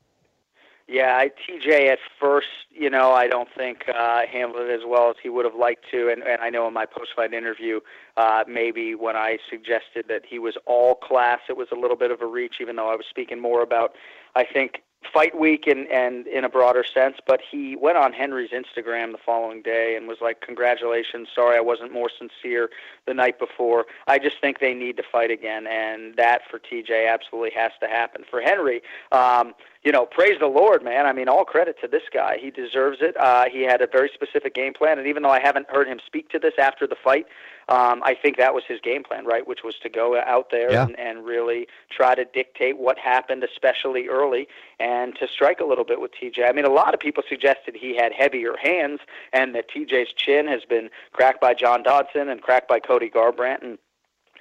Yeah, 0.86 1.16
I, 1.16 1.30
TJ 1.30 1.88
at 1.88 1.98
first, 2.20 2.48
you 2.70 2.90
know, 2.90 3.12
I 3.12 3.26
don't 3.26 3.48
think 3.56 3.88
uh, 3.88 4.26
handled 4.30 4.68
it 4.68 4.70
as 4.70 4.82
well 4.86 5.08
as 5.08 5.16
he 5.22 5.30
would 5.30 5.46
have 5.46 5.54
liked 5.54 5.86
to. 5.92 6.10
And, 6.10 6.22
and 6.22 6.42
I 6.42 6.50
know 6.50 6.68
in 6.68 6.74
my 6.74 6.84
post-fight 6.84 7.32
interview, 7.32 7.80
uh, 8.18 8.44
maybe 8.46 8.94
when 8.94 9.16
I 9.16 9.38
suggested 9.48 10.06
that 10.08 10.26
he 10.28 10.38
was 10.38 10.56
all 10.66 10.94
class, 10.94 11.40
it 11.48 11.56
was 11.56 11.68
a 11.72 11.74
little 11.74 11.96
bit 11.96 12.10
of 12.10 12.20
a 12.20 12.26
reach, 12.26 12.56
even 12.60 12.76
though 12.76 12.90
I 12.90 12.96
was 12.96 13.06
speaking 13.08 13.40
more 13.40 13.62
about, 13.62 13.94
I 14.36 14.44
think, 14.44 14.82
fight 15.12 15.38
week 15.38 15.66
and 15.66 15.86
and 15.88 16.26
in 16.26 16.44
a 16.44 16.48
broader 16.48 16.84
sense. 16.84 17.16
But 17.26 17.40
he 17.40 17.76
went 17.76 17.98
on 17.98 18.12
Henry's 18.12 18.50
Instagram 18.50 19.12
the 19.12 19.18
following 19.24 19.62
day 19.62 19.96
and 19.96 20.08
was 20.08 20.18
like, 20.20 20.40
"Congratulations! 20.40 21.28
Sorry 21.34 21.56
I 21.56 21.60
wasn't 21.60 21.92
more 21.92 22.10
sincere 22.10 22.70
the 23.06 23.14
night 23.14 23.38
before. 23.38 23.86
I 24.06 24.18
just 24.18 24.40
think 24.40 24.60
they 24.60 24.74
need 24.74 24.96
to 24.96 25.02
fight 25.02 25.30
again, 25.30 25.66
and 25.66 26.16
that 26.16 26.42
for 26.50 26.58
TJ 26.58 27.12
absolutely 27.12 27.52
has 27.54 27.72
to 27.80 27.86
happen. 27.86 28.24
For 28.30 28.40
Henry, 28.40 28.82
um, 29.12 29.54
you 29.84 29.92
know, 29.92 30.06
praise 30.06 30.38
the 30.40 30.46
Lord, 30.46 30.82
man. 30.82 31.04
I 31.04 31.12
mean, 31.12 31.28
all 31.28 31.44
credit 31.44 31.76
to 31.82 31.88
this 31.88 32.02
guy. 32.12 32.38
He 32.40 32.50
deserves 32.50 32.98
it. 33.02 33.14
Uh, 33.18 33.44
he 33.52 33.62
had 33.62 33.82
a 33.82 33.86
very 33.86 34.10
specific 34.14 34.54
game 34.54 34.72
plan, 34.72 34.98
and 34.98 35.06
even 35.06 35.22
though 35.22 35.30
I 35.30 35.40
haven't 35.40 35.68
heard 35.68 35.86
him 35.86 36.00
speak 36.04 36.30
to 36.30 36.38
this 36.38 36.54
after 36.58 36.86
the 36.86 36.96
fight, 36.96 37.26
um, 37.68 38.02
I 38.02 38.14
think 38.20 38.38
that 38.38 38.54
was 38.54 38.64
his 38.66 38.80
game 38.80 39.02
plan, 39.04 39.26
right? 39.26 39.46
Which 39.46 39.60
was 39.62 39.74
to 39.82 39.88
go 39.90 40.18
out 40.20 40.50
there 40.50 40.72
Yeah. 40.72 40.84
and, 40.84 40.98
and 40.98 41.24
really 41.24 41.66
try 41.90 42.14
to 42.14 42.24
dictate 42.24 42.78
what 42.78 42.98
happened, 42.98 43.44
especially 43.44 44.08
early, 44.08 44.48
and 44.80 45.14
to 45.16 45.28
strike 45.28 45.60
a 45.60 45.64
little 45.64 45.84
bit 45.84 46.00
with 46.00 46.12
TJ. 46.12 46.48
I 46.48 46.52
mean, 46.52 46.64
a 46.64 46.70
lot 46.72 46.94
of 46.94 47.00
people 47.00 47.22
suggested 47.28 47.76
he 47.76 47.94
had 47.96 48.12
heavier 48.12 48.54
hands, 48.62 49.00
and 49.34 49.54
that 49.54 49.68
TJ's 49.70 50.12
chin 50.14 50.46
has 50.48 50.64
been 50.64 50.88
cracked 51.12 51.40
by 51.42 51.52
John 51.54 51.82
Dodson 51.82 52.28
and 52.30 52.40
cracked 52.40 52.68
by 52.68 52.80
Cody 52.80 53.10
Garbrandt, 53.10 53.62
and 53.62 53.78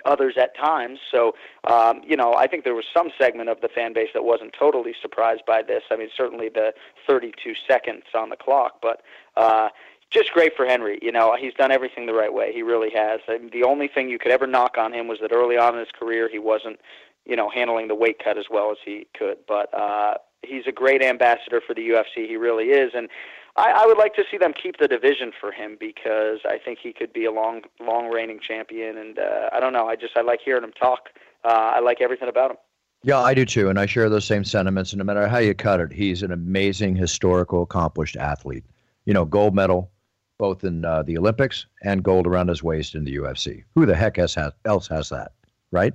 others 0.06 0.36
at 0.38 0.56
times. 0.56 1.00
So, 1.12 1.36
um, 1.66 2.02
you 2.06 2.16
know, 2.16 2.34
I 2.34 2.48
think 2.48 2.63
there 2.63 2.76
was 2.76 2.86
some 2.96 3.10
segment 3.18 3.50
of 3.50 3.62
the 3.62 3.68
fan 3.68 3.94
base 3.94 4.10
that 4.13 4.24
wasn't 4.24 4.54
totally 4.58 4.94
surprised 5.02 5.44
by 5.46 5.62
this. 5.62 5.84
I 5.92 5.96
mean, 5.96 6.10
certainly 6.16 6.50
the 6.50 6.74
32 7.08 7.54
seconds 7.68 8.04
on 8.16 8.30
the 8.30 8.36
clock, 8.36 8.80
but 8.82 9.02
uh, 9.36 9.70
just 10.10 10.32
great 10.32 10.56
for 10.56 10.66
Henry. 10.66 11.00
You 11.02 11.12
know, 11.12 11.36
he's 11.39 11.54
done 11.54 11.72
everything 11.72 12.06
the 12.06 12.13
right 12.13 12.34
way. 12.34 12.54
He 12.54 12.62
really 12.62 12.92
has. 12.92 13.20
I 13.28 13.39
the 13.52 13.63
only 13.63 13.88
thing 13.88 14.10
you 14.10 14.20
could 14.20 14.32
ever 14.32 14.48
knock 14.48 14.78
on 14.78 14.94
him 14.94 15.08
was 15.08 15.20
that 15.22 15.32
early 15.34 15.58
on 15.58 15.74
in 15.74 15.80
his 15.80 15.92
career 15.98 16.30
he 16.30 16.39
wasn't, 16.39 16.80
you 17.26 17.36
know, 17.36 17.50
handling 17.50 17.88
the 17.88 17.96
weight 17.96 18.24
cut 18.24 18.38
as 18.38 18.46
well 18.50 18.72
as 18.72 18.78
he 18.86 19.08
could. 19.18 19.38
But 19.48 19.74
uh, 19.74 20.16
he's 20.44 20.68
a 20.68 20.72
great 20.72 21.02
ambassador 21.02 21.62
for 21.66 21.74
the 21.74 21.82
UFC. 21.89 22.28
He 22.28 22.38
really 22.38 22.66
is, 22.66 22.92
and. 22.96 23.10
I, 23.56 23.72
I 23.72 23.86
would 23.86 23.98
like 23.98 24.16
to 24.16 24.24
see 24.32 24.38
them 24.38 24.54
keep 24.54 24.78
the 24.80 24.88
division 24.88 25.32
for 25.39 25.52
him 25.52 25.78
because 25.80 26.39
I 26.46 26.58
think 26.58 26.80
he 26.82 26.92
could 26.92 27.13
be 27.13 27.26
a 27.26 27.32
long, 27.32 27.62
long 27.80 28.10
reigning 28.10 28.39
champion. 28.39 28.98
And 28.98 29.20
uh, 29.20 29.50
I 29.52 29.60
don't 29.60 29.74
know. 29.74 29.88
I 29.88 29.96
just 29.96 30.18
I 30.18 30.22
like 30.22 30.39
hearing 30.44 30.63
him 30.63 30.74
talk. 30.74 31.10
Uh, 31.44 31.74
I 31.76 31.80
like 31.80 32.02
everything 32.02 32.30
about 32.30 32.52
him. 32.52 32.58
Yeah, 33.06 33.20
I 33.20 33.34
do 33.34 33.46
too, 33.46 33.70
and 33.70 33.78
I 33.78 33.86
share 33.86 34.10
those 34.10 34.24
same 34.24 34.46
sentiments. 34.46 34.94
And 34.94 35.00
no 35.00 35.04
matter 35.04 35.28
how 35.28 35.39
you 35.39 35.54
cut 35.54 35.82
it, 35.82 35.92
he's 35.92 36.24
an 36.24 36.32
amazing, 36.32 36.96
historical, 36.96 37.63
accomplished 37.63 38.16
athlete. 38.16 38.63
You 39.04 39.13
know, 39.13 39.26
gold 39.26 39.54
medal, 39.54 39.92
both 40.39 40.63
in 40.63 40.86
uh, 40.86 41.04
the 41.04 41.18
Olympics 41.18 41.66
and 41.84 42.02
gold 42.02 42.26
around 42.26 42.48
his 42.48 42.63
waist 42.63 42.96
in 42.96 43.04
the 43.04 43.18
UFC. 43.18 43.66
Who 43.76 43.86
the 43.86 43.96
heck 43.96 44.16
has, 44.16 44.38
else 44.63 44.88
has 44.88 45.10
that, 45.10 45.34
right? 45.72 45.94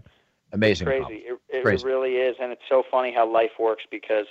Amazing. 0.53 0.87
Crazy. 0.87 1.25
It, 1.27 1.39
it 1.49 1.63
Crazy. 1.63 1.87
really 1.87 2.17
is, 2.17 2.37
and 2.41 2.53
it's 2.53 2.63
so 2.69 2.83
funny 2.91 3.13
how 3.13 3.27
life 3.27 3.53
works 3.59 3.85
because 3.91 4.27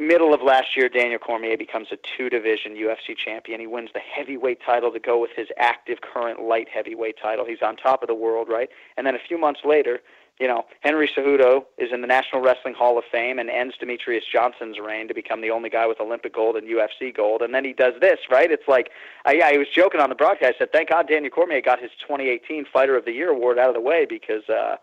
middle 0.00 0.34
of 0.34 0.42
last 0.42 0.76
year, 0.76 0.88
Daniel 0.88 1.18
Cormier 1.18 1.56
becomes 1.56 1.88
a 1.92 1.98
two-division 2.16 2.74
UFC 2.74 3.16
champion. 3.16 3.60
He 3.60 3.66
wins 3.66 3.90
the 3.92 4.00
heavyweight 4.00 4.60
title 4.64 4.90
to 4.92 4.98
go 4.98 5.20
with 5.20 5.30
his 5.36 5.48
active 5.58 5.98
current 6.00 6.42
light 6.42 6.68
heavyweight 6.72 7.16
title. 7.20 7.44
He's 7.44 7.62
on 7.62 7.76
top 7.76 8.02
of 8.02 8.08
the 8.08 8.14
world, 8.14 8.48
right? 8.48 8.68
And 8.96 9.06
then 9.06 9.14
a 9.14 9.18
few 9.18 9.38
months 9.38 9.60
later, 9.64 10.00
you 10.40 10.48
know, 10.48 10.64
Henry 10.80 11.08
Cejudo 11.14 11.66
is 11.76 11.92
in 11.92 12.00
the 12.00 12.06
National 12.06 12.40
Wrestling 12.40 12.72
Hall 12.72 12.96
of 12.96 13.04
Fame 13.12 13.38
and 13.38 13.50
ends 13.50 13.74
Demetrious 13.80 14.22
Johnson's 14.32 14.78
reign 14.78 15.06
to 15.08 15.14
become 15.14 15.42
the 15.42 15.50
only 15.50 15.68
guy 15.68 15.86
with 15.86 16.00
Olympic 16.00 16.34
gold 16.34 16.56
and 16.56 16.66
UFC 16.66 17.14
gold. 17.14 17.42
And 17.42 17.54
then 17.54 17.62
he 17.62 17.74
does 17.74 17.92
this, 18.00 18.18
right? 18.30 18.50
It's 18.50 18.66
like 18.66 18.88
I, 19.26 19.40
I 19.44 19.58
was 19.58 19.66
joking 19.68 20.00
on 20.00 20.08
the 20.08 20.14
broadcast. 20.14 20.54
I 20.56 20.58
said, 20.60 20.72
"Thank 20.72 20.88
God 20.88 21.08
Daniel 21.08 21.30
Cormier 21.30 21.60
got 21.60 21.78
his 21.78 21.90
2018 22.00 22.64
Fighter 22.72 22.96
of 22.96 23.04
the 23.04 23.12
Year 23.12 23.28
award 23.28 23.58
out 23.58 23.68
of 23.68 23.74
the 23.74 23.82
way 23.82 24.06
because 24.08 24.48
uh, 24.48 24.76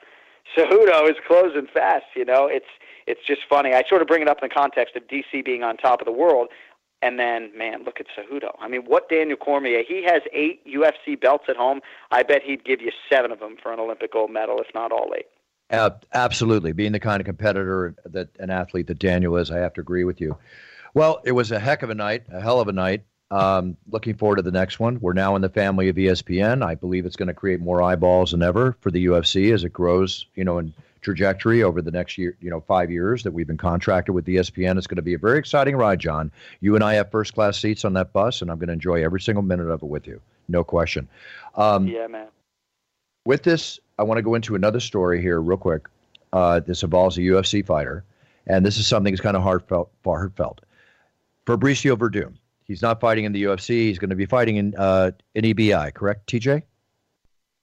Cejudo 0.55 1.09
is 1.09 1.15
closing 1.27 1.65
fast." 1.73 2.05
You 2.15 2.25
know, 2.25 2.45
it's 2.45 2.69
it's 3.07 3.25
just 3.25 3.41
funny. 3.49 3.73
I 3.73 3.83
sort 3.87 4.01
of 4.01 4.07
bring 4.07 4.21
it 4.21 4.27
up 4.27 4.37
in 4.41 4.49
the 4.49 4.53
context 4.53 4.95
of 4.95 5.03
DC 5.07 5.43
being 5.43 5.63
on 5.63 5.77
top 5.77 6.01
of 6.01 6.05
the 6.05 6.11
world. 6.11 6.49
And 7.01 7.19
then, 7.19 7.55
man, 7.55 7.83
look 7.83 7.99
at 7.99 8.07
Cejudo. 8.07 8.55
I 8.59 8.67
mean, 8.67 8.81
what 8.85 9.07
Daniel 9.07 9.37
Cormier? 9.37 9.83
He 9.87 10.03
has 10.03 10.23
eight 10.33 10.65
UFC 10.65 11.19
belts 11.19 11.45
at 11.47 11.55
home. 11.55 11.81
I 12.11 12.23
bet 12.23 12.41
he'd 12.43 12.65
give 12.65 12.81
you 12.81 12.91
seven 13.09 13.31
of 13.31 13.39
them 13.39 13.55
for 13.61 13.71
an 13.71 13.79
Olympic 13.79 14.13
gold 14.13 14.31
medal, 14.31 14.59
if 14.59 14.67
not 14.73 14.91
all 14.91 15.13
eight. 15.15 15.27
Uh, 15.69 15.91
absolutely. 16.13 16.71
Being 16.71 16.93
the 16.93 16.99
kind 16.99 17.21
of 17.21 17.25
competitor 17.25 17.95
that 18.05 18.29
an 18.39 18.49
athlete 18.49 18.87
that 18.87 18.99
Daniel 18.99 19.37
is, 19.37 19.51
I 19.51 19.57
have 19.57 19.73
to 19.75 19.81
agree 19.81 20.05
with 20.05 20.19
you. 20.19 20.37
Well, 20.93 21.21
it 21.23 21.33
was 21.33 21.51
a 21.51 21.59
heck 21.59 21.83
of 21.83 21.91
a 21.91 21.95
night, 21.95 22.23
a 22.31 22.41
hell 22.41 22.59
of 22.59 22.67
a 22.67 22.73
night. 22.73 23.03
Um, 23.29 23.75
looking 23.89 24.15
forward 24.15 24.37
to 24.37 24.41
the 24.41 24.51
next 24.51 24.79
one. 24.79 24.99
We're 25.01 25.13
now 25.13 25.35
in 25.35 25.41
the 25.41 25.49
family 25.49 25.89
of 25.89 25.97
ESPN. 25.97 26.65
I 26.65 26.75
believe 26.75 27.05
it's 27.05 27.17
going 27.17 27.27
to 27.27 27.33
create 27.33 27.59
more 27.59 27.83
eyeballs 27.83 28.31
than 28.31 28.41
ever 28.41 28.77
for 28.79 28.89
the 28.89 29.05
UFC 29.05 29.53
as 29.53 29.65
it 29.65 29.73
grows, 29.73 30.25
you 30.33 30.45
know, 30.45 30.57
in 30.57 30.73
trajectory 31.01 31.63
over 31.63 31.81
the 31.81 31.91
next 31.91 32.17
year, 32.17 32.35
you 32.41 32.49
know, 32.49 32.61
five 32.61 32.91
years 32.91 33.23
that 33.23 33.31
we've 33.31 33.47
been 33.47 33.57
contracted 33.57 34.13
with 34.13 34.25
ESPN. 34.25 34.77
It's 34.77 34.87
going 34.87 34.97
to 34.97 35.01
be 35.01 35.13
a 35.13 35.17
very 35.17 35.39
exciting 35.39 35.75
ride, 35.75 35.99
Jon. 35.99 36.31
You 36.61 36.75
and 36.75 36.83
I 36.83 36.95
have 36.95 37.11
first 37.11 37.33
class 37.33 37.57
seats 37.57 37.85
on 37.85 37.93
that 37.93 38.13
bus, 38.13 38.41
and 38.41 38.51
I'm 38.51 38.57
going 38.57 38.67
to 38.67 38.73
enjoy 38.73 39.03
every 39.03 39.21
single 39.21 39.43
minute 39.43 39.69
of 39.69 39.81
it 39.81 39.85
with 39.85 40.07
you. 40.07 40.21
No 40.47 40.63
question. 40.63 41.07
Um, 41.55 41.87
yeah, 41.87 42.07
man. 42.07 42.27
with 43.25 43.43
this, 43.43 43.79
I 43.99 44.03
want 44.03 44.17
to 44.17 44.21
go 44.21 44.35
into 44.35 44.55
another 44.55 44.79
story 44.79 45.21
here, 45.21 45.41
real 45.41 45.57
quick. 45.57 45.87
Uh, 46.33 46.59
this 46.59 46.83
involves 46.83 47.17
a 47.17 47.21
UFC 47.21 47.65
fighter, 47.65 48.03
and 48.47 48.65
this 48.65 48.77
is 48.77 48.87
something 48.87 49.13
that's 49.13 49.21
kind 49.21 49.37
of 49.37 49.43
heartfelt. 49.43 49.89
Heartfelt. 50.05 50.59
Fabricio 51.45 51.97
Werdum. 51.97 52.33
He's 52.65 52.81
not 52.81 52.99
fighting 52.99 53.23
in 53.23 53.31
the 53.31 53.43
UFC. 53.43 53.69
He's 53.87 53.97
going 53.97 54.09
to 54.09 54.15
be 54.15 54.25
fighting 54.25 54.57
in 54.57 54.75
uh, 54.77 55.11
in 55.35 55.45
EBI. 55.45 55.93
Correct, 55.93 56.27
TJ? 56.27 56.63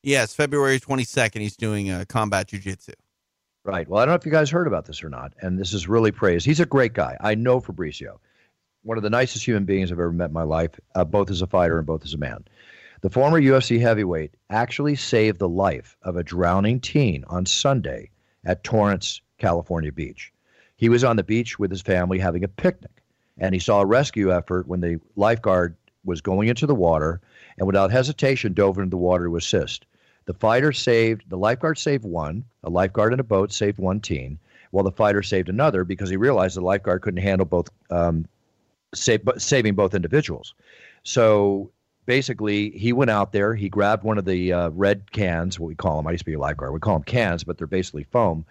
Yes, 0.05 0.35
February 0.35 0.79
22nd, 0.79 1.41
he's 1.41 1.57
doing 1.57 1.91
uh, 1.91 2.05
combat 2.07 2.49
jujitsu. 2.49 2.93
Right. 3.65 3.89
Well, 3.89 4.01
I 4.01 4.05
don't 4.05 4.13
know 4.13 4.17
if 4.17 4.27
you 4.27 4.33
guys 4.33 4.51
heard 4.51 4.67
about 4.67 4.85
this 4.85 5.03
or 5.03 5.09
not, 5.09 5.33
and 5.41 5.59
this 5.59 5.73
is 5.73 5.89
really 5.89 6.13
praised. 6.13 6.45
He's 6.45 6.61
a 6.61 6.67
great 6.67 6.93
guy. 6.93 7.17
I 7.21 7.35
know 7.35 7.61
Fabricio, 7.61 8.19
one 8.83 8.99
of 8.99 9.03
the 9.03 9.09
nicest 9.09 9.47
human 9.47 9.65
beings 9.65 9.91
I've 9.91 9.99
ever 9.99 10.13
met 10.13 10.29
in 10.29 10.35
my 10.35 10.43
life, 10.43 10.79
uh, 10.95 11.05
both 11.05 11.31
as 11.31 11.41
a 11.41 11.47
fighter 11.47 11.79
and 11.79 11.87
both 11.87 12.05
as 12.05 12.13
a 12.13 12.19
man. 12.19 12.45
The 13.01 13.09
former 13.09 13.41
UFC 13.41 13.81
heavyweight 13.81 14.35
actually 14.51 14.97
saved 14.97 15.39
the 15.39 15.49
life 15.49 15.97
of 16.03 16.17
a 16.17 16.23
drowning 16.23 16.79
teen 16.79 17.25
on 17.29 17.47
Sunday 17.47 18.11
at 18.45 18.65
Torrance, 18.65 19.23
California 19.39 19.93
beach. 19.93 20.31
He 20.77 20.91
was 20.91 21.03
on 21.03 21.17
the 21.17 21.23
beach 21.23 21.59
with 21.59 21.71
his 21.71 21.81
family 21.81 22.19
having 22.19 22.45
a 22.45 22.49
picnic, 22.49 23.03
and 23.39 23.55
he 23.55 23.59
saw 23.59 23.81
a 23.81 23.87
rescue 23.87 24.31
effort 24.31 24.69
when 24.69 24.83
the 24.83 25.01
lifeguard 25.17 25.75
was 26.05 26.21
going 26.21 26.49
into 26.49 26.67
the 26.67 26.75
water 26.75 27.23
and 27.57 27.67
without 27.67 27.91
hesitation 27.91 28.53
dove 28.53 28.77
into 28.77 28.91
the 28.91 28.99
water 28.99 29.25
to 29.25 29.37
assist. 29.37 29.87
The 30.27 30.35
fighter 30.35 30.73
saved, 30.73 31.25
the 31.29 31.37
lifeguard 31.37 31.79
saved 31.79 32.05
one, 32.05 32.45
a 32.63 32.71
lifeguard 32.71 33.13
in 33.13 33.21
a 33.21 33.25
boat 33.25 33.53
saved 33.53 33.79
one 33.79 34.01
teen, 34.01 34.39
while 34.71 34.85
the 34.85 34.93
fighter 34.93 35.23
saved 35.23 35.49
another 35.49 35.85
because 35.85 36.09
he 36.09 36.17
realized 36.17 36.57
the 36.57 36.63
lifeguard 36.63 37.03
couldn't 37.03 37.23
handle 37.23 37.45
both, 37.45 37.69
um, 37.91 38.27
save, 38.95 39.23
saving 39.37 39.75
both 39.75 39.95
individuals. 39.95 40.55
So 41.03 41.71
basically, 42.07 42.71
he 42.71 42.93
went 42.93 43.11
out 43.11 43.33
there, 43.33 43.55
he 43.55 43.69
grabbed 43.69 44.03
one 44.03 44.19
of 44.19 44.25
the 44.25 44.53
uh, 44.53 44.71
red 44.71 45.13
cans, 45.13 45.61
what 45.61 45.69
we 45.69 45.75
call 45.75 45.97
them, 45.97 46.07
I 46.07 46.13
used 46.13 46.23
to 46.23 46.31
be 46.31 46.35
a 46.35 46.39
lifeguard, 46.39 46.73
we 46.73 46.81
call 46.81 46.95
them 46.95 47.05
cans, 47.05 47.45
but 47.45 47.59
they're 47.59 47.67
basically 47.67 48.05
foam, 48.05 48.47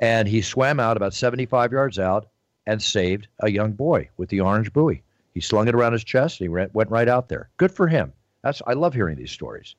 and 0.00 0.26
he 0.26 0.42
swam 0.42 0.80
out 0.80 0.96
about 0.96 1.14
75 1.14 1.72
yards 1.72 1.98
out 1.98 2.28
and 2.66 2.82
saved 2.82 3.28
a 3.40 3.50
young 3.50 3.72
boy 3.72 4.08
with 4.16 4.30
the 4.30 4.40
orange 4.40 4.72
buoy. 4.72 5.02
He 5.32 5.40
slung 5.40 5.68
it 5.68 5.74
around 5.74 5.92
his 5.92 6.04
chest 6.04 6.40
and 6.40 6.46
he 6.46 6.48
went, 6.48 6.74
went 6.74 6.90
right 6.90 7.08
out 7.08 7.28
there. 7.28 7.50
Good 7.56 7.72
for 7.72 7.88
him. 7.88 8.12
That's 8.42 8.62
I 8.66 8.74
love 8.74 8.94
hearing 8.94 9.16
these 9.16 9.32
stories. 9.32 9.74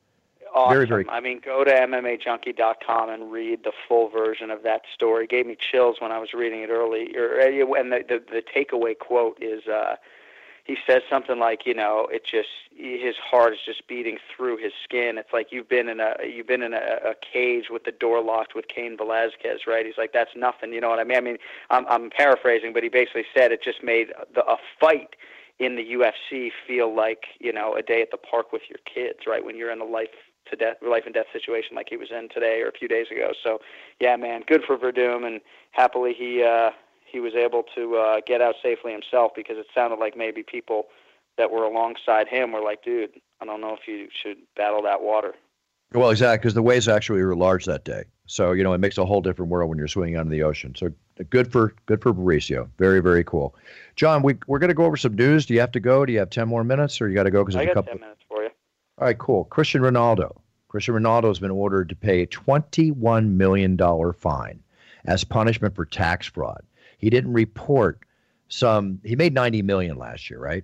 Awesome. 0.55 0.73
Very, 0.73 0.87
very- 0.87 1.09
I 1.09 1.19
mean, 1.19 1.41
go 1.43 1.65
to 1.65 1.71
MMAJunkie.com 1.71 3.09
and 3.09 3.29
read 3.31 3.65
the 3.65 3.73
full 3.87 4.09
version 4.09 4.49
of 4.49 4.63
that 4.63 4.83
story. 4.93 5.25
It 5.25 5.29
gave 5.29 5.45
me 5.45 5.57
chills 5.59 5.97
when 5.99 6.13
I 6.13 6.17
was 6.17 6.33
reading 6.33 6.61
it 6.61 6.69
earlier. 6.69 7.75
And 7.75 7.91
the, 7.91 8.03
the, 8.07 8.23
the 8.31 8.41
takeaway 8.41 8.97
quote 8.97 9.37
is 9.41 9.67
uh, 9.67 9.97
he 10.63 10.77
says 10.87 11.01
something 11.09 11.39
like, 11.39 11.65
you 11.65 11.73
know, 11.73 12.07
it 12.09 12.23
just 12.25 12.47
his 12.73 13.15
heart 13.17 13.53
is 13.53 13.59
just 13.65 13.85
beating 13.87 14.17
through 14.35 14.57
his 14.57 14.71
skin. 14.81 15.17
It's 15.17 15.33
like 15.33 15.47
you've 15.51 15.67
been 15.67 15.89
in 15.89 15.99
a 15.99 16.15
you've 16.25 16.47
been 16.47 16.63
in 16.63 16.73
a, 16.73 16.99
a 17.05 17.15
cage 17.33 17.65
with 17.69 17.83
the 17.83 17.91
door 17.91 18.21
locked 18.23 18.55
with 18.55 18.69
Cain 18.69 18.95
Velasquez, 18.95 19.61
right? 19.67 19.85
He's 19.85 19.97
like, 19.97 20.13
that's 20.13 20.31
nothing. 20.37 20.71
You 20.71 20.79
know 20.79 20.89
what 20.89 20.99
I 20.99 21.03
mean? 21.03 21.17
I 21.17 21.21
mean, 21.21 21.37
I'm, 21.69 21.85
I'm 21.87 22.09
paraphrasing, 22.09 22.71
but 22.71 22.81
he 22.81 22.89
basically 22.89 23.25
said 23.35 23.51
it 23.51 23.61
just 23.61 23.83
made 23.83 24.07
the, 24.33 24.45
a 24.45 24.55
fight 24.79 25.17
in 25.59 25.75
the 25.75 25.83
UFC 25.83 26.51
feel 26.65 26.93
like 26.93 27.25
you 27.39 27.51
know 27.53 27.75
a 27.75 27.81
day 27.81 28.01
at 28.01 28.11
the 28.11 28.17
park 28.17 28.51
with 28.51 28.63
your 28.69 28.79
kids, 28.85 29.19
right? 29.27 29.43
When 29.43 29.57
you're 29.57 29.71
in 29.71 29.81
a 29.81 29.85
life 29.85 30.09
to 30.49 30.55
death, 30.55 30.77
life 30.88 31.03
and 31.05 31.13
death 31.13 31.27
situation 31.34 31.75
like 31.75 31.88
he 31.89 31.97
was 31.97 32.10
in 32.12 32.29
today 32.29 32.62
or 32.62 32.69
a 32.69 32.71
few 32.71 32.88
days 32.88 33.08
ago. 33.12 33.31
So, 33.43 33.60
yeah, 33.99 34.15
man, 34.15 34.43
good 34.47 34.63
for 34.63 34.77
Werdum, 34.77 35.25
and 35.25 35.41
happily 35.71 36.13
he 36.13 36.43
uh, 36.43 36.71
he 37.05 37.19
was 37.19 37.34
able 37.34 37.63
to 37.75 37.95
uh, 37.95 38.21
get 38.25 38.41
out 38.41 38.55
safely 38.62 38.91
himself 38.91 39.31
because 39.36 39.58
it 39.58 39.67
sounded 39.73 39.99
like 39.99 40.17
maybe 40.17 40.43
people 40.43 40.88
that 41.38 41.51
were 41.51 41.63
alongside 41.63 42.27
him 42.27 42.51
were 42.51 42.62
like, 42.62 42.84
dude, 42.84 43.12
I 43.41 43.45
don't 43.45 43.62
know 43.62 43.73
if 43.73 43.88
you 43.88 44.08
should 44.23 44.38
battle 44.55 44.81
that 44.84 45.01
water. 45.01 45.34
Well, 45.93 46.10
exactly, 46.10 46.38
because 46.38 46.53
the 46.53 46.62
waves 46.62 46.88
actually 46.88 47.23
were 47.23 47.36
large 47.36 47.65
that 47.65 47.86
day. 47.86 48.03
So 48.27 48.53
you 48.53 48.63
know 48.63 48.73
it 48.73 48.79
makes 48.79 48.97
a 48.97 49.05
whole 49.05 49.21
different 49.21 49.51
world 49.51 49.69
when 49.69 49.77
you're 49.77 49.88
swimming 49.88 50.15
out 50.15 50.25
in 50.25 50.31
the 50.31 50.43
ocean. 50.43 50.73
So 50.75 50.91
good 51.29 51.51
for 51.51 51.75
good 51.86 52.01
for 52.01 52.13
Mauricio. 52.13 52.67
Very 52.79 52.99
very 52.99 53.23
cool. 53.23 53.55
Jon, 53.95 54.23
we 54.23 54.36
we're 54.47 54.60
going 54.60 54.69
to 54.69 54.75
go 54.75 54.86
over 54.86 54.97
some 54.97 55.15
news. 55.15 55.45
Do 55.45 55.53
you 55.53 55.60
have 55.60 55.71
to 55.73 55.79
go? 55.79 56.05
Do 56.05 56.13
you 56.13 56.19
have 56.19 56.31
ten 56.31 56.47
more 56.47 56.63
minutes, 56.63 56.99
or 56.99 57.08
you 57.08 57.15
got 57.15 57.23
to 57.23 57.31
go 57.31 57.43
because 57.43 57.55
I 57.55 57.65
there's 57.65 57.71
a 57.71 57.75
got 57.75 57.86
couple? 57.86 57.93
ten 57.93 58.01
minutes. 58.01 58.21
All 58.97 59.05
right, 59.05 59.17
cool. 59.17 59.43
Christian 59.45 59.81
Ronaldo. 59.81 60.38
Christian 60.69 60.95
Ronaldo 60.95 61.27
has 61.27 61.39
been 61.39 61.51
ordered 61.51 61.89
to 61.89 61.95
pay 61.95 62.21
a 62.21 62.27
$21 62.27 63.27
million 63.27 63.77
fine 64.13 64.59
as 65.05 65.24
punishment 65.24 65.76
for 65.76 65.86
tax 65.86 66.28
fraud. 66.28 66.63
He 66.97 67.09
didn't 67.09 67.34
report 67.34 67.99
some. 68.47 68.99
He 69.03 69.15
made 69.15 69.34
90 69.34 69.61
million 69.63 69.97
last 69.97 70.30
year, 70.30 70.39
right? 70.39 70.63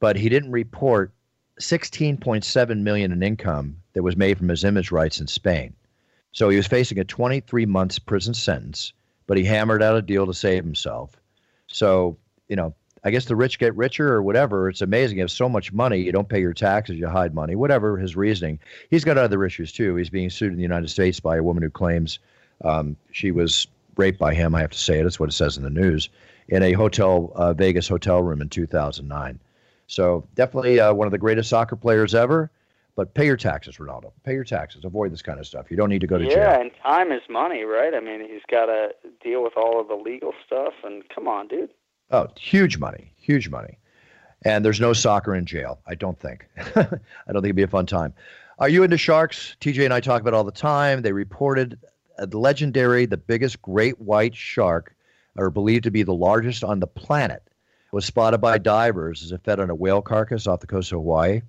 But 0.00 0.16
he 0.16 0.28
didn't 0.28 0.50
report 0.50 1.12
16.7 1.60 2.78
million 2.78 3.12
in 3.12 3.22
income 3.22 3.76
that 3.92 4.02
was 4.02 4.16
made 4.16 4.38
from 4.38 4.48
his 4.48 4.64
image 4.64 4.90
rights 4.90 5.20
in 5.20 5.26
Spain. 5.26 5.74
So 6.32 6.48
he 6.48 6.56
was 6.56 6.66
facing 6.66 6.98
a 6.98 7.04
23 7.04 7.66
months 7.66 7.98
prison 7.98 8.34
sentence, 8.34 8.92
but 9.26 9.36
he 9.36 9.44
hammered 9.44 9.82
out 9.82 9.96
a 9.96 10.02
deal 10.02 10.26
to 10.26 10.34
save 10.34 10.64
himself. 10.64 11.20
So, 11.66 12.16
you 12.48 12.56
know, 12.56 12.74
I 13.04 13.10
guess 13.10 13.24
the 13.24 13.36
rich 13.36 13.58
get 13.58 13.74
richer 13.76 14.12
or 14.12 14.22
whatever. 14.22 14.68
It's 14.68 14.82
amazing. 14.82 15.18
You 15.18 15.22
have 15.22 15.30
so 15.30 15.48
much 15.48 15.72
money, 15.72 15.98
you 15.98 16.12
don't 16.12 16.28
pay 16.28 16.40
your 16.40 16.52
taxes, 16.52 16.98
you 16.98 17.08
hide 17.08 17.34
money, 17.34 17.54
whatever 17.54 17.96
his 17.96 18.16
reasoning. 18.16 18.58
He's 18.90 19.04
got 19.04 19.16
other 19.16 19.44
issues 19.44 19.72
too. 19.72 19.96
He's 19.96 20.10
being 20.10 20.30
sued 20.30 20.50
in 20.50 20.56
the 20.56 20.62
United 20.62 20.88
States 20.88 21.20
by 21.20 21.36
a 21.36 21.42
woman 21.42 21.62
who 21.62 21.70
claims 21.70 22.18
um, 22.62 22.96
she 23.12 23.30
was 23.30 23.66
raped 23.96 24.18
by 24.18 24.34
him. 24.34 24.54
I 24.54 24.60
have 24.60 24.70
to 24.70 24.78
say 24.78 24.98
it. 24.98 25.06
It's 25.06 25.18
what 25.18 25.28
it 25.28 25.32
says 25.32 25.56
in 25.56 25.62
the 25.62 25.70
news 25.70 26.08
in 26.48 26.62
a 26.62 26.72
hotel, 26.72 27.32
uh, 27.34 27.54
Vegas 27.54 27.88
hotel 27.88 28.22
room 28.22 28.42
in 28.42 28.48
2009. 28.48 29.38
So 29.86 30.26
definitely 30.34 30.78
uh, 30.78 30.92
one 30.92 31.06
of 31.06 31.12
the 31.12 31.18
greatest 31.18 31.48
soccer 31.48 31.76
players 31.76 32.14
ever. 32.14 32.50
But 32.96 33.14
pay 33.14 33.24
your 33.24 33.36
taxes, 33.36 33.78
Ronaldo. 33.78 34.12
Pay 34.24 34.34
your 34.34 34.44
taxes. 34.44 34.84
Avoid 34.84 35.12
this 35.12 35.22
kind 35.22 35.38
of 35.38 35.46
stuff. 35.46 35.70
You 35.70 35.76
don't 35.76 35.88
need 35.88 36.00
to 36.00 36.06
go 36.06 36.18
to 36.18 36.24
yeah, 36.24 36.30
jail. 36.30 36.38
Yeah, 36.38 36.60
and 36.60 36.70
time 36.82 37.12
is 37.12 37.22
money, 37.30 37.62
right? 37.62 37.94
I 37.94 38.00
mean, 38.00 38.20
he's 38.20 38.42
got 38.50 38.66
to 38.66 38.90
deal 39.22 39.42
with 39.42 39.56
all 39.56 39.80
of 39.80 39.88
the 39.88 39.94
legal 39.94 40.32
stuff. 40.44 40.74
And 40.84 41.08
come 41.08 41.26
on, 41.26 41.48
dude. 41.48 41.70
Oh, 42.10 42.28
huge 42.38 42.78
money, 42.78 43.12
huge 43.16 43.48
money. 43.48 43.78
And 44.44 44.64
there's 44.64 44.80
no 44.80 44.92
soccer 44.92 45.34
in 45.34 45.44
jail. 45.44 45.80
I 45.86 45.94
don't 45.94 46.18
think. 46.18 46.48
I 46.56 46.72
don't 46.72 47.02
think 47.26 47.44
it'd 47.44 47.56
be 47.56 47.62
a 47.62 47.68
fun 47.68 47.86
time. 47.86 48.14
Are 48.58 48.68
you 48.68 48.82
into 48.82 48.98
sharks? 48.98 49.56
TJ 49.60 49.84
and 49.84 49.94
I 49.94 50.00
talk 50.00 50.20
about 50.20 50.34
all 50.34 50.44
the 50.44 50.52
time. 50.52 51.02
They 51.02 51.12
reported 51.12 51.78
a 52.18 52.26
legendary, 52.26 53.06
the 53.06 53.16
biggest 53.16 53.62
great 53.62 54.00
white 54.00 54.34
shark, 54.34 54.94
or 55.36 55.50
believed 55.50 55.84
to 55.84 55.90
be 55.90 56.02
the 56.02 56.14
largest 56.14 56.64
on 56.64 56.80
the 56.80 56.86
planet, 56.86 57.42
was 57.92 58.04
spotted 58.04 58.38
by 58.38 58.58
divers 58.58 59.22
as 59.22 59.32
it 59.32 59.42
fed 59.44 59.60
on 59.60 59.70
a 59.70 59.74
whale 59.74 60.02
carcass 60.02 60.46
off 60.46 60.60
the 60.60 60.66
coast 60.66 60.92
of 60.92 60.96
Hawaii. 60.96 61.42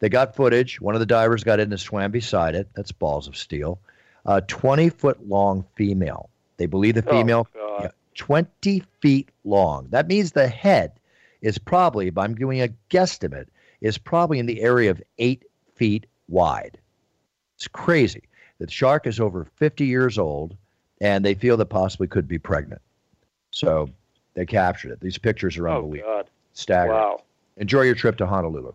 They 0.00 0.08
got 0.08 0.34
footage. 0.34 0.80
One 0.80 0.94
of 0.94 1.00
the 1.00 1.06
divers 1.06 1.44
got 1.44 1.60
in 1.60 1.70
and 1.70 1.80
swam 1.80 2.10
beside 2.10 2.54
it. 2.54 2.68
That's 2.74 2.92
balls 2.92 3.28
of 3.28 3.36
steel. 3.36 3.80
A 4.26 4.40
20 4.40 4.88
foot 4.90 5.28
long 5.28 5.64
female. 5.76 6.30
They 6.56 6.66
believe 6.66 6.94
the 6.94 7.04
oh, 7.06 7.10
female, 7.10 7.48
oh, 7.56 7.78
yeah, 7.82 7.90
20 8.20 8.82
feet 9.00 9.30
long. 9.44 9.88
That 9.88 10.06
means 10.06 10.32
the 10.32 10.46
head 10.46 10.92
is 11.40 11.56
probably, 11.56 12.06
if 12.06 12.18
I'm 12.18 12.34
doing 12.34 12.60
a 12.60 12.68
guesstimate, 12.90 13.46
is 13.80 13.96
probably 13.96 14.38
in 14.38 14.44
the 14.44 14.60
area 14.60 14.90
of 14.90 15.02
eight 15.16 15.46
feet 15.74 16.04
wide. 16.28 16.76
It's 17.56 17.66
crazy. 17.66 18.24
The 18.58 18.70
shark 18.70 19.06
is 19.06 19.20
over 19.20 19.46
50 19.56 19.86
years 19.86 20.18
old, 20.18 20.54
and 21.00 21.24
they 21.24 21.32
feel 21.32 21.56
that 21.56 21.70
possibly 21.70 22.08
could 22.08 22.28
be 22.28 22.38
pregnant. 22.38 22.82
So 23.52 23.88
they 24.34 24.44
captured 24.44 24.92
it. 24.92 25.00
These 25.00 25.16
pictures 25.16 25.56
are 25.56 25.70
oh, 25.70 25.76
unbelievable. 25.76 26.12
God. 26.12 26.30
Staggering. 26.52 26.98
Wow. 26.98 27.22
Enjoy 27.56 27.82
your 27.82 27.94
trip 27.94 28.18
to 28.18 28.26
Honolulu. 28.26 28.74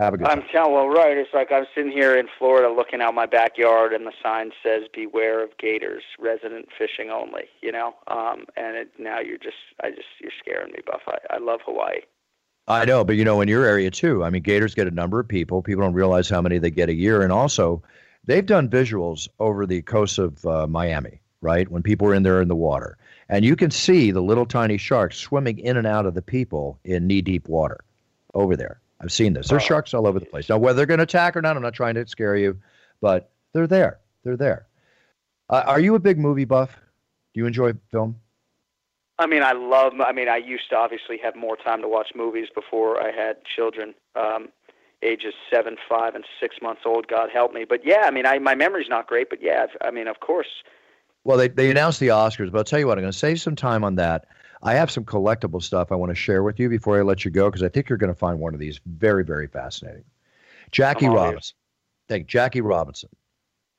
Have 0.00 0.14
a 0.14 0.16
good 0.16 0.28
I'm 0.28 0.42
telling. 0.50 0.72
Well, 0.72 0.88
right. 0.88 1.14
It's 1.18 1.34
like 1.34 1.52
I'm 1.52 1.66
sitting 1.74 1.92
here 1.92 2.16
in 2.16 2.26
Florida, 2.38 2.72
looking 2.72 3.02
out 3.02 3.14
my 3.14 3.26
backyard, 3.26 3.92
and 3.92 4.06
the 4.06 4.12
sign 4.22 4.50
says 4.62 4.84
"Beware 4.94 5.44
of 5.44 5.50
gators, 5.58 6.02
resident 6.18 6.68
fishing 6.78 7.10
only." 7.10 7.44
You 7.60 7.72
know, 7.72 7.94
um, 8.08 8.46
and 8.56 8.76
it, 8.76 8.92
now 8.98 9.20
you're 9.20 9.36
just, 9.36 9.58
I 9.82 9.90
just, 9.90 10.08
you're 10.18 10.32
scaring 10.40 10.72
me, 10.72 10.78
Buff. 10.86 11.02
I, 11.06 11.18
I 11.34 11.38
love 11.38 11.60
Hawaii. 11.66 11.98
I 12.66 12.86
know, 12.86 13.04
but 13.04 13.16
you 13.16 13.24
know, 13.26 13.42
in 13.42 13.48
your 13.48 13.66
area 13.66 13.90
too. 13.90 14.24
I 14.24 14.30
mean, 14.30 14.40
gators 14.40 14.74
get 14.74 14.86
a 14.86 14.90
number 14.90 15.20
of 15.20 15.28
people. 15.28 15.60
People 15.60 15.82
don't 15.82 15.92
realize 15.92 16.30
how 16.30 16.40
many 16.40 16.56
they 16.56 16.70
get 16.70 16.88
a 16.88 16.94
year, 16.94 17.20
and 17.20 17.30
also, 17.30 17.82
they've 18.24 18.46
done 18.46 18.70
visuals 18.70 19.28
over 19.38 19.66
the 19.66 19.82
coast 19.82 20.18
of 20.18 20.46
uh, 20.46 20.66
Miami, 20.66 21.20
right? 21.42 21.70
When 21.70 21.82
people 21.82 22.08
are 22.08 22.14
in 22.14 22.22
there 22.22 22.40
in 22.40 22.48
the 22.48 22.56
water, 22.56 22.96
and 23.28 23.44
you 23.44 23.54
can 23.54 23.70
see 23.70 24.12
the 24.12 24.22
little 24.22 24.46
tiny 24.46 24.78
sharks 24.78 25.18
swimming 25.18 25.58
in 25.58 25.76
and 25.76 25.86
out 25.86 26.06
of 26.06 26.14
the 26.14 26.22
people 26.22 26.78
in 26.84 27.06
knee-deep 27.06 27.48
water 27.48 27.80
over 28.32 28.56
there. 28.56 28.80
I've 29.00 29.12
seen 29.12 29.32
this. 29.32 29.48
There's 29.48 29.62
sharks 29.62 29.94
all 29.94 30.06
over 30.06 30.20
the 30.20 30.26
place. 30.26 30.48
Now, 30.48 30.58
whether 30.58 30.76
they're 30.76 30.86
going 30.86 30.98
to 30.98 31.04
attack 31.04 31.36
or 31.36 31.42
not, 31.42 31.56
I'm 31.56 31.62
not 31.62 31.74
trying 31.74 31.94
to 31.94 32.06
scare 32.06 32.36
you, 32.36 32.58
but 33.00 33.30
they're 33.52 33.66
there. 33.66 33.98
They're 34.24 34.36
there. 34.36 34.66
Uh, 35.48 35.64
are 35.66 35.80
you 35.80 35.94
a 35.94 35.98
big 35.98 36.18
movie 36.18 36.44
buff? 36.44 36.76
Do 37.34 37.40
you 37.40 37.46
enjoy 37.46 37.72
film? 37.90 38.16
I 39.18 39.26
mean, 39.26 39.42
I 39.42 39.52
love. 39.52 39.94
I 40.00 40.12
mean, 40.12 40.28
I 40.28 40.36
used 40.36 40.70
to 40.70 40.76
obviously 40.76 41.18
have 41.22 41.36
more 41.36 41.56
time 41.56 41.82
to 41.82 41.88
watch 41.88 42.08
movies 42.14 42.48
before 42.54 43.02
I 43.02 43.10
had 43.10 43.36
children, 43.44 43.94
um, 44.16 44.48
ages 45.02 45.34
seven, 45.50 45.76
five, 45.88 46.14
and 46.14 46.24
six 46.40 46.56
months 46.62 46.82
old. 46.86 47.06
God 47.06 47.28
help 47.30 47.52
me. 47.52 47.64
But 47.64 47.84
yeah, 47.84 48.02
I 48.04 48.10
mean, 48.10 48.26
I 48.26 48.38
my 48.38 48.54
memory's 48.54 48.88
not 48.88 49.06
great, 49.06 49.28
but 49.28 49.42
yeah, 49.42 49.66
I 49.82 49.90
mean, 49.90 50.08
of 50.08 50.20
course. 50.20 50.48
Well, 51.24 51.36
they, 51.36 51.48
they 51.48 51.70
announced 51.70 52.00
the 52.00 52.08
Oscars, 52.08 52.50
but 52.50 52.58
I'll 52.58 52.64
tell 52.64 52.78
you 52.78 52.86
what, 52.86 52.96
I'm 52.96 53.02
going 53.02 53.12
to 53.12 53.18
save 53.18 53.40
some 53.40 53.54
time 53.54 53.84
on 53.84 53.96
that. 53.96 54.26
I 54.62 54.74
have 54.74 54.90
some 54.90 55.04
collectible 55.04 55.62
stuff 55.62 55.90
I 55.90 55.94
want 55.94 56.10
to 56.10 56.14
share 56.14 56.42
with 56.42 56.58
you 56.58 56.68
before 56.68 56.98
I 56.98 57.02
let 57.02 57.24
you 57.24 57.30
go 57.30 57.48
because 57.48 57.62
I 57.62 57.68
think 57.68 57.88
you're 57.88 57.98
going 57.98 58.12
to 58.12 58.18
find 58.18 58.38
one 58.38 58.52
of 58.52 58.60
these 58.60 58.80
very, 58.86 59.24
very 59.24 59.46
fascinating. 59.46 60.04
Jackie 60.70 61.08
Robinson. 61.08 61.56
Thank 62.08 62.26
Jackie 62.26 62.60
Robinson. 62.60 63.08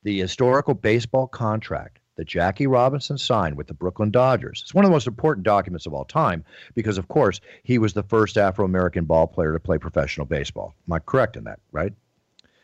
The 0.04 0.20
historical 0.20 0.74
baseball 0.74 1.28
contract 1.28 2.00
that 2.16 2.28
Jackie 2.28 2.68
Robinson 2.68 3.18
signed 3.18 3.56
with 3.56 3.68
the 3.68 3.74
Brooklyn 3.74 4.12
Dodgers. 4.12 4.62
It's 4.64 4.74
one 4.74 4.84
of 4.84 4.90
the 4.90 4.94
most 4.94 5.08
important 5.08 5.44
documents 5.44 5.86
of 5.86 5.94
all 5.94 6.06
time 6.06 6.44
because, 6.74 6.98
of 6.98 7.08
course, 7.08 7.40
he 7.64 7.78
was 7.78 7.94
the 7.94 8.04
first 8.04 8.38
Afro 8.38 8.66
American 8.66 9.06
ball 9.06 9.28
player 9.28 9.54
to 9.54 9.60
play 9.60 9.78
professional 9.78 10.26
baseball. 10.26 10.74
Am 10.88 10.94
I 10.94 11.00
correct 11.00 11.38
in 11.38 11.44
that, 11.46 11.60
right? 11.72 11.94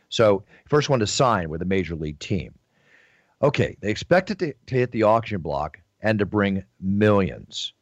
So, 0.09 0.43
first 0.65 0.89
one 0.89 0.99
to 0.99 1.07
sign 1.07 1.49
with 1.49 1.61
a 1.61 1.65
major 1.65 1.95
league 1.95 2.19
team. 2.19 2.53
Okay, 3.41 3.77
they 3.81 3.91
expect 3.91 4.31
it 4.31 4.39
to, 4.39 4.53
to 4.67 4.75
hit 4.75 4.91
the 4.91 5.03
auction 5.03 5.41
block 5.41 5.79
and 6.01 6.19
to 6.19 6.25
bring 6.25 6.63
millions. 6.79 7.73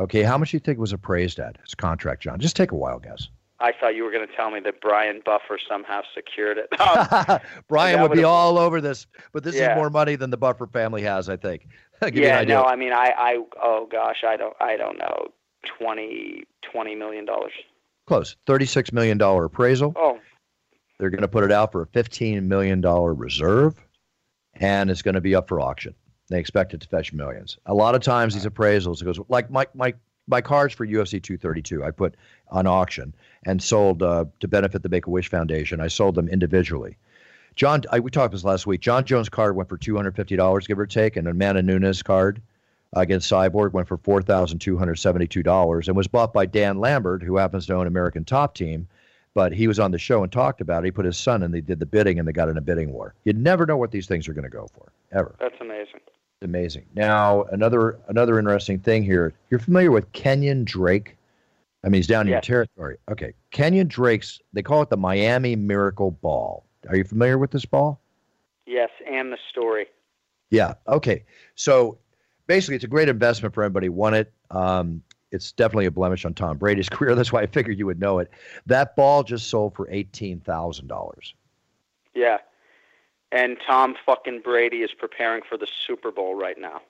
Okay, 0.00 0.22
how 0.22 0.38
much 0.38 0.50
do 0.52 0.56
you 0.56 0.60
think 0.60 0.78
it 0.78 0.80
was 0.80 0.92
appraised 0.92 1.38
at 1.38 1.58
his 1.62 1.74
contract, 1.74 2.22
Jon? 2.22 2.40
Just 2.40 2.56
take 2.56 2.72
a 2.72 2.76
wild 2.76 3.02
guess. 3.02 3.28
I 3.60 3.72
thought 3.78 3.94
you 3.94 4.02
were 4.02 4.10
going 4.10 4.26
to 4.26 4.34
tell 4.34 4.50
me 4.50 4.58
that 4.60 4.80
Brian 4.80 5.22
Buffer 5.24 5.56
somehow 5.68 6.02
secured 6.14 6.58
it. 6.58 6.68
Um, 6.80 7.38
Brian 7.68 8.00
would 8.00 8.10
be 8.12 8.24
all 8.24 8.58
over 8.58 8.80
this, 8.80 9.06
but 9.32 9.44
this 9.44 9.54
Yeah. 9.54 9.72
is 9.72 9.76
more 9.76 9.90
money 9.90 10.16
than 10.16 10.30
the 10.30 10.36
Buffer 10.36 10.66
family 10.66 11.02
has, 11.02 11.28
I 11.28 11.36
think. 11.36 11.68
I'll 12.00 12.10
give 12.10 12.24
an 12.24 12.48
yeah, 12.48 12.54
no, 12.54 12.64
I 12.64 12.74
mean, 12.74 12.92
I, 12.92 13.12
I, 13.16 13.44
oh 13.62 13.86
gosh, 13.90 14.24
I 14.26 14.36
don't, 14.36 14.56
I 14.60 14.76
don't 14.76 14.98
know, 14.98 15.28
twenty, 15.78 16.44
twenty 16.62 16.94
million 16.96 17.24
dollars. 17.24 17.52
Close. 18.08 18.34
$36 18.48 18.92
million 18.92 19.20
appraisal. 19.22 19.92
Oh, 19.96 20.18
They're 20.98 21.10
going 21.10 21.22
to 21.22 21.28
put 21.28 21.44
it 21.44 21.52
out 21.52 21.70
for 21.70 21.82
a 21.82 21.86
$15 21.86 22.42
million 22.42 22.80
reserve, 22.82 23.80
and 24.54 24.90
it's 24.90 25.02
going 25.02 25.14
to 25.14 25.20
be 25.20 25.36
up 25.36 25.46
for 25.48 25.60
auction. 25.60 25.94
They 26.28 26.38
expect 26.38 26.74
it 26.74 26.80
to 26.80 26.88
fetch 26.88 27.12
millions. 27.12 27.58
A 27.66 27.74
lot 27.74 27.94
of 27.94 28.02
times, 28.02 28.34
these 28.34 28.46
appraisals, 28.46 29.02
it 29.02 29.04
goes 29.04 29.18
like 29.28 29.50
my, 29.50 29.66
my, 29.74 29.94
my 30.26 30.40
cards 30.40 30.74
for 30.74 30.86
UFC 30.86 31.22
232, 31.22 31.84
I 31.84 31.90
put 31.90 32.16
on 32.48 32.66
auction 32.66 33.14
and 33.44 33.62
sold 33.62 34.02
uh, 34.02 34.24
to 34.40 34.48
benefit 34.48 34.82
the 34.82 34.88
Make 34.88 35.06
a 35.06 35.10
Wish 35.10 35.28
Foundation. 35.28 35.80
I 35.80 35.88
sold 35.88 36.14
them 36.14 36.28
individually. 36.28 36.96
Jon, 37.54 37.82
I, 37.90 38.00
we 38.00 38.10
talked 38.10 38.32
this 38.32 38.44
last 38.44 38.66
week. 38.66 38.80
Jon 38.80 39.04
Jones' 39.04 39.28
card 39.28 39.56
went 39.56 39.68
for 39.68 39.76
$250, 39.76 40.66
give 40.66 40.78
or 40.78 40.86
take, 40.86 41.16
and 41.16 41.28
Amanda 41.28 41.62
Nunes' 41.62 42.02
card 42.02 42.40
against 42.94 43.30
Cyborg 43.30 43.72
went 43.72 43.88
for 43.88 43.98
$4,272 43.98 45.88
and 45.88 45.96
was 45.96 46.08
bought 46.08 46.32
by 46.32 46.46
Dan 46.46 46.78
Lambert, 46.78 47.22
who 47.22 47.36
happens 47.36 47.66
to 47.66 47.74
own 47.74 47.86
American 47.86 48.24
Top 48.24 48.54
Team. 48.54 48.88
But 49.34 49.54
he 49.54 49.66
was 49.66 49.80
on 49.80 49.92
the 49.92 49.98
show 49.98 50.22
and 50.22 50.30
talked 50.30 50.60
about 50.60 50.84
it. 50.84 50.88
He 50.88 50.90
put 50.90 51.06
his 51.06 51.16
son 51.16 51.42
and 51.42 51.54
they 51.54 51.62
did 51.62 51.78
the 51.78 51.86
bidding 51.86 52.18
and 52.18 52.28
they 52.28 52.32
got 52.32 52.50
in 52.50 52.58
a 52.58 52.60
bidding 52.60 52.92
war. 52.92 53.14
You 53.24 53.32
never 53.32 53.64
know 53.64 53.78
what 53.78 53.90
these 53.90 54.06
things 54.06 54.28
are 54.28 54.34
going 54.34 54.44
to 54.44 54.50
go 54.50 54.68
for, 54.74 54.92
ever. 55.10 55.34
that's 55.40 55.54
amazing. 55.58 56.00
Amazing. 56.42 56.86
Now, 56.94 57.44
another 57.44 57.98
another 58.08 58.38
interesting 58.38 58.78
thing 58.78 59.02
here. 59.02 59.32
You're 59.50 59.60
familiar 59.60 59.90
with 59.90 60.10
Kenyan 60.12 60.64
Drake? 60.64 61.16
I 61.84 61.88
mean, 61.88 61.98
he's 61.98 62.06
down 62.06 62.26
in 62.26 62.32
your 62.32 62.40
territory. 62.40 62.98
Okay. 63.10 63.34
Kenyan 63.52 63.88
Drake's, 63.88 64.40
they 64.52 64.62
call 64.62 64.82
it 64.82 64.90
the 64.90 64.96
Miami 64.96 65.56
Miracle 65.56 66.12
Ball. 66.12 66.64
Are 66.88 66.96
you 66.96 67.04
familiar 67.04 67.38
with 67.38 67.50
this 67.50 67.64
ball? 67.64 68.00
Yes, 68.66 68.90
and 69.10 69.32
the 69.32 69.38
story. 69.50 69.86
Yeah. 70.50 70.74
Okay. 70.86 71.24
So 71.54 71.98
basically, 72.46 72.76
it's 72.76 72.84
a 72.84 72.88
great 72.88 73.08
investment 73.08 73.54
for 73.54 73.64
anybody 73.64 73.86
who 73.86 73.92
won 73.92 74.14
it. 74.14 74.32
Um, 74.50 75.02
it's 75.32 75.50
definitely 75.50 75.86
a 75.86 75.90
blemish 75.90 76.24
on 76.24 76.34
Tom 76.34 76.58
Brady's 76.58 76.88
career. 76.90 77.14
That's 77.14 77.32
why 77.32 77.42
I 77.42 77.46
figured 77.46 77.78
you 77.78 77.86
would 77.86 78.00
know 78.00 78.18
it. 78.18 78.30
That 78.66 78.94
ball 78.94 79.22
just 79.24 79.48
sold 79.48 79.74
for 79.74 79.88
eighteen 79.90 80.40
thousand 80.40 80.86
dollars. 80.88 81.34
Yeah, 82.14 82.38
and 83.32 83.56
Tom 83.66 83.96
fucking 84.04 84.42
Brady 84.42 84.82
is 84.82 84.92
preparing 84.92 85.42
for 85.48 85.56
the 85.56 85.66
Super 85.86 86.12
Bowl 86.12 86.34
right 86.34 86.58
now. 86.58 86.82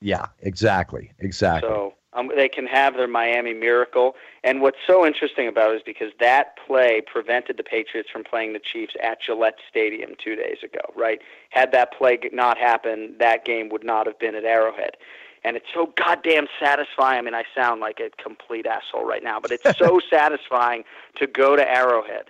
Yeah. 0.00 0.26
Exactly. 0.40 1.12
Exactly. 1.18 1.68
So 1.68 1.94
um, 2.12 2.30
they 2.34 2.48
can 2.48 2.66
have 2.66 2.94
their 2.94 3.08
Miami 3.08 3.54
Miracle. 3.54 4.14
And 4.44 4.60
what's 4.60 4.78
so 4.86 5.06
interesting 5.06 5.48
about 5.48 5.72
it 5.72 5.76
is 5.76 5.82
because 5.84 6.12
that 6.20 6.56
play 6.66 7.00
prevented 7.00 7.56
the 7.56 7.62
Patriots 7.62 8.08
from 8.10 8.24
playing 8.24 8.52
the 8.52 8.58
Chiefs 8.58 8.94
at 9.02 9.20
Gillette 9.22 9.58
Stadium 9.68 10.14
two 10.22 10.36
days 10.36 10.58
ago, 10.62 10.80
right? 10.96 11.20
Had 11.50 11.72
that 11.72 11.92
play 11.92 12.18
not 12.32 12.58
happened, 12.58 13.16
that 13.18 13.44
game 13.44 13.68
would 13.70 13.84
not 13.84 14.06
have 14.06 14.18
been 14.18 14.34
at 14.34 14.44
Arrowhead. 14.44 14.96
And 15.42 15.56
it's 15.56 15.66
so 15.72 15.92
goddamn 15.96 16.48
satisfying. 16.58 17.18
I 17.18 17.22
mean, 17.22 17.34
I 17.34 17.44
sound 17.54 17.80
like 17.80 18.00
a 18.00 18.10
complete 18.22 18.66
asshole 18.66 19.06
right 19.06 19.24
now, 19.24 19.40
but 19.40 19.50
it's 19.50 19.78
so 19.78 20.00
satisfying 20.10 20.84
to 21.16 21.26
go 21.26 21.56
to 21.56 21.66
Arrowhead 21.66 22.26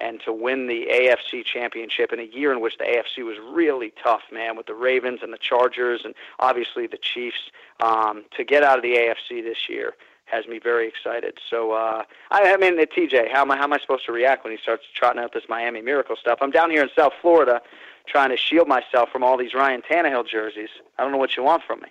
and 0.00 0.20
to 0.24 0.32
win 0.32 0.66
the 0.66 0.86
AFC 0.90 1.44
championship 1.44 2.12
in 2.12 2.20
a 2.20 2.24
year 2.24 2.52
in 2.52 2.60
which 2.60 2.78
the 2.78 2.84
AFC 2.84 3.24
was 3.24 3.36
really 3.52 3.92
tough, 4.02 4.22
man, 4.32 4.56
with 4.56 4.66
the 4.66 4.74
Ravens 4.74 5.20
and 5.22 5.32
the 5.32 5.38
Chargers 5.38 6.02
and 6.04 6.14
obviously 6.38 6.86
the 6.86 6.98
Chiefs. 6.98 7.50
Um, 7.80 8.24
to 8.36 8.44
get 8.44 8.62
out 8.62 8.76
of 8.76 8.82
the 8.82 8.94
AFC 8.94 9.42
this 9.42 9.68
year 9.68 9.94
has 10.26 10.46
me 10.46 10.58
very 10.58 10.86
excited. 10.86 11.38
So, 11.48 11.72
uh, 11.72 12.04
I, 12.30 12.52
I 12.52 12.56
mean, 12.56 12.78
uh, 12.78 12.84
TJ, 12.84 13.32
how 13.32 13.42
am 13.42 13.50
I 13.50 13.56
how 13.56 13.64
am 13.64 13.72
I 13.72 13.78
supposed 13.78 14.06
to 14.06 14.12
react 14.12 14.44
when 14.44 14.52
he 14.52 14.58
starts 14.62 14.84
trotting 14.94 15.20
out 15.20 15.32
this 15.32 15.44
Miami 15.48 15.82
Miracle 15.82 16.16
stuff? 16.16 16.38
I'm 16.40 16.50
down 16.50 16.70
here 16.70 16.82
in 16.82 16.90
South 16.96 17.12
Florida, 17.20 17.60
trying 18.06 18.30
to 18.30 18.36
shield 18.36 18.68
myself 18.68 19.10
from 19.10 19.22
all 19.22 19.36
these 19.36 19.54
Ryan 19.54 19.82
Tannehill 19.82 20.28
jerseys. 20.28 20.70
I 20.98 21.02
don't 21.02 21.12
know 21.12 21.18
what 21.18 21.36
you 21.36 21.42
want 21.42 21.62
from 21.64 21.80
me. 21.80 21.88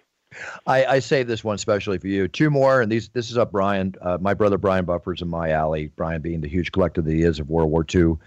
I, 0.67 0.86
I 0.86 0.99
this 0.99 1.43
one 1.43 1.55
especially 1.55 1.97
for 1.97 2.07
you. 2.07 2.27
Two 2.27 2.49
more, 2.49 2.82
and 2.82 2.91
these 2.91 3.09
this 3.09 3.32
is 3.32 3.38
up 3.38 3.51
Brian, 3.51 3.95
uh, 4.01 4.17
my 4.21 4.34
brother 4.34 4.57
Brian 4.57 4.86
Buffer's 4.86 5.21
in 5.21 5.27
my 5.27 5.49
alley. 5.49 5.91
Brian 5.95 6.21
being 6.21 6.41
the 6.41 6.47
huge 6.47 6.71
collector 6.71 7.01
that 7.01 7.11
he 7.11 7.23
is 7.23 7.39
of 7.39 7.49
World 7.49 7.71
War 7.71 7.86
II 7.93 8.17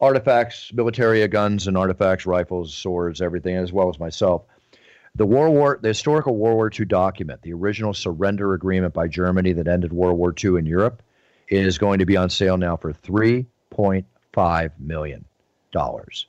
artifacts, 0.00 0.72
military 0.72 1.26
guns 1.28 1.66
and 1.66 1.76
artifacts, 1.76 2.24
rifles, 2.26 2.74
swords, 2.74 3.20
everything, 3.20 3.56
as 3.56 3.72
well 3.72 3.88
as 3.88 3.98
myself. 3.98 4.42
The 5.16 5.26
World 5.26 5.54
War, 5.54 5.78
the 5.82 5.88
historical 5.88 6.36
World 6.36 6.56
War 6.56 6.70
II 6.72 6.86
document, 6.86 7.42
the 7.42 7.52
original 7.52 7.92
surrender 7.92 8.54
agreement 8.54 8.94
by 8.94 9.08
Germany 9.08 9.52
that 9.54 9.66
ended 9.66 9.92
World 9.92 10.18
War 10.18 10.32
II 10.42 10.58
in 10.58 10.66
Europe, 10.66 11.02
is 11.48 11.78
going 11.78 11.98
to 11.98 12.06
be 12.06 12.16
on 12.16 12.30
sale 12.30 12.56
now 12.56 12.76
for 12.76 12.92
three 12.92 13.46
point 13.70 14.06
five 14.32 14.72
million 14.78 15.24
dollars. 15.72 16.26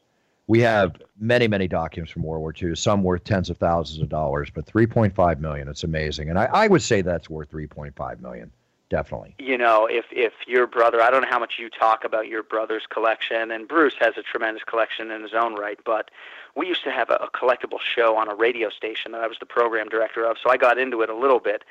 We 0.51 0.59
have 0.59 0.97
many, 1.17 1.47
many 1.47 1.69
documents 1.69 2.11
from 2.11 2.23
World 2.23 2.41
War 2.41 2.53
II, 2.61 2.75
some 2.75 3.03
worth 3.03 3.23
tens 3.23 3.49
of 3.49 3.55
thousands 3.55 4.01
of 4.01 4.09
dollars, 4.09 4.49
but 4.53 4.65
3.5 4.65 5.39
million, 5.39 5.69
it's 5.69 5.85
amazing. 5.85 6.29
And 6.29 6.37
I, 6.37 6.49
I 6.51 6.67
would 6.67 6.81
say 6.81 7.01
that's 7.01 7.29
worth 7.29 7.49
3.5 7.51 8.19
million. 8.19 8.51
Definitely. 8.89 9.33
You 9.39 9.57
know, 9.57 9.85
if 9.89 10.03
if 10.11 10.33
your 10.47 10.67
brother, 10.67 11.01
I 11.01 11.09
don't 11.09 11.21
know 11.21 11.29
how 11.29 11.39
much 11.39 11.53
you 11.57 11.69
talk 11.69 12.03
about 12.03 12.27
your 12.27 12.43
brother's 12.43 12.85
collection, 12.85 13.49
and 13.49 13.65
Bruce 13.65 13.95
has 14.01 14.17
a 14.17 14.23
tremendous 14.23 14.65
collection 14.65 15.09
in 15.09 15.21
his 15.21 15.33
own 15.33 15.55
right, 15.55 15.79
but 15.85 16.11
we 16.57 16.67
used 16.67 16.83
to 16.83 16.91
have 16.91 17.09
a, 17.09 17.13
a 17.13 17.29
collectible 17.29 17.79
show 17.79 18.17
on 18.17 18.29
a 18.29 18.35
radio 18.35 18.69
station 18.69 19.13
that 19.13 19.21
I 19.21 19.27
was 19.27 19.37
the 19.39 19.45
program 19.45 19.87
director 19.87 20.25
of, 20.25 20.35
so 20.43 20.49
I 20.49 20.57
got 20.57 20.77
into 20.77 21.01
it 21.01 21.09
a 21.09 21.15
little 21.15 21.39
bit. 21.39 21.63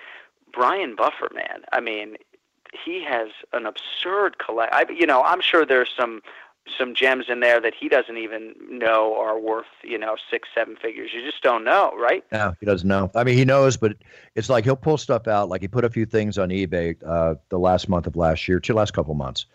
Brian 0.55 0.97
Buffer, 0.97 1.28
man, 1.35 1.64
I 1.70 1.81
mean, 1.81 2.16
he 2.72 3.05
has 3.05 3.28
an 3.53 3.66
absurd 3.66 4.39
collect. 4.39 4.72
I, 4.72 4.87
you 4.91 5.07
know, 5.07 5.22
I'm 5.22 5.43
sure 5.43 5.66
there's 5.66 5.91
some 5.95 6.22
some 6.78 6.94
gems 6.94 7.26
in 7.28 7.40
there 7.40 7.61
that 7.61 7.74
he 7.78 7.88
doesn't 7.88 8.16
even 8.16 8.54
know 8.70 9.16
are 9.18 9.38
worth 9.38 9.66
you 9.82 9.98
know 9.98 10.16
six 10.30 10.48
seven 10.54 10.76
figures. 10.76 11.11
You 11.14 11.22
just 11.24 11.42
don't 11.42 11.64
know 11.64 11.92
right? 11.98 12.24
No 12.32 12.54
he 12.61 12.66
doesn't 12.66 12.88
know. 12.88 13.11
I 13.14 13.24
mean 13.24 13.36
he 13.36 13.44
knows 13.44 13.76
but 13.76 13.96
it's 14.34 14.48
like 14.48 14.64
he'll 14.64 14.76
pull 14.76 14.98
stuff 14.98 15.26
out 15.28 15.48
like 15.48 15.61
he 15.61 15.68
put 15.68 15.84
a 15.84 15.90
few 15.90 16.06
things 16.06 16.38
on 16.38 16.50
ebay 16.50 16.96
uh, 17.06 17.34
the 17.48 17.58
last 17.58 17.88
month 17.88 18.06
of 18.06 18.16
last 18.16 18.46
year 18.48 18.61
two 18.61 18.74
last 18.74 18.92
couple 18.92 19.14
months. 19.14 19.46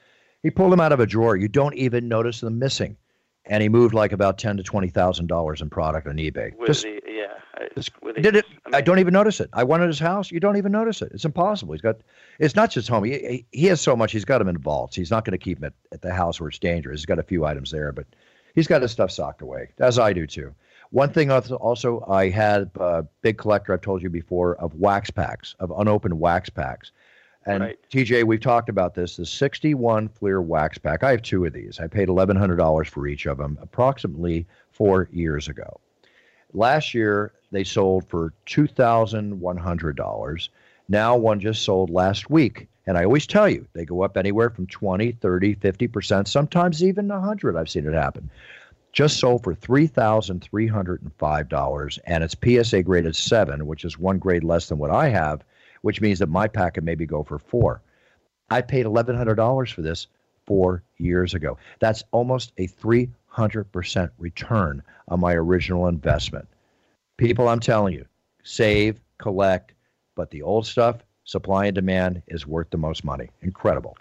He 0.44 0.52
pulled 0.52 0.72
them 0.72 0.80
out 0.80 0.92
of 0.92 1.00
a 1.00 1.08
drawer. 1.08 1.36
You 1.36 1.48
don't 1.48 1.74
even 1.76 2.08
notice 2.08 2.42
them 2.42 2.60
missing. 2.60 2.98
And 3.46 3.62
he 3.64 3.70
moved 3.70 3.94
like 3.94 4.12
about 4.12 4.38
ten 4.38 4.58
to 4.58 4.64
twenty 4.64 4.90
thousand 4.90 5.28
dollars 5.28 5.62
in 5.62 5.70
product 5.70 6.08
on 6.08 6.18
ebay. 6.18 6.56
With 6.58 6.68
just, 6.68 6.84
the, 6.84 7.00
yeah 7.26 7.68
just 7.76 7.92
did 8.22 8.36
it 8.36 8.46
I, 8.66 8.70
mean, 8.70 8.76
I, 8.76 8.82
don't 8.82 9.00
even 9.00 9.14
notice 9.14 9.40
it 9.40 9.50
i 9.54 9.64
went 9.64 9.84
at 9.84 9.88
his 9.88 10.00
house 10.00 10.32
you 10.32 10.40
don't 10.40 10.58
even 10.58 10.72
notice 10.72 11.02
it 11.02 11.12
it's 11.14 11.26
impossible 11.26 11.74
he's 11.74 11.82
got 11.82 11.98
it's 12.40 12.56
not 12.56 12.72
just 12.72 12.88
home 12.88 13.04
he, 13.04 13.46
he 13.52 13.66
has 13.68 13.82
so 13.82 13.96
much 13.96 14.12
he's 14.12 14.26
got 14.26 14.40
them 14.40 14.48
in 14.48 14.58
vaults 14.58 14.96
he's 14.96 15.12
not 15.12 15.26
going 15.26 15.32
to 15.32 15.44
keep 15.44 15.60
them 15.60 15.66
at, 15.68 15.74
at 15.94 16.02
the 16.02 16.14
house 16.14 16.40
where 16.40 16.50
it's 16.50 16.60
dangerous 16.60 17.02
he's 17.02 17.06
got 17.06 17.20
a 17.20 17.24
few 17.24 17.46
items 17.46 17.72
there 17.72 17.92
but 17.92 18.06
he's 18.54 18.68
got 18.68 18.82
his 18.82 18.92
stuff 18.92 19.12
socked 19.12 19.42
away 19.42 19.70
as 19.80 20.00
i 20.00 20.14
do 20.14 20.28
too 20.28 20.54
one 20.92 21.12
thing 21.12 21.32
also 21.32 22.06
i 22.08 22.30
had 22.30 22.70
a 22.80 23.04
big 23.22 23.38
collector 23.38 23.74
i've 23.74 23.82
told 23.82 24.02
you 24.02 24.10
before 24.10 24.56
of 24.58 24.74
wax 24.76 25.10
packs 25.10 25.56
of 25.60 25.72
unopened 25.78 26.20
wax 26.20 26.50
packs 26.50 26.92
and 27.48 27.62
right. 27.62 27.78
TJ, 27.92 28.24
we've 28.24 28.42
talked 28.42 28.70
about 28.70 28.96
this. 28.96 29.18
The 29.18 29.26
61 29.26 30.10
Fleer 30.10 30.42
wax 30.42 30.80
pack. 30.80 31.04
I 31.04 31.12
have 31.12 31.22
two 31.22 31.46
of 31.46 31.54
these. 31.54 31.80
I 31.80 31.86
paid 31.86 32.08
$1,100 32.08 32.88
for 32.88 33.08
each 33.08 33.28
of 33.28 33.38
them 33.38 33.60
approximately 33.62 34.48
four 34.72 35.10
years 35.12 35.48
ago. 35.48 35.80
Last 36.56 36.94
year, 36.94 37.32
they 37.52 37.64
sold 37.64 38.08
for 38.10 38.34
$2,100. 38.48 40.50
Now, 40.88 41.18
one 41.18 41.40
just 41.40 41.64
sold 41.64 41.90
last 41.90 42.30
week. 42.30 42.68
And 42.88 42.96
I 42.98 43.04
always 43.04 43.26
tell 43.26 43.50
you, 43.50 43.68
they 43.74 43.86
go 43.86 44.04
up 44.04 44.16
anywhere 44.16 44.52
from 44.52 44.68
20, 44.68 45.14
30, 45.14 45.56
50%, 45.56 46.28
sometimes 46.28 46.84
even 46.84 47.08
100 47.08 47.58
I've 47.58 47.70
seen 47.70 47.88
it 47.88 47.94
happen. 47.94 48.30
Just 48.94 49.20
sold 49.20 49.44
for 49.44 49.56
$3,305, 49.56 52.00
and 52.06 52.24
it's 52.24 52.68
PSA 52.70 52.84
graded 52.84 53.16
7, 53.16 53.66
which 53.66 53.84
is 53.84 53.98
one 53.98 54.20
grade 54.20 54.44
less 54.44 54.70
than 54.70 54.78
what 54.78 54.92
I 54.92 55.10
have 55.10 55.44
which 55.86 56.02
means 56.02 56.18
that 56.18 56.30
my 56.30 56.48
pack 56.48 56.74
can 56.74 56.84
maybe 56.84 57.06
go 57.06 57.22
for 57.22 57.38
four. 57.38 57.80
I 58.50 58.62
paid 58.62 58.88
$1,100 58.88 59.72
for 59.72 59.84
this 59.84 60.08
four 60.48 60.82
years 60.98 61.36
ago. 61.36 61.60
That's 61.78 62.02
almost 62.12 62.54
a 62.58 62.68
300% 62.68 63.12
return 64.18 64.84
on 65.08 65.20
my 65.20 65.34
original 65.34 65.88
investment. 65.88 66.48
People, 67.18 67.48
I'm 67.48 67.60
telling 67.60 67.94
you, 67.94 68.06
save, 68.44 69.00
collect, 69.18 69.74
but 70.16 70.32
the 70.32 70.42
old 70.42 70.66
stuff, 70.66 70.98
supply 71.24 71.66
and 71.66 71.76
demand, 71.76 72.22
is 72.28 72.46
worth 72.46 72.70
the 72.70 72.78
most 72.78 73.04
money. 73.04 73.30
Incredible. 73.42 73.98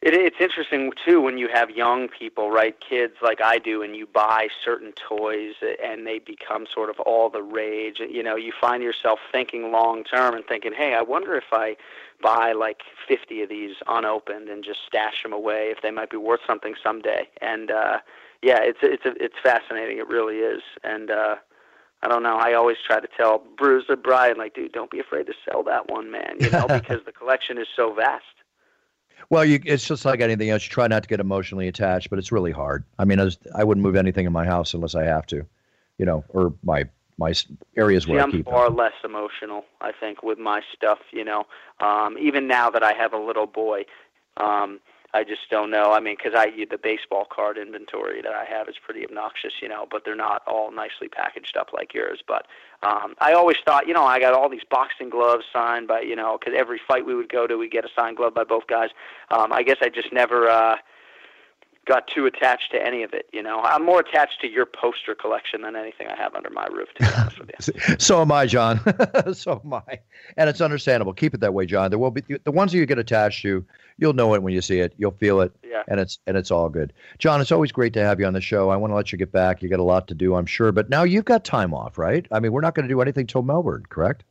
It, 0.00 0.14
it's 0.14 0.36
interesting 0.40 0.92
too 1.04 1.20
when 1.20 1.38
you 1.38 1.48
have 1.52 1.70
young 1.70 2.08
people, 2.08 2.50
right, 2.50 2.76
kids 2.80 3.14
like 3.20 3.40
I 3.42 3.58
do, 3.58 3.82
and 3.82 3.96
you 3.96 4.06
buy 4.06 4.48
certain 4.64 4.92
toys 4.92 5.54
and 5.82 6.06
they 6.06 6.20
become 6.20 6.66
sort 6.72 6.88
of 6.88 7.00
all 7.00 7.30
the 7.30 7.42
rage. 7.42 7.98
You 7.98 8.22
know, 8.22 8.36
you 8.36 8.52
find 8.60 8.82
yourself 8.82 9.18
thinking 9.32 9.72
long 9.72 10.04
term 10.04 10.34
and 10.34 10.44
thinking, 10.46 10.72
"Hey, 10.72 10.94
I 10.94 11.02
wonder 11.02 11.34
if 11.34 11.52
I 11.52 11.76
buy 12.22 12.52
like 12.52 12.82
50 13.08 13.42
of 13.42 13.48
these 13.48 13.76
unopened 13.88 14.48
and 14.48 14.62
just 14.62 14.80
stash 14.86 15.22
them 15.24 15.32
away 15.32 15.70
if 15.70 15.82
they 15.82 15.90
might 15.90 16.10
be 16.10 16.16
worth 16.16 16.40
something 16.46 16.76
someday." 16.80 17.28
And 17.40 17.72
uh 17.72 17.98
yeah, 18.42 18.58
it's 18.62 18.78
it's 18.82 19.02
it's 19.04 19.34
fascinating. 19.42 19.98
It 19.98 20.08
really 20.08 20.36
is. 20.36 20.62
And 20.84 21.10
uh 21.10 21.36
I 22.02 22.08
don't 22.08 22.22
know. 22.22 22.36
I 22.36 22.54
always 22.54 22.76
try 22.86 23.00
to 23.00 23.08
tell 23.16 23.42
Bruce 23.56 23.86
or 23.88 23.96
Brian, 23.96 24.36
like, 24.36 24.54
dude, 24.54 24.72
don't 24.72 24.90
be 24.90 25.00
afraid 25.00 25.26
to 25.26 25.32
sell 25.44 25.64
that 25.64 25.90
one, 25.90 26.10
man. 26.10 26.36
You 26.38 26.50
know, 26.50 26.66
because 26.68 27.04
the 27.04 27.12
collection 27.12 27.58
is 27.58 27.66
so 27.74 27.92
vast. 27.92 28.24
Well, 29.30 29.44
you, 29.44 29.60
it's 29.64 29.86
just 29.86 30.04
like 30.04 30.20
anything 30.20 30.48
else. 30.50 30.64
You 30.64 30.70
try 30.70 30.86
not 30.86 31.02
to 31.02 31.08
get 31.08 31.20
emotionally 31.20 31.68
attached, 31.68 32.08
but 32.08 32.18
it's 32.18 32.32
really 32.32 32.52
hard. 32.52 32.84
I 32.98 33.04
mean, 33.04 33.18
I, 33.18 33.24
was, 33.24 33.38
I 33.54 33.64
wouldn't 33.64 33.82
move 33.82 33.96
anything 33.96 34.26
in 34.26 34.32
my 34.32 34.44
house 34.44 34.74
unless 34.74 34.94
I 34.94 35.04
have 35.04 35.26
to, 35.26 35.44
you 35.98 36.06
know, 36.06 36.24
or 36.28 36.54
my 36.62 36.84
my 37.18 37.34
areas 37.76 38.06
where 38.06 38.18
See, 38.18 38.20
I 38.20 38.22
I'm 38.22 38.30
keep 38.30 38.44
far 38.44 38.66
them. 38.66 38.76
less 38.76 38.92
emotional, 39.02 39.64
I 39.80 39.90
think, 39.90 40.22
with 40.22 40.38
my 40.38 40.62
stuff. 40.74 41.00
You 41.10 41.24
know, 41.24 41.44
um, 41.80 42.16
even 42.18 42.46
now 42.46 42.70
that 42.70 42.84
I 42.84 42.92
have 42.92 43.12
a 43.12 43.18
little 43.18 43.46
boy, 43.46 43.84
um, 44.36 44.78
I 45.14 45.24
just 45.24 45.48
don't 45.50 45.70
know. 45.70 45.92
I 45.92 46.00
mean, 46.00 46.16
because 46.16 46.34
I 46.36 46.50
the 46.70 46.76
baseball 46.76 47.26
card 47.30 47.56
inventory 47.56 48.20
that 48.20 48.34
I 48.34 48.44
have 48.44 48.68
is 48.68 48.74
pretty 48.84 49.04
obnoxious, 49.04 49.54
you 49.62 49.68
know, 49.68 49.86
but 49.90 50.04
they're 50.04 50.14
not 50.14 50.42
all 50.46 50.70
nicely 50.70 51.08
packaged 51.08 51.56
up 51.56 51.70
like 51.72 51.94
yours. 51.94 52.22
But 52.26 52.46
um, 52.82 53.14
I 53.18 53.32
always 53.32 53.56
thought, 53.64 53.88
you 53.88 53.94
know, 53.94 54.04
I 54.04 54.20
got 54.20 54.34
all 54.34 54.50
these 54.50 54.64
boxing 54.70 55.08
gloves 55.08 55.44
signed 55.50 55.88
by, 55.88 56.02
you 56.02 56.14
know, 56.14 56.36
because 56.38 56.54
every 56.56 56.80
fight 56.86 57.06
we 57.06 57.14
would 57.14 57.30
go 57.30 57.46
to, 57.46 57.56
we 57.56 57.70
get 57.70 57.86
a 57.86 57.88
signed 57.96 58.18
glove 58.18 58.34
by 58.34 58.44
both 58.44 58.66
guys. 58.66 58.90
Um, 59.30 59.52
I 59.52 59.62
guess 59.62 59.78
I 59.80 59.88
just 59.88 60.12
never. 60.12 60.48
Uh, 60.48 60.76
got 61.88 62.06
too 62.06 62.26
attached 62.26 62.70
to 62.72 62.86
any 62.86 63.02
of 63.02 63.12
it. 63.12 63.28
You 63.32 63.42
know, 63.42 63.60
I'm 63.60 63.84
more 63.84 64.00
attached 64.00 64.40
to 64.42 64.48
your 64.48 64.66
poster 64.66 65.14
collection 65.14 65.62
than 65.62 65.74
anything 65.74 66.06
I 66.06 66.16
have 66.16 66.34
under 66.34 66.50
my 66.50 66.66
roof. 66.66 66.88
To 66.96 67.02
be 67.02 67.14
honest 67.16 67.38
with 67.38 67.50
you. 67.88 67.96
so 67.98 68.20
am 68.20 68.30
I, 68.30 68.46
Jon. 68.46 68.80
so 69.34 69.60
am 69.64 69.74
I, 69.74 69.98
and 70.36 70.48
it's 70.48 70.60
understandable. 70.60 71.14
Keep 71.14 71.34
it 71.34 71.40
that 71.40 71.54
way, 71.54 71.66
Jon. 71.66 71.90
There 71.90 71.98
will 71.98 72.10
be 72.10 72.22
the 72.44 72.52
ones 72.52 72.72
that 72.72 72.78
you 72.78 72.86
get 72.86 72.98
attached 72.98 73.42
to. 73.42 73.64
You'll 73.96 74.12
know 74.12 74.34
it 74.34 74.42
when 74.42 74.54
you 74.54 74.60
see 74.60 74.78
it. 74.78 74.94
You'll 74.98 75.10
feel 75.12 75.40
it. 75.40 75.52
Yeah. 75.64 75.82
And 75.88 75.98
it's 75.98 76.18
and 76.26 76.36
it's 76.36 76.50
all 76.50 76.68
good. 76.68 76.92
Jon, 77.18 77.40
it's 77.40 77.50
always 77.50 77.72
great 77.72 77.94
to 77.94 78.04
have 78.04 78.20
you 78.20 78.26
on 78.26 78.34
the 78.34 78.40
show. 78.40 78.68
I 78.70 78.76
want 78.76 78.92
to 78.92 78.94
let 78.94 79.10
you 79.10 79.18
get 79.18 79.32
back. 79.32 79.62
You 79.62 79.68
got 79.68 79.80
a 79.80 79.82
lot 79.82 80.06
to 80.08 80.14
do, 80.14 80.34
I'm 80.34 80.46
sure. 80.46 80.70
But 80.70 80.90
now 80.90 81.02
you've 81.02 81.24
got 81.24 81.44
time 81.44 81.74
off, 81.74 81.98
right? 81.98 82.26
I 82.30 82.40
mean, 82.40 82.52
we're 82.52 82.60
not 82.60 82.74
going 82.74 82.86
to 82.86 82.92
do 82.92 83.00
anything 83.00 83.26
till 83.26 83.42
Melbourne, 83.42 83.84
correct? 83.88 84.24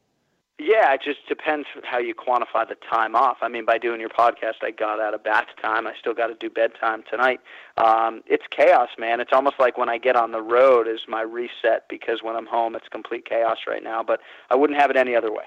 Yeah, 0.60 0.92
it 0.94 1.02
just 1.04 1.20
depends 1.30 1.68
how 1.84 2.00
you 2.00 2.16
quantify 2.16 2.68
the 2.68 2.78
time 2.92 3.16
off. 3.16 3.38
I 3.42 3.48
mean, 3.48 3.64
by 3.64 3.78
doing 3.78 4.00
your 4.00 4.10
podcast, 4.10 4.64
I 4.64 4.72
got 4.72 5.00
out 5.00 5.14
of 5.14 5.24
bath 5.24 5.46
time. 5.62 5.86
I 5.86 5.94
still 6.00 6.16
got 6.16 6.28
to 6.28 6.36
do 6.36 6.50
bedtime 6.50 7.04
tonight. 7.10 7.42
Um, 7.78 8.24
it's 8.26 8.46
chaos, 8.50 8.90
man. 8.98 9.20
It's 9.20 9.32
almost 9.34 9.58
like 9.60 9.78
when 9.78 9.88
I 9.88 10.00
get 10.00 10.16
on 10.16 10.32
the 10.32 10.42
road 10.42 10.88
is 10.88 11.02
my 11.08 11.22
reset 11.22 11.88
because 11.90 12.24
when 12.24 12.36
I'm 12.36 12.48
home, 12.48 12.76
it's 12.76 12.88
complete 12.88 13.26
chaos 13.30 13.58
right 13.68 13.84
now. 13.84 14.02
But 14.02 14.20
I 14.50 14.56
wouldn't 14.56 14.80
have 14.80 14.90
it 14.90 14.98
any 14.98 15.16
other 15.16 15.32
way. 15.32 15.44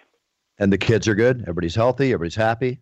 And 0.59 0.73
the 0.73 0.79
kids 0.79 1.09
are 1.09 1.17
good. 1.17 1.41
Everybody's 1.43 1.75
healthy. 1.75 2.13
Everybody's 2.13 2.37
happy 2.37 2.81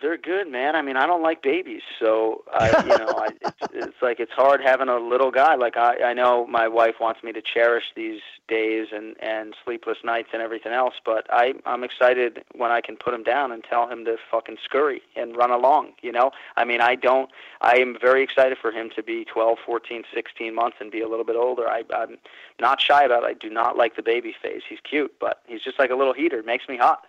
they're 0.00 0.16
good, 0.16 0.50
man. 0.50 0.76
I 0.76 0.82
mean, 0.82 0.96
I 0.96 1.06
don't 1.06 1.22
like 1.22 1.42
babies, 1.42 1.82
so 1.98 2.44
I, 2.52 2.82
you 2.82 2.98
know, 2.98 3.14
I, 3.16 3.28
it's, 3.42 3.56
it's 3.72 4.02
like 4.02 4.20
it's 4.20 4.32
hard 4.32 4.60
having 4.60 4.88
a 4.88 4.98
little 4.98 5.30
guy. 5.30 5.54
Like 5.54 5.76
I, 5.76 6.02
I 6.02 6.14
know 6.14 6.46
my 6.46 6.68
wife 6.68 6.96
wants 7.00 7.22
me 7.22 7.32
to 7.32 7.42
cherish 7.42 7.84
these 7.94 8.20
days 8.48 8.88
and 8.92 9.16
and 9.20 9.54
sleepless 9.64 9.98
nights 10.04 10.30
and 10.32 10.42
everything 10.42 10.72
else, 10.72 10.94
but 11.04 11.26
I, 11.30 11.54
I'm 11.64 11.84
excited 11.84 12.44
when 12.54 12.70
I 12.70 12.80
can 12.80 12.96
put 12.96 13.14
him 13.14 13.22
down 13.22 13.52
and 13.52 13.62
tell 13.62 13.88
him 13.88 14.04
to 14.04 14.16
fucking 14.30 14.58
scurry 14.64 15.02
and 15.16 15.36
run 15.36 15.50
along. 15.50 15.92
You 16.02 16.12
know, 16.12 16.32
I 16.56 16.64
mean, 16.64 16.80
I 16.80 16.96
don't. 16.96 17.30
I 17.60 17.76
am 17.76 17.96
very 18.00 18.22
excited 18.22 18.58
for 18.60 18.72
him 18.72 18.90
to 18.96 19.02
be 19.02 19.24
12, 19.24 19.58
14, 19.64 20.04
16 20.12 20.54
months 20.54 20.76
and 20.80 20.90
be 20.90 21.00
a 21.00 21.08
little 21.08 21.24
bit 21.24 21.36
older. 21.36 21.68
I, 21.68 21.84
I'm 21.94 22.18
not 22.60 22.80
shy 22.80 23.04
about 23.04 23.22
it. 23.24 23.26
I 23.26 23.34
do 23.34 23.50
not 23.50 23.76
like 23.76 23.96
the 23.96 24.02
baby 24.02 24.34
phase. 24.42 24.62
He's 24.68 24.80
cute, 24.82 25.14
but 25.20 25.42
he's 25.46 25.62
just 25.62 25.78
like 25.78 25.90
a 25.90 25.96
little 25.96 26.14
heater. 26.14 26.38
It 26.38 26.46
makes 26.46 26.68
me 26.68 26.76
hot. 26.76 27.04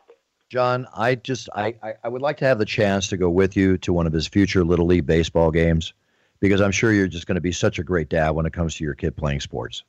Jon, 0.49 0.87
I 0.95 1.15
just 1.15 1.49
I, 1.55 1.75
I, 2.03 2.07
would 2.07 2.21
like 2.21 2.37
to 2.37 2.45
have 2.45 2.59
the 2.59 2.65
chance 2.65 3.07
to 3.07 3.17
go 3.17 3.29
with 3.29 3.57
you 3.57 3.77
to 3.79 3.91
one 3.91 4.05
of 4.05 4.13
his 4.13 4.27
future 4.27 4.63
little 4.63 4.85
league 4.85 5.05
baseball 5.05 5.51
games. 5.51 5.93
because 6.39 6.61
I'm 6.61 6.71
sure 6.71 6.91
you're 6.91 7.07
just 7.07 7.27
going 7.27 7.35
to 7.35 7.41
be 7.41 7.51
such 7.51 7.79
a 7.79 7.83
great 7.83 8.09
dad 8.09 8.31
when 8.31 8.45
it 8.45 8.53
comes 8.53 8.75
to 8.75 8.83
your 8.83 8.93
kid 8.93 9.15
playing 9.15 9.39
sports. 9.39 9.83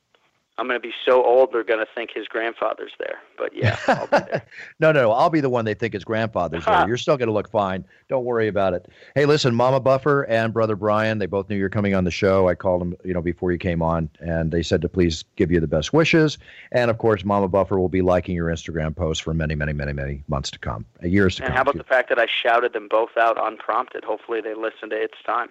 I'm 0.59 0.67
going 0.67 0.79
to 0.79 0.85
be 0.85 0.93
so 1.05 1.23
old 1.23 1.51
they're 1.53 1.63
going 1.63 1.85
to 1.85 1.91
think 1.93 2.11
his 2.13 2.27
grandfather's 2.27 2.93
there. 2.97 3.19
But 3.37 3.55
yeah, 3.55 3.77
I'll 3.87 4.07
be 4.07 4.17
there. 4.17 4.45
no, 4.79 4.91
no, 4.91 5.01
no. 5.03 5.11
I'll 5.11 5.29
be 5.29 5.39
the 5.39 5.49
one 5.49 5.65
they 5.65 5.75
think 5.75 5.93
his 5.93 6.03
grandfather's 6.03 6.65
there. 6.65 6.85
You're 6.87 6.97
still 6.97 7.15
going 7.15 7.27
to 7.27 7.33
look 7.33 7.49
fine. 7.51 7.85
Don't 8.09 8.25
worry 8.25 8.47
about 8.47 8.73
it. 8.73 8.87
Hey, 9.13 9.25
listen, 9.25 9.53
Mama 9.53 9.79
Buffer 9.79 10.23
and 10.23 10.53
Brother 10.53 10.75
Brian, 10.75 11.19
they 11.19 11.27
both 11.27 11.49
knew 11.49 11.57
you're 11.57 11.69
coming 11.69 11.93
on 11.93 12.05
the 12.05 12.11
show. 12.11 12.47
I 12.47 12.55
called 12.55 12.81
them, 12.81 12.95
you 13.03 13.13
know, 13.13 13.21
before 13.21 13.51
you 13.51 13.57
came 13.57 13.81
on, 13.81 14.09
and 14.19 14.51
they 14.51 14.63
said 14.63 14.81
to 14.81 14.89
please 14.89 15.23
give 15.35 15.51
you 15.51 15.59
the 15.59 15.67
best 15.67 15.93
wishes. 15.93 16.37
And 16.71 16.89
of 16.89 16.97
course, 16.97 17.23
Mama 17.23 17.47
Buffer 17.47 17.79
will 17.79 17.89
be 17.89 18.01
liking 18.01 18.35
your 18.35 18.47
Instagram 18.47 18.95
posts 18.95 19.21
for 19.21 19.33
many, 19.33 19.55
many, 19.55 19.73
many, 19.73 19.93
many 19.93 20.23
months 20.27 20.49
to 20.51 20.59
come, 20.59 20.85
uh, 21.03 21.07
years 21.07 21.35
to 21.35 21.43
and 21.43 21.47
come. 21.47 21.51
And 21.51 21.55
how 21.55 21.61
about 21.61 21.71
too. 21.73 21.77
the 21.79 21.83
fact 21.83 22.09
that 22.09 22.19
I 22.19 22.27
shouted 22.27 22.73
them 22.73 22.87
both 22.87 23.15
out 23.17 23.37
unprompted? 23.39 24.03
Hopefully 24.03 24.41
they 24.41 24.53
listened 24.53 24.91
to 24.91 24.97
It's 25.01 25.21
Time. 25.25 25.49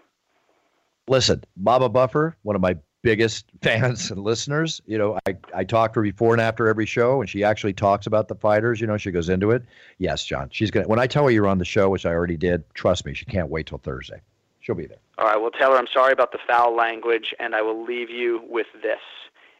Listen, 1.09 1.45
Mama 1.57 1.89
Buffer, 1.89 2.37
one 2.43 2.57
of 2.57 2.63
my 2.63 2.77
biggest 3.03 3.47
fans 3.63 4.11
and 4.11 4.23
listeners. 4.23 4.81
You 4.87 4.99
know, 4.99 5.19
I, 5.27 5.37
I 5.55 5.65
talk 5.65 5.93
to 5.95 6.01
her 6.01 6.03
before 6.03 6.33
and 6.33 6.41
after 6.41 6.69
every 6.69 6.87
show, 6.87 7.21
and 7.21 7.29
she 7.29 7.45
actually 7.45 7.73
talks 7.73 8.07
about 8.07 8.29
the 8.29 8.35
fighters. 8.35 8.81
You 8.81 8.87
know, 8.87 8.97
she 8.97 9.11
goes 9.11 9.29
into 9.29 9.51
it. 9.51 9.63
Yes, 9.99 10.25
Jon, 10.25 10.49
she's 10.51 10.71
gonna. 10.71 10.89
When 10.89 10.99
I 10.99 11.07
tell 11.07 11.25
her 11.25 11.31
you're 11.31 11.49
on 11.49 11.59
the 11.59 11.65
show, 11.65 11.89
which 11.89 12.07
I 12.07 12.11
already 12.11 12.37
did, 12.37 12.63
trust 12.75 13.07
me, 13.07 13.15
she 13.15 13.25
can't 13.25 13.49
wait 13.49 13.67
till 13.67 13.79
Thursday. 13.79 14.21
She'll 14.61 14.75
be 14.75 14.87
there. 14.87 14.99
All 15.19 15.27
right, 15.27 15.41
well, 15.41 15.51
tell 15.51 15.73
her 15.73 15.79
I'm 15.79 15.87
sorry 15.93 16.13
about 16.13 16.33
the 16.33 16.39
foul 16.47 16.75
language, 16.75 17.33
and 17.39 17.55
I 17.55 17.63
will 17.63 17.85
leave 17.85 18.11
you 18.11 18.43
with 18.49 18.67
this. 18.83 18.99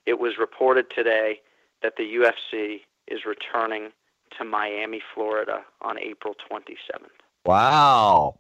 It 0.05 0.19
was 0.19 0.39
reported 0.39 0.87
today 0.91 1.41
that 1.83 1.95
the 1.97 2.03
UFC 2.03 2.81
is 3.07 3.25
returning 3.25 3.91
to 4.37 4.45
Miami, 4.45 5.01
Florida 5.15 5.63
on 5.81 5.99
April 5.99 6.35
27th. 6.51 7.07
Wow. 7.45 8.39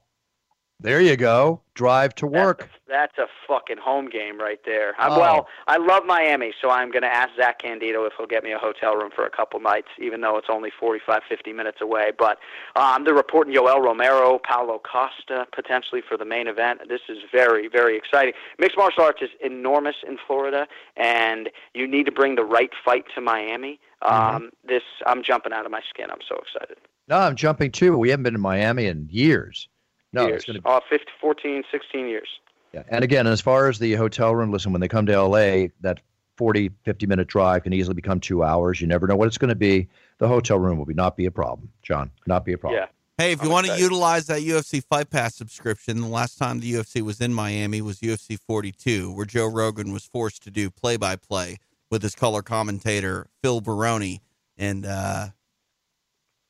There 0.79 1.01
you 1.01 1.16
go. 1.16 1.62
Drive 1.74 2.14
to 2.16 2.27
work. 2.27 2.59
That's, 2.87 3.16
that's 3.16 3.18
a 3.18 3.27
fucking 3.49 3.79
home 3.79 4.11
game 4.11 4.39
right 4.39 4.61
there. 4.66 4.95
I'm, 4.99 5.12
Oh. 5.12 5.18
Well, 5.18 5.49
I 5.66 5.79
love 5.79 6.05
Miami, 6.05 6.53
so 6.61 6.68
I'm 6.70 6.91
going 6.91 7.03
to 7.03 7.12
ask 7.12 7.31
Zach 7.35 7.61
Candido 7.61 8.05
if 8.05 8.12
he'll 8.18 8.27
get 8.27 8.45
me 8.45 8.53
a 8.53 8.59
hotel 8.59 8.95
room 8.95 9.11
for 9.14 9.24
a 9.24 9.31
couple 9.31 9.59
nights, 9.59 9.89
even 9.99 10.20
though 10.20 10.37
it's 10.37 10.49
only 10.51 10.70
45, 10.79 11.22
50 11.27 11.53
minutes 11.55 11.79
away. 11.81 12.12
But 12.18 12.39
um, 12.77 13.05
they're 13.05 13.14
reporting 13.14 13.55
Yoel 13.55 13.83
Romero, 13.83 14.39
Paulo 14.47 14.79
Costa, 14.81 15.47
potentially 15.55 16.03
for 16.07 16.18
the 16.18 16.27
main 16.27 16.47
event. 16.47 16.81
This 16.89 17.03
is 17.09 17.18
very, 17.33 17.68
very 17.68 17.97
exciting. 17.97 18.35
Mixed 18.59 18.77
martial 18.77 19.03
arts 19.05 19.22
is 19.22 19.31
enormous 19.43 19.97
in 20.07 20.18
Florida, 20.27 20.66
and 20.97 21.49
you 21.72 21.87
need 21.89 22.05
to 22.05 22.12
bring 22.12 22.35
the 22.35 22.45
right 22.45 22.70
fight 22.85 23.05
to 23.14 23.22
Miami. 23.22 23.81
Um, 24.03 24.51
This, 24.66 24.83
I'm 25.07 25.22
jumping 25.22 25.55
out 25.55 25.64
of 25.64 25.72
my 25.72 25.81
skin. 25.89 26.11
I'm 26.11 26.20
so 26.29 26.37
excited. 26.37 26.77
No, 27.09 27.16
I'm 27.16 27.35
jumping 27.37 27.70
too. 27.72 27.97
We 27.97 28.11
haven't 28.11 28.24
been 28.24 28.35
to 28.35 28.39
Miami 28.39 28.87
in 28.87 29.09
years. 29.11 29.68
No, 30.13 30.27
years. 30.27 30.37
it's 30.37 30.45
going 30.47 30.61
to 30.61 30.69
Oh, 30.69 30.81
50, 30.89 31.07
14, 31.21 31.65
16 31.71 32.09
years. 32.09 32.29
Yeah. 32.73 32.83
And 32.89 33.05
again, 33.05 33.27
as 33.27 33.41
far 33.41 33.69
as 33.69 33.79
the 33.79 33.95
hotel 33.95 34.35
room, 34.35 34.53
listen, 34.53 34.73
when 34.73 34.81
they 34.81 34.89
come 34.89 35.07
to 35.07 35.21
LA, 35.21 35.69
that 35.81 36.01
40, 36.37 36.71
50 36.85 37.07
minute 37.07 37.29
drive 37.29 37.63
can 37.63 37.73
easily 37.73 37.95
become 37.95 38.21
two 38.21 38.43
hours. 38.43 38.81
You 38.81 38.87
never 38.87 39.07
know 39.07 39.17
what 39.17 39.29
it's 39.29 39.39
going 39.39 39.49
to 39.49 39.55
be. 39.55 39.89
The 40.19 40.29
hotel 40.29 40.59
room 40.59 40.79
will 40.79 40.87
be 40.87 40.95
not 40.95 41.17
be 41.17 41.27
a 41.27 41.31
problem, 41.31 41.71
Jon. 41.83 42.11
Not 42.27 42.45
be 42.45 42.53
a 42.53 42.59
problem. 42.59 42.81
Yeah. 42.83 42.89
Hey, 43.19 43.33
if 43.33 43.41
you 43.41 43.47
I'm 43.47 43.53
want 43.53 43.67
to 43.67 43.79
utilize 43.79 44.27
that 44.27 44.43
UFC 44.43 44.85
Fight 44.85 45.09
Pass 45.09 45.35
subscription, 45.35 46.03
the 46.03 46.07
last 46.07 46.37
time 46.37 46.61
the 46.61 46.71
UFC 46.75 47.01
was 47.01 47.19
in 47.19 47.33
Miami 47.33 47.81
was 47.81 48.01
UFC 48.01 48.39
42, 48.39 49.11
where 49.11 49.25
Joe 49.25 49.47
Rogan 49.47 49.91
was 49.91 50.05
forced 50.05 50.43
to 50.43 50.51
do 50.51 50.71
play 50.71 50.99
by 50.99 51.17
play 51.17 51.57
with 51.91 52.03
his 52.03 52.15
color 52.15 52.43
commentator, 52.43 53.27
Phil 53.43 53.63
Baroni. 53.63 54.21
And 54.59 54.85
uh, 54.85 55.29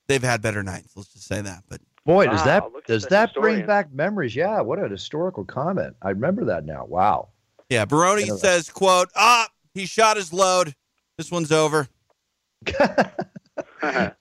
they've 0.09 0.23
had 0.23 0.43
better 0.43 0.65
nights, 0.65 0.97
let's 0.97 1.13
just 1.13 1.29
say 1.29 1.41
that. 1.41 1.63
But 1.69 1.81
Boy, 2.07 2.27
does 2.27 2.39
Wow, 2.41 2.71
that 2.73 2.87
does 2.87 3.03
the 3.03 3.09
that 3.11 3.35
bring 3.35 3.67
back 3.67 3.93
memories? 3.93 4.37
Yeah, 4.37 4.61
what 4.61 4.79
an 4.79 4.91
historical 4.91 5.45
comment. 5.45 5.97
I 6.01 6.11
remember 6.11 6.45
that 6.45 6.65
now. 6.65 6.85
Wow. 6.85 7.31
yeah, 7.69 7.85
Baroni 7.85 8.31
I 8.31 8.37
says, 8.37 8.71
quote, 8.71 9.11
ah, 9.17 9.49
he 9.75 9.87
shot 9.87 10.17
his 10.17 10.33
load. 10.33 10.77
This 11.19 11.33
one's 11.33 11.51
over. 11.51 11.89
All 12.81 12.93
right, 13.83 14.15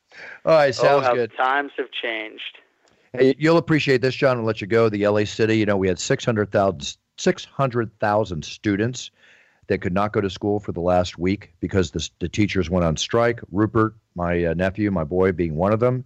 oh, 0.46 0.72
sounds 0.72 1.06
how 1.06 1.14
good. 1.14 1.32
times 1.38 1.72
have 1.78 1.92
changed. 2.02 2.58
Hey, 3.14 3.36
you'll 3.38 3.58
appreciate 3.58 4.02
this, 4.02 4.16
Jon. 4.16 4.38
I'll 4.38 4.44
let 4.44 4.62
you 4.62 4.68
go. 4.68 4.90
The 4.90 5.08
LA 5.08 5.24
City, 5.26 5.58
you 5.58 5.66
know, 5.66 5.78
we 5.78 5.88
had 5.88 6.00
600,000 6.00 6.98
600,000 7.18 8.44
students 8.44 9.12
that 9.68 9.80
could 9.80 9.94
not 9.94 10.12
go 10.12 10.22
to 10.22 10.30
school 10.30 10.60
for 10.60 10.72
the 10.72 10.82
last 10.82 11.18
week 11.18 11.54
because 11.60 11.92
the, 11.92 12.10
the 12.20 12.28
teachers 12.28 12.70
went 12.70 12.84
on 12.84 12.98
strike. 12.98 13.40
Rupert, 13.52 13.96
my 14.16 14.46
uh, 14.46 14.54
nephew, 14.54 14.92
my 14.92 15.04
boy, 15.04 15.32
being 15.32 15.56
one 15.56 15.72
of 15.72 15.80
them, 15.80 16.04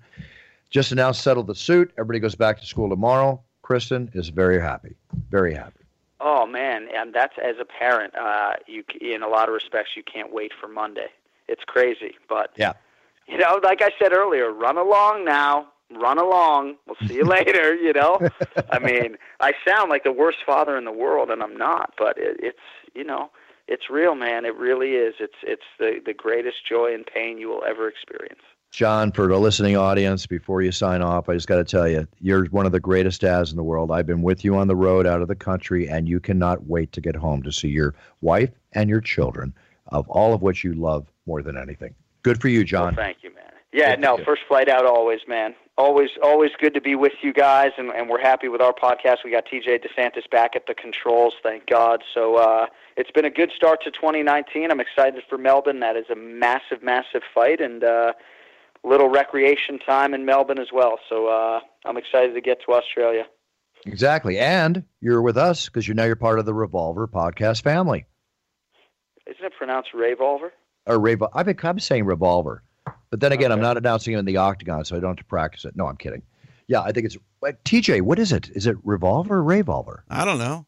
just 0.70 0.92
announced 0.92 1.22
settled 1.22 1.48
the 1.48 1.56
suit. 1.56 1.92
Everybody 1.98 2.20
goes 2.20 2.36
back 2.36 2.60
to 2.60 2.66
school 2.66 2.90
tomorrow. 2.90 3.42
Kristen 3.62 4.10
is 4.14 4.30
very 4.30 4.60
happy, 4.60 4.96
very 5.30 5.54
happy. 5.54 5.76
Oh 6.22 6.46
man, 6.46 6.88
and 6.94 7.14
that's 7.14 7.34
as 7.44 7.56
a 7.62 7.66
parent, 7.66 8.14
uh, 8.16 8.54
you 8.68 8.84
c- 8.92 9.14
in 9.14 9.24
a 9.24 9.28
lot 9.28 9.48
of 9.48 9.54
respects 9.54 9.92
you 9.96 10.04
can't 10.04 10.34
wait 10.34 10.52
for 10.60 10.68
Monday. 10.68 11.08
It's 11.48 11.64
crazy, 11.66 12.16
but 12.28 12.52
Yeah. 12.58 12.74
you 13.28 13.38
know, 13.38 13.60
like 13.64 13.82
I 13.82 13.90
said 14.00 14.12
earlier, 14.12 14.52
run 14.52 14.78
along 14.78 15.24
now, 15.24 15.68
run 15.92 16.18
along. 16.18 16.76
We'll 16.86 16.98
see 17.08 17.16
you 17.16 17.26
later. 17.38 17.74
You 17.76 17.94
know, 17.94 18.20
I 18.72 18.80
mean, 18.80 19.18
I 19.40 19.54
sound 19.68 19.90
like 19.90 20.04
the 20.04 20.12
worst 20.12 20.40
father 20.46 20.78
in 20.78 20.84
the 20.86 20.92
world, 20.92 21.30
and 21.32 21.42
I'm 21.42 21.56
not, 21.56 21.94
but 21.98 22.18
it, 22.18 22.38
it's 22.40 22.60
you 22.94 23.04
know, 23.04 23.30
it's 23.68 23.90
real, 23.90 24.16
man. 24.16 24.46
It 24.46 24.56
really 24.56 24.92
is. 24.96 25.16
It's 25.20 25.38
it's 25.44 25.64
the 25.80 26.02
the 26.06 26.14
greatest 26.14 26.66
joy 26.68 26.94
and 26.94 27.06
pain 27.06 27.38
you 27.38 27.48
will 27.50 27.64
ever 27.64 27.88
experience. 27.88 28.42
Jon, 28.72 29.12
for 29.12 29.28
the 29.28 29.38
listening 29.38 29.76
audience, 29.76 30.28
before 30.28 30.62
you 30.62 30.72
sign 30.72 31.02
off, 31.02 31.28
I 31.28 31.34
just 31.34 31.48
got 31.48 31.56
to 31.56 31.64
tell 31.64 31.88
you, 31.88 32.08
you're 32.22 32.46
one 32.46 32.68
of 32.68 32.72
the 32.72 32.80
greatest 32.80 33.22
dads 33.22 33.50
in 33.50 33.58
the 33.58 33.64
world. 33.64 33.92
I've 33.92 34.06
been 34.06 34.22
with 34.22 34.46
you 34.46 34.56
on 34.56 34.68
the 34.68 34.76
road 34.76 35.08
out 35.08 35.22
of 35.22 35.28
the 35.28 35.36
country, 35.36 35.90
and 35.90 36.08
you 36.08 36.20
cannot 36.20 36.68
wait 36.68 36.92
to 36.92 37.02
get 37.02 37.16
home 37.16 37.42
to 37.44 37.52
see 37.52 37.70
your 37.70 37.96
wife 38.22 38.52
and 38.74 38.88
your 38.88 39.02
children, 39.02 39.54
of 39.88 40.08
all 40.10 40.34
of 40.34 40.44
which 40.44 40.64
you 40.64 40.76
love 40.76 41.08
more 41.26 41.42
than 41.42 41.58
anything. 41.58 41.96
Good 42.22 42.40
for 42.40 42.48
you, 42.48 42.64
Jon. 42.64 42.96
Well, 42.96 43.06
thank 43.06 43.24
you, 43.24 43.34
man. 43.34 43.46
Yeah, 43.72 43.96
Good 43.96 44.02
no, 44.02 44.18
first 44.18 44.44
flight 44.48 44.70
out 44.70 44.86
always, 44.86 45.22
man. 45.28 45.56
Always, 45.78 46.10
always 46.22 46.52
good 46.60 46.74
to 46.74 46.82
be 46.82 46.96
with 46.96 47.14
you 47.22 47.34
guys, 47.34 47.72
and, 47.78 47.90
and 47.92 48.10
we're 48.10 48.22
happy 48.22 48.50
with 48.50 48.62
our 48.62 48.74
podcast. 48.74 49.18
We 49.24 49.32
got 49.32 49.46
TJ 49.46 49.84
DeSantis 49.84 50.30
back 50.30 50.56
at 50.56 50.66
the 50.68 50.74
controls, 50.74 51.34
thank 51.42 51.68
God. 51.68 52.04
So 52.14 52.36
uh, 52.36 52.66
it's 52.98 53.12
been 53.12 53.26
a 53.26 53.30
good 53.30 53.52
start 53.56 53.82
to 53.84 53.92
2019. 53.92 54.70
I'm 54.70 54.80
excited 54.80 55.24
for 55.30 55.38
Melbourne. 55.38 55.80
That 55.80 55.96
is 55.96 56.06
a 56.12 56.16
massive, 56.16 56.84
massive 56.84 57.22
fight, 57.34 57.62
and 57.62 57.84
uh, 57.84 58.14
little 58.84 59.10
recreation 59.10 59.80
time 59.80 60.14
in 60.14 60.26
Melbourne 60.26 60.60
as 60.60 60.70
well. 60.74 61.00
So 61.10 61.28
uh, 61.28 61.60
I'm 61.86 61.98
excited 61.98 62.34
to 62.34 62.42
get 62.42 62.60
to 62.66 62.74
Australia. 62.74 63.24
Exactly. 63.86 64.38
And 64.38 64.84
you're 65.00 65.22
with 65.22 65.38
us 65.38 65.66
because 65.66 65.88
you're 65.88 65.96
now 65.96 66.06
you're 66.06 66.16
part 66.16 66.40
of 66.40 66.46
the 66.46 66.54
Revolver 66.54 67.08
podcast 67.08 67.64
family. 67.64 68.06
Isn't 69.26 69.46
it 69.46 69.54
pronounced 69.58 69.94
Revolver? 69.94 70.52
Or 70.86 70.98
Revol- 70.98 71.30
I've 71.34 71.46
been 71.46 71.58
I'm 71.62 71.80
saying 71.80 72.06
Revolver. 72.06 72.64
But 73.10 73.20
then 73.20 73.32
again, 73.32 73.52
I'm 73.52 73.62
not 73.62 73.78
announcing 73.78 74.14
it 74.14 74.18
in 74.20 74.26
the 74.26 74.38
octagon, 74.38 74.86
so 74.86 74.96
I 74.96 75.00
don't 75.00 75.12
have 75.12 75.18
to 75.18 75.26
practice 75.26 75.66
it. 75.66 75.76
No, 75.76 75.88
I'm 75.88 75.98
kidding. 75.98 76.24
Yeah, 76.68 76.82
I 76.82 76.92
think 76.92 77.06
it's 77.06 77.18
wait, 77.42 77.64
TJ. 77.64 78.02
What 78.02 78.20
is 78.20 78.32
it? 78.32 78.50
Is 78.54 78.68
it 78.68 78.78
Revolver 78.84 79.38
or 79.38 79.44
Revolver? 79.44 80.04
I 80.10 80.26
don't 80.26 80.38
know. 80.38 80.66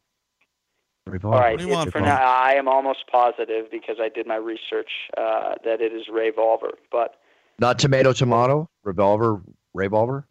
Revolver. 1.05 1.36
All 1.36 1.41
right, 1.41 1.57
do 1.57 1.66
you 1.66 1.72
want 1.72 1.88
it's 1.88 1.93
from 1.93 2.03
pronou- 2.03 2.20
I 2.20 2.53
am 2.55 2.68
almost 2.68 3.05
positive 3.12 3.70
because 3.72 3.97
I 3.99 4.09
did 4.09 4.28
my 4.28 4.36
research 4.36 4.89
uh, 5.18 5.55
that 5.64 5.82
it 5.82 5.93
is 5.93 6.07
Revolver, 6.12 6.72
but 6.91 7.16
Not 7.60 7.80
tomato, 7.80 8.14
tomato. 8.14 8.70
Revolver, 8.84 9.41
Revolver. 9.74 10.26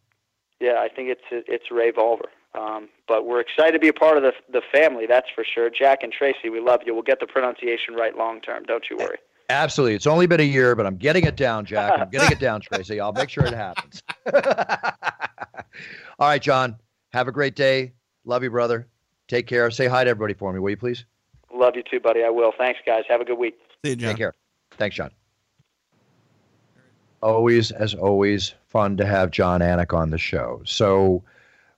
Yeah, 0.61 0.77
I 0.81 0.89
think 0.89 1.09
it's 1.09 1.23
it's 1.31 1.71
Revolver. 1.71 2.29
Um, 2.53 2.89
but 3.07 3.27
we're 3.27 3.41
excited 3.41 3.73
to 3.73 3.79
be 3.79 3.89
a 3.89 3.93
part 3.93 4.17
of 4.17 4.23
the 4.23 4.33
the 4.53 4.63
family. 4.73 5.07
That's 5.07 5.29
for 5.35 5.45
sure. 5.45 5.71
Jack 5.71 6.03
and 6.03 6.13
Tracy, 6.13 6.51
we 6.51 6.61
love 6.61 6.81
you. 6.85 6.95
We'll 6.95 7.03
get 7.03 7.21
the 7.21 7.27
pronunciation 7.27 7.95
right 7.95 8.17
long 8.17 8.41
term. 8.41 8.65
Don't 8.65 8.85
you 8.91 8.97
worry. 8.97 9.19
Absolutely. 9.49 9.95
It's 9.97 10.07
only 10.07 10.27
been 10.27 10.41
a 10.41 10.45
year, 10.45 10.77
but 10.77 10.87
I'm 10.87 10.97
getting 10.97 11.25
it 11.25 11.37
down, 11.37 11.65
Jack. 11.65 11.99
I'm 11.99 12.09
getting 12.11 12.31
it 12.31 12.39
down, 12.41 12.61
Tracy. 12.61 13.01
I'll 13.01 13.13
make 13.13 13.29
sure 13.29 13.45
it 13.45 13.53
happens. 13.53 14.03
All 16.19 16.29
right, 16.29 16.41
Jon. 16.41 16.77
Have 17.13 17.27
a 17.27 17.33
great 17.33 17.57
day. 17.57 17.93
Love 18.25 18.45
you, 18.45 18.51
brother. 18.51 18.87
Take 19.27 19.47
care. 19.47 19.71
Say 19.71 19.87
hi 19.87 20.05
to 20.05 20.11
everybody 20.11 20.35
for 20.35 20.53
me, 20.53 20.61
will 20.61 20.71
you 20.71 20.77
please? 20.77 21.05
Love 21.53 21.75
you 21.75 21.83
too, 21.89 21.99
buddy. 22.01 22.23
I 22.23 22.31
will. 22.31 22.53
Thanks, 22.57 22.79
guys. 22.87 23.03
Have 23.09 23.21
a 23.21 23.25
good 23.25 23.39
week. 23.39 23.59
See 23.85 23.91
you, 23.91 23.97
Jon. 23.97 24.11
Take 24.11 24.19
care. 24.19 24.35
Thanks, 24.73 24.97
Jon. 24.97 25.11
Always, 27.23 27.71
as 27.71 27.95
always, 27.95 28.55
fun 28.69 28.97
to 28.97 29.07
have 29.07 29.31
Jon 29.31 29.61
Anik 29.61 29.93
on 29.93 30.11
the 30.11 30.19
show. 30.19 30.63
So, 30.65 31.23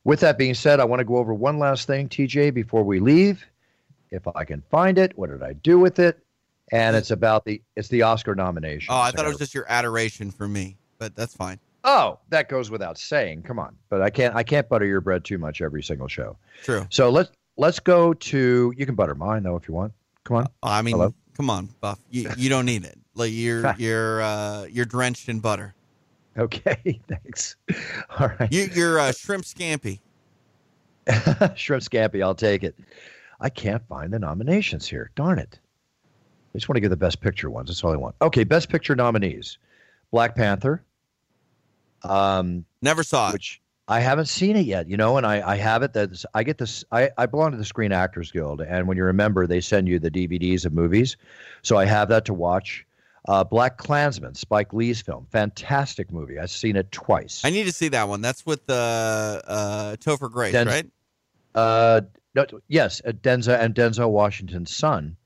with 0.05 0.21
that 0.21 0.39
being 0.39 0.55
said, 0.55 0.81
I 0.81 0.85
want 0.85 1.01
to 1.01 1.05
go 1.05 1.17
over 1.17 1.35
one 1.35 1.59
last 1.59 1.87
thing, 1.87 2.09
TJ, 2.09 2.55
before 2.55 2.85
we 2.85 3.01
leave. 3.01 3.45
If 4.11 4.29
I 4.37 4.45
can 4.45 4.63
find 4.71 4.99
it, 4.99 5.17
what 5.17 5.31
did 5.31 5.43
I 5.43 5.55
do 5.55 5.79
with 5.79 5.99
it? 5.99 6.19
And 6.71 6.95
it's 6.95 7.11
about 7.11 7.45
the 7.45 7.61
it's 7.77 7.89
the 7.89 8.03
Oscar 8.03 8.35
nomination. 8.35 8.93
Oh, 8.93 9.01
I 9.01 9.11
thought 9.11 9.25
it 9.25 9.29
was 9.29 9.39
just 9.39 9.55
your 9.55 9.67
adoration 9.69 10.31
for 10.31 10.47
me, 10.47 10.77
but 10.99 11.17
that's 11.17 11.35
fine. 11.35 11.59
Oh, 11.85 12.19
that 12.29 12.49
goes 12.49 12.71
without 12.71 12.99
saying. 12.99 13.43
Come 13.43 13.59
on, 13.59 13.77
but 13.89 14.03
I 14.03 14.11
can't 14.11 14.35
I 14.35 14.43
can't 14.43 14.69
butter 14.69 14.87
your 14.87 15.01
bread 15.01 15.25
too 15.25 15.39
much 15.39 15.61
every 15.61 15.83
single 15.83 16.09
show. 16.09 16.37
True. 16.63 16.87
So 16.91 17.11
let's 17.11 17.31
let's 17.57 17.81
go 17.81 18.15
to. 18.15 18.73
You 18.77 18.87
can 18.87 18.95
butter 18.95 19.15
mine 19.15 19.43
though 19.43 19.57
if 19.57 19.69
you 19.69 19.75
want. 19.75 19.93
Come 20.25 20.39
on. 20.39 20.45
Uh, 20.45 20.47
I 20.63 20.83
mean, 20.83 20.95
Hello? 20.95 21.15
come 21.37 21.51
on, 21.51 21.69
Buff. 21.81 21.99
You 22.11 22.31
you 22.37 22.49
don't 22.49 22.67
need 22.67 22.85
it. 22.85 22.99
Like 23.15 23.33
you're 23.33 23.75
you're 23.79 24.23
uh, 24.23 24.65
you're 24.71 24.85
drenched 24.85 25.29
in 25.29 25.41
butter. 25.41 25.75
Okay, 26.39 27.01
thanks. 27.09 27.57
All 28.19 28.29
right. 28.41 28.51
You, 28.53 28.69
you're 28.75 28.99
uh, 28.99 29.13
shrimp 29.13 29.45
scampi. 29.45 30.01
Shrimp 31.57 31.83
scampi, 31.83 32.23
I'll 32.23 32.35
take 32.35 32.63
it. 32.63 32.77
I 33.41 33.49
can't 33.51 33.87
find 33.89 34.13
the 34.13 34.21
nominations 34.21 34.87
here. 34.87 35.11
Darn 35.17 35.39
it. 35.41 35.59
I 36.55 36.59
just 36.59 36.69
want 36.69 36.77
to 36.77 36.81
get 36.81 36.91
the 36.91 36.97
best 36.97 37.21
picture 37.21 37.51
ones. 37.51 37.69
That's 37.69 37.83
all 37.83 37.93
I 37.93 37.97
want. 37.97 38.15
Okay, 38.23 38.45
best 38.45 38.69
picture 38.69 38.95
nominees 38.95 39.59
Black 40.13 40.37
Panther. 40.37 40.83
Um, 42.05 42.65
Never 42.83 43.03
saw 43.03 43.31
it. 43.31 43.33
which 43.33 43.61
I 43.89 44.01
haven't 44.01 44.27
seen 44.27 44.57
it 44.57 44.65
yet, 44.67 44.89
you 44.89 44.97
know, 44.97 45.17
and 45.17 45.27
I, 45.27 45.47
I 45.47 45.57
have 45.57 45.83
it. 45.83 45.93
That 45.95 46.25
I 46.35 46.45
get 46.45 46.59
this. 46.59 46.85
I, 46.93 47.11
I 47.19 47.27
belong 47.27 47.51
to 47.51 47.57
the 47.57 47.65
Screen 47.65 47.91
Actors 47.91 48.31
Guild, 48.31 48.61
and 48.61 48.87
when 48.87 48.97
you 48.97 49.05
remember, 49.05 49.47
they 49.47 49.61
send 49.61 49.89
you 49.89 49.99
the 49.99 50.11
DVDs 50.11 50.65
of 50.65 50.73
movies, 50.73 51.17
so 51.63 51.77
I 51.77 51.85
have 51.85 52.09
that 52.11 52.25
to 52.27 52.35
watch. 52.35 52.87
Uh, 53.29 53.45
Black 53.45 53.79
Klansman, 53.79 54.35
Spike 54.35 54.73
Lee's 54.73 55.01
film, 55.01 55.27
fantastic 55.31 56.11
movie. 56.13 56.39
I've 56.41 56.51
seen 56.51 56.75
it 56.77 56.91
twice. 56.91 57.41
I 57.45 57.51
need 57.51 57.65
to 57.65 57.73
see 57.73 57.89
that 57.89 58.09
one. 58.09 58.21
That's 58.21 58.45
with 58.45 58.69
uh, 58.69 58.73
uh, 59.47 59.97
Topher 59.97 60.31
Grace, 60.31 60.53
Denz- 60.55 60.67
right? 60.67 60.91
Uh, 61.55 62.01
no, 62.35 62.47
yes, 62.69 63.01
uh, 63.07 63.13
Denzel 63.13 63.59
and 63.61 63.75
Denzel 63.75 64.11
Washington's 64.11 64.75
son 64.75 65.17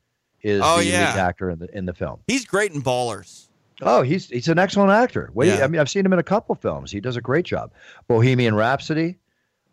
is 0.43 0.61
Oh, 0.65 0.79
the 0.79 0.85
yeah. 0.87 1.13
lead 1.15 1.19
actor 1.21 1.49
in 1.51 1.59
the 1.59 1.75
in 1.77 1.87
the 1.87 1.95
film. 1.95 2.21
He's 2.27 2.45
great 2.45 2.73
in 2.73 2.83
Ballers. 2.83 3.49
Oh, 3.81 4.03
he's 4.03 4.29
he's 4.29 4.49
an 4.49 4.59
excellent 4.59 4.91
actor. 4.91 5.31
Wait, 5.33 5.49
Yeah. 5.49 5.65
I 5.65 5.69
mean, 5.69 5.81
I've 5.81 5.89
seen 5.91 6.05
him 6.05 6.13
in 6.13 6.19
a 6.19 6.23
couple 6.25 6.55
films. 6.55 6.91
He 6.91 7.01
does 7.01 7.17
a 7.17 7.21
great 7.21 7.45
job. 7.47 7.71
Bohemian 8.09 8.55
Rhapsody, 8.55 9.17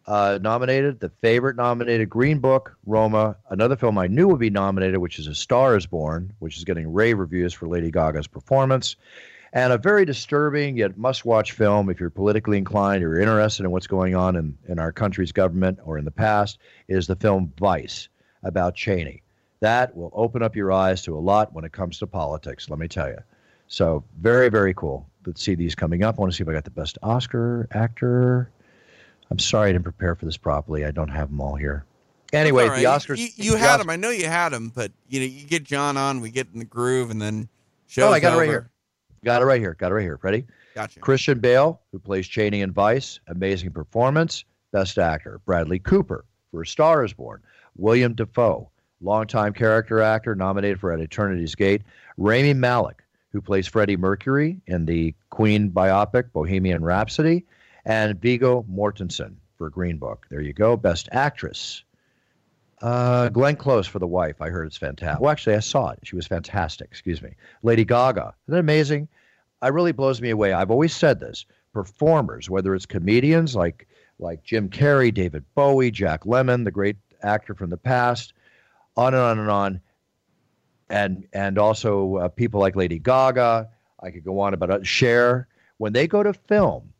uh, 0.07 0.39
nominated. 0.41 0.99
The 0.99 1.09
Favorite 1.21 1.55
nominated. 1.55 2.09
Green 2.09 2.39
Book, 2.39 2.77
Roma. 2.85 3.35
Another 3.49 3.75
film 3.75 3.97
I 3.97 4.07
knew 4.07 4.27
would 4.27 4.39
be 4.39 4.49
nominated, 4.49 4.97
which 4.99 5.19
is 5.19 5.27
A 5.27 5.35
Star 5.35 5.75
Is 5.75 5.85
Born, 5.85 6.33
which 6.39 6.57
is 6.57 6.63
getting 6.63 6.91
rave 6.91 7.19
reviews 7.19 7.53
for 7.53 7.67
Lady 7.67 7.91
Gaga's 7.91 8.27
performance, 8.27 8.95
and 9.53 9.71
a 9.71 9.77
very 9.77 10.03
disturbing 10.05 10.77
yet 10.77 10.97
must-watch 10.97 11.51
film 11.51 11.89
if 11.89 11.99
you're 11.99 12.09
politically 12.09 12.57
inclined 12.57 13.03
or 13.03 13.19
interested 13.19 13.63
in 13.63 13.71
what's 13.71 13.87
going 13.87 14.15
on 14.15 14.35
in 14.35 14.57
in 14.67 14.79
our 14.79 14.91
country's 14.91 15.31
government 15.31 15.79
or 15.85 15.97
in 15.97 16.05
the 16.05 16.11
past 16.11 16.57
is 16.87 17.07
the 17.07 17.15
film 17.15 17.53
Vice 17.59 18.09
about 18.43 18.75
Cheney. 18.75 19.21
That 19.61 19.95
will 19.95 20.11
open 20.13 20.43
up 20.43 20.55
your 20.55 20.73
eyes 20.73 21.01
to 21.03 21.17
a 21.17 21.19
lot 21.19 21.53
when 21.53 21.63
it 21.63 21.71
comes 21.71 21.97
to 21.99 22.07
politics. 22.07 22.69
Let 22.69 22.79
me 22.79 22.87
tell 22.89 23.07
you. 23.07 23.19
So 23.67 24.03
very, 24.19 24.49
very 24.49 24.73
cool 24.73 25.07
to 25.23 25.33
see 25.35 25.55
these 25.55 25.73
coming 25.73 26.03
up. 26.03 26.17
I 26.17 26.21
want 26.21 26.33
to 26.33 26.35
see 26.35 26.43
if 26.43 26.49
I 26.49 26.53
got 26.53 26.65
the 26.65 26.69
best 26.69 26.97
Oscar 27.01 27.67
actor. 27.71 28.51
I'm 29.33 29.39
sorry 29.39 29.69
I 29.69 29.71
didn't 29.71 29.83
prepare 29.83 30.13
for 30.13 30.25
this 30.25 30.37
properly. 30.37 30.85
I 30.85 30.91
don't 30.91 31.09
have 31.09 31.29
them 31.29 31.41
all 31.41 31.55
here. 31.55 31.85
Anyway, 32.33 32.67
right. 32.67 32.77
the 32.77 32.83
Oscars. 32.83 33.17
You, 33.17 33.29
you 33.35 33.51
the 33.53 33.57
had 33.57 33.79
Os- 33.79 33.81
him. 33.81 33.89
I 33.89 33.95
know 33.95 34.11
you 34.11 34.27
had 34.27 34.49
them, 34.49 34.71
but 34.75 34.91
you 35.09 35.19
know, 35.19 35.25
you 35.25 35.47
get 35.47 35.63
Jon 35.63 35.97
on, 35.97 36.21
we 36.21 36.29
get 36.29 36.49
in 36.53 36.59
the 36.59 36.65
groove, 36.65 37.09
and 37.09 37.19
then 37.19 37.49
show. 37.87 38.09
Oh, 38.09 38.11
I 38.11 38.19
got 38.19 38.35
it 38.35 38.37
right 38.37 38.47
here. 38.47 38.69
Got 39.25 39.41
it 39.41 39.45
right 39.45 39.59
here. 39.59 39.73
Got 39.73 39.91
it 39.91 39.95
right 39.95 40.03
here. 40.03 40.19
Ready? 40.21 40.45
Gotcha. 40.75 40.99
Christian 40.99 41.39
Bale, 41.39 41.81
who 41.91 41.97
plays 41.97 42.27
Cheney 42.27 42.61
in 42.61 42.71
Vice, 42.71 43.19
amazing 43.25 43.71
performance, 43.71 44.45
best 44.71 44.99
actor. 44.99 45.41
Bradley 45.47 45.79
Cooper 45.79 46.25
for 46.51 46.61
A 46.61 46.67
Star 46.67 47.03
Is 47.03 47.11
Born. 47.11 47.41
William 47.75 48.13
Dafoe, 48.13 48.69
longtime 49.01 49.53
character 49.53 49.99
actor, 49.99 50.35
nominated 50.35 50.79
for 50.79 50.93
At 50.93 50.99
Eternity's 50.99 51.55
Gate. 51.55 51.81
Rami 52.17 52.53
Malek, 52.53 53.01
who 53.31 53.41
plays 53.41 53.65
Freddie 53.65 53.97
Mercury 53.97 54.61
in 54.67 54.85
the 54.85 55.15
Queen 55.31 55.71
biopic 55.71 56.31
Bohemian 56.33 56.83
Rhapsody, 56.83 57.43
and 57.85 58.19
Viggo 58.19 58.65
Mortensen 58.71 59.35
for 59.57 59.69
Green 59.69 59.97
Book. 59.97 60.25
There 60.29 60.41
you 60.41 60.53
go. 60.53 60.77
Best 60.77 61.09
actress. 61.11 61.83
Uh, 62.81 63.29
Glenn 63.29 63.55
Close 63.55 63.87
for 63.87 63.99
The 63.99 64.07
Wife. 64.07 64.41
I 64.41 64.49
heard 64.49 64.67
it's 64.67 64.77
fantastic. 64.77 65.21
Well, 65.21 65.31
actually, 65.31 65.55
I 65.55 65.59
saw 65.59 65.91
it. 65.91 65.99
She 66.03 66.15
was 66.15 66.27
fantastic. 66.27 66.87
Excuse 66.91 67.21
me. 67.21 67.31
Lady 67.61 67.85
Gaga. 67.85 68.33
Isn't 68.47 68.53
that 68.53 68.59
amazing? 68.59 69.07
It 69.61 69.71
really 69.71 69.93
blows 69.93 70.21
me 70.21 70.31
away. 70.31 70.51
I've 70.51 70.71
always 70.71 70.93
said 70.93 71.19
this. 71.19 71.45
Performers, 71.71 72.49
whether 72.49 72.75
it's 72.75 72.85
comedians 72.85 73.55
like 73.55 73.87
like 74.19 74.43
Jim 74.43 74.69
Carrey, 74.69 75.13
David 75.13 75.43
Bowie, 75.55 75.89
Jack 75.89 76.23
Lemmon, 76.25 76.65
the 76.65 76.71
great 76.71 76.97
actor 77.23 77.55
from 77.55 77.69
the 77.71 77.77
past, 77.77 78.33
on 78.95 79.13
and 79.13 79.23
on 79.23 79.39
and 79.39 79.49
on, 79.49 79.81
and 80.89 81.27
and 81.33 81.57
also 81.57 82.17
uh, 82.17 82.27
people 82.27 82.59
like 82.59 82.75
Lady 82.75 82.99
Gaga. 82.99 83.69
I 84.01 84.11
could 84.11 84.23
go 84.23 84.39
on 84.39 84.53
about 84.53 84.69
uh, 84.69 84.83
Cher. 84.83 85.47
When 85.77 85.93
they 85.93 86.07
go 86.07 86.21
to 86.21 86.33
film, 86.33 86.92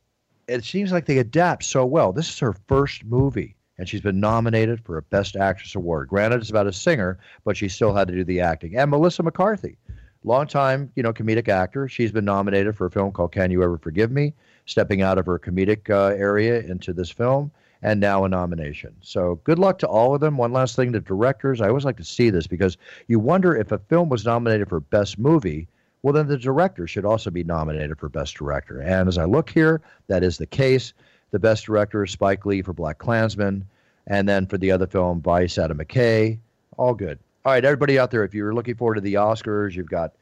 it 0.48 0.64
seems 0.64 0.91
like 0.91 1.06
they 1.06 1.18
adapt 1.18 1.64
so 1.64 1.86
well. 1.86 2.12
This 2.12 2.30
is 2.30 2.39
her 2.39 2.54
first 2.68 3.06
movie, 3.06 3.56
and 3.78 3.88
she's 3.88 4.02
been 4.02 4.20
nominated 4.20 4.84
for 4.84 4.98
a 4.98 5.02
Best 5.02 5.36
Actress 5.36 5.76
award. 5.76 6.10
Granted, 6.10 6.41
it's 6.41 6.50
about 6.50 6.68
a 6.68 6.74
singer, 6.74 7.20
but 7.44 7.58
she 7.58 7.70
still 7.70 7.94
had 7.94 8.08
to 8.08 8.14
do 8.14 8.24
the 8.24 8.41
acting. 8.41 8.78
And 8.78 8.91
Melissa 8.91 9.24
McCarthy, 9.24 9.78
longtime, 10.24 10.91
you 10.96 11.04
know, 11.04 11.14
comedic 11.14 11.48
actor. 11.48 11.88
She's 11.88 12.12
been 12.12 12.26
nominated 12.26 12.76
for 12.76 12.86
a 12.86 12.91
film 12.91 13.12
called 13.12 13.32
Can 13.32 13.52
You 13.52 13.64
Ever 13.64 13.78
Forgive 13.78 14.12
Me, 14.12 14.34
stepping 14.66 15.02
out 15.02 15.18
of 15.18 15.26
her 15.26 15.39
comedic 15.39 15.89
uh, 15.89 16.16
area 16.16 16.62
into 16.62 16.94
this 16.94 17.10
film, 17.10 17.52
and 17.82 18.00
now 18.00 18.24
a 18.24 18.30
nomination. 18.30 18.96
So 19.02 19.39
good 19.44 19.60
luck 19.60 19.80
to 19.80 19.88
all 19.88 20.16
of 20.16 20.22
them. 20.22 20.38
One 20.38 20.54
last 20.54 20.76
thing 20.76 20.94
to 20.94 21.00
directors. 21.00 21.62
I 21.62 21.68
always 21.68 21.86
like 21.86 21.98
to 21.98 22.04
see 22.04 22.30
this 22.30 22.48
because 22.48 22.78
you 23.08 23.20
wonder 23.20 23.56
if 23.56 23.72
a 23.72 23.78
film 23.78 24.10
was 24.10 24.26
nominated 24.26 24.70
for 24.70 24.80
Best 24.80 25.20
Movie, 25.20 25.68
well, 26.04 26.14
then 26.14 26.28
the 26.28 26.38
director 26.38 26.86
should 26.86 27.06
also 27.06 27.32
be 27.32 27.45
nominated 27.45 27.97
for 27.97 28.10
Best 28.10 28.36
Director. 28.36 28.82
And 28.82 29.08
as 29.08 29.18
I 29.18 29.24
look 29.24 29.49
here, 29.49 29.82
that 30.08 30.22
is 30.22 30.38
the 30.38 30.45
case. 30.45 30.93
The 31.32 31.39
Best 31.39 31.66
Director 31.66 32.04
is 32.04 32.12
Spike 32.12 32.45
Lee 32.45 32.62
for 32.62 32.74
Black 32.74 32.97
Klansman, 32.97 33.66
and 34.06 34.28
then 34.28 34.45
for 34.45 34.58
the 34.58 34.70
other 34.70 34.86
film, 34.86 35.22
Vice, 35.22 35.58
Adam 35.58 35.78
McKay. 35.80 36.38
All 36.78 36.93
good. 36.93 37.18
All 37.45 37.54
right, 37.54 37.64
everybody 37.64 37.97
out 37.97 38.12
there, 38.12 38.26
if 38.26 38.34
you're 38.34 38.54
looking 38.54 38.76
forward 38.76 38.95
to 38.95 39.01
the 39.01 39.16
Oscars, 39.16 39.74
you've 39.76 39.89
got 39.89 40.14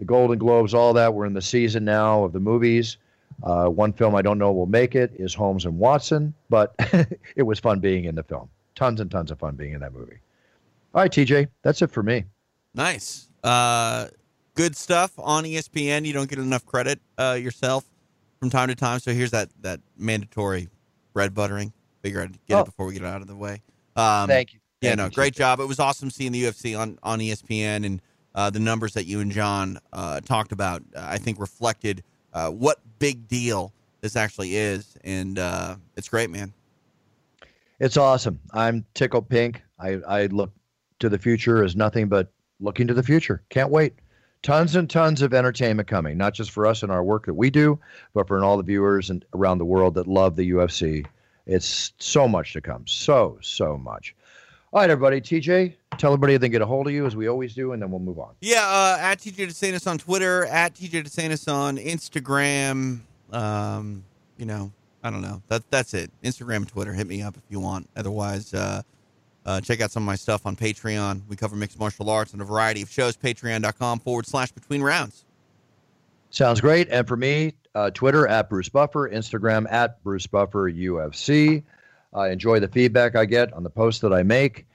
the 0.00 0.04
Golden 0.04 0.38
Globes, 0.38 0.74
all 0.74 0.92
that. 0.94 1.14
We're 1.14 1.26
in 1.26 1.34
the 1.34 1.42
season 1.42 1.84
now 1.84 2.24
of 2.24 2.32
the 2.32 2.40
movies. 2.40 2.98
Uh, 3.44 3.66
one 3.66 3.92
film 3.92 4.16
I 4.16 4.22
don't 4.22 4.38
know 4.38 4.52
will 4.52 4.66
make 4.66 4.96
it 4.96 5.12
is 5.16 5.34
Holmes 5.34 5.64
and 5.64 5.78
Watson, 5.78 6.34
but 6.50 6.74
it 7.36 7.44
was 7.44 7.60
fun 7.60 7.78
being 7.78 8.04
in 8.04 8.16
the 8.16 8.24
film. 8.24 8.48
Tons 8.74 9.00
and 9.00 9.10
tons 9.10 9.30
of 9.30 9.38
fun 9.38 9.54
being 9.54 9.72
in 9.72 9.80
that 9.80 9.92
movie. 9.92 10.18
All 10.94 11.02
right, 11.02 11.10
TJ, 11.10 11.48
that's 11.62 11.80
it 11.82 11.90
for 11.90 12.02
me. 12.02 12.24
Nice. 12.74 13.28
Uh, 13.44 14.08
good 14.58 14.76
stuff 14.76 15.12
on 15.18 15.44
ESPN. 15.44 16.04
You 16.04 16.12
don't 16.12 16.28
get 16.28 16.40
enough 16.40 16.66
credit 16.66 16.98
uh, 17.16 17.38
yourself 17.40 17.84
from 18.40 18.50
time 18.50 18.66
to 18.68 18.74
time. 18.74 18.98
So 18.98 19.12
here's 19.12 19.30
that 19.30 19.48
that 19.60 19.80
mandatory 19.96 20.68
bread 21.12 21.32
buttering. 21.32 21.72
Figure 22.02 22.22
I'd 22.22 22.32
get 22.46 22.56
Oh. 22.56 22.60
it 22.62 22.66
before 22.66 22.86
we 22.86 22.92
get 22.94 23.02
it 23.02 23.06
out 23.06 23.22
of 23.22 23.28
the 23.28 23.36
way. 23.36 23.62
Um, 23.94 24.26
Thank 24.28 24.54
you. 24.54 24.58
Yeah, 24.80 24.96
no, 24.96 25.04
you, 25.06 25.10
great 25.12 25.32
job. 25.34 25.60
It 25.60 25.66
was 25.66 25.78
awesome 25.78 26.10
seeing 26.10 26.32
the 26.32 26.42
UFC 26.42 26.76
on 26.78 26.98
on 27.04 27.20
ESPN 27.20 27.86
and 27.86 28.02
uh, 28.34 28.50
the 28.50 28.58
numbers 28.58 28.94
that 28.94 29.06
you 29.06 29.20
and 29.20 29.30
Jon 29.30 29.78
uh, 29.92 30.20
talked 30.20 30.50
about. 30.50 30.82
Uh, 30.94 31.06
I 31.08 31.18
think 31.18 31.38
reflected 31.38 32.02
uh, 32.32 32.50
what 32.50 32.80
big 32.98 33.28
deal 33.28 33.72
this 34.00 34.16
actually 34.16 34.56
is, 34.56 34.96
and 35.04 35.38
uh, 35.38 35.76
it's 35.96 36.08
great, 36.08 36.30
man. 36.30 36.52
It's 37.78 37.96
awesome. 37.96 38.40
I'm 38.52 38.84
tickled 38.94 39.28
pink. 39.28 39.62
I, 39.78 39.98
I 40.08 40.26
look 40.26 40.50
to 40.98 41.08
the 41.08 41.18
future 41.18 41.62
as 41.64 41.76
nothing 41.76 42.08
but 42.08 42.32
looking 42.58 42.88
to 42.88 42.94
the 42.94 43.04
future. 43.04 43.42
Can't 43.50 43.70
wait. 43.70 43.94
Tons 44.42 44.76
and 44.76 44.88
tons 44.88 45.20
of 45.22 45.34
entertainment 45.34 45.88
coming, 45.88 46.16
not 46.16 46.32
just 46.32 46.50
for 46.50 46.66
us 46.66 46.82
and 46.82 46.92
our 46.92 47.02
work 47.02 47.26
that 47.26 47.34
we 47.34 47.50
do, 47.50 47.78
but 48.14 48.28
for 48.28 48.42
all 48.44 48.56
the 48.56 48.62
viewers 48.62 49.10
and 49.10 49.24
around 49.34 49.58
the 49.58 49.64
world 49.64 49.94
that 49.94 50.06
love 50.06 50.36
the 50.36 50.50
UFC. 50.50 51.04
It's 51.46 51.92
so 51.98 52.28
much 52.28 52.52
to 52.52 52.60
come. 52.60 52.86
So, 52.86 53.38
so 53.40 53.76
much. 53.76 54.14
All 54.72 54.80
right, 54.80 54.90
everybody. 54.90 55.20
TJ, 55.20 55.74
tell 55.96 56.12
everybody 56.12 56.36
they 56.36 56.50
get 56.50 56.60
a 56.60 56.66
hold 56.66 56.86
of 56.86 56.92
you 56.92 57.06
as 57.06 57.16
we 57.16 57.26
always 57.26 57.54
do, 57.54 57.72
and 57.72 57.80
then 57.80 57.90
we'll 57.90 58.00
move 58.00 58.18
on. 58.18 58.34
Yeah, 58.42 58.66
uh, 58.68 58.98
at 59.00 59.18
TJ 59.18 59.48
DeSantis 59.48 59.86
on 59.86 59.96
Twitter, 59.96 60.44
at 60.44 60.74
TJ 60.74 61.04
DeSantis 61.04 61.50
on 61.50 61.78
Instagram. 61.78 63.00
Um, 63.32 64.04
you 64.36 64.44
know, 64.44 64.70
I 65.02 65.10
don't 65.10 65.22
know. 65.22 65.42
That 65.48 65.68
that's 65.70 65.94
it. 65.94 66.10
Instagram 66.22 66.68
Twitter. 66.68 66.92
Hit 66.92 67.06
me 67.06 67.22
up 67.22 67.36
if 67.36 67.42
you 67.48 67.60
want. 67.60 67.88
Otherwise, 67.96 68.52
uh, 68.52 68.82
uh, 69.48 69.60
check 69.62 69.80
out 69.80 69.90
some 69.90 70.02
of 70.02 70.06
my 70.06 70.14
stuff 70.14 70.44
on 70.44 70.54
Patreon. 70.54 71.22
We 71.26 71.34
cover 71.34 71.56
mixed 71.56 71.78
martial 71.78 72.10
arts 72.10 72.34
and 72.34 72.42
a 72.42 72.44
variety 72.44 72.82
of 72.82 72.90
shows. 72.90 73.16
Patreon.com 73.16 74.00
forward 74.00 74.26
slash 74.26 74.52
between 74.52 74.82
rounds. 74.82 75.24
Sounds 76.28 76.60
great. 76.60 76.88
And 76.90 77.08
for 77.08 77.16
me, 77.16 77.54
uh, 77.74 77.88
Twitter 77.90 78.26
at 78.28 78.50
Bruce 78.50 78.68
Buffer, 78.68 79.08
Instagram 79.08 79.70
at 79.72 80.02
Bruce 80.04 80.26
Buffer 80.26 80.70
UFC. 80.70 81.62
I 82.12 82.28
enjoy 82.28 82.60
the 82.60 82.68
feedback 82.68 83.16
I 83.16 83.24
get 83.24 83.54
on 83.54 83.62
the 83.62 83.70
posts 83.70 84.02
that 84.02 84.12
I 84.12 84.22
make. 84.22 84.66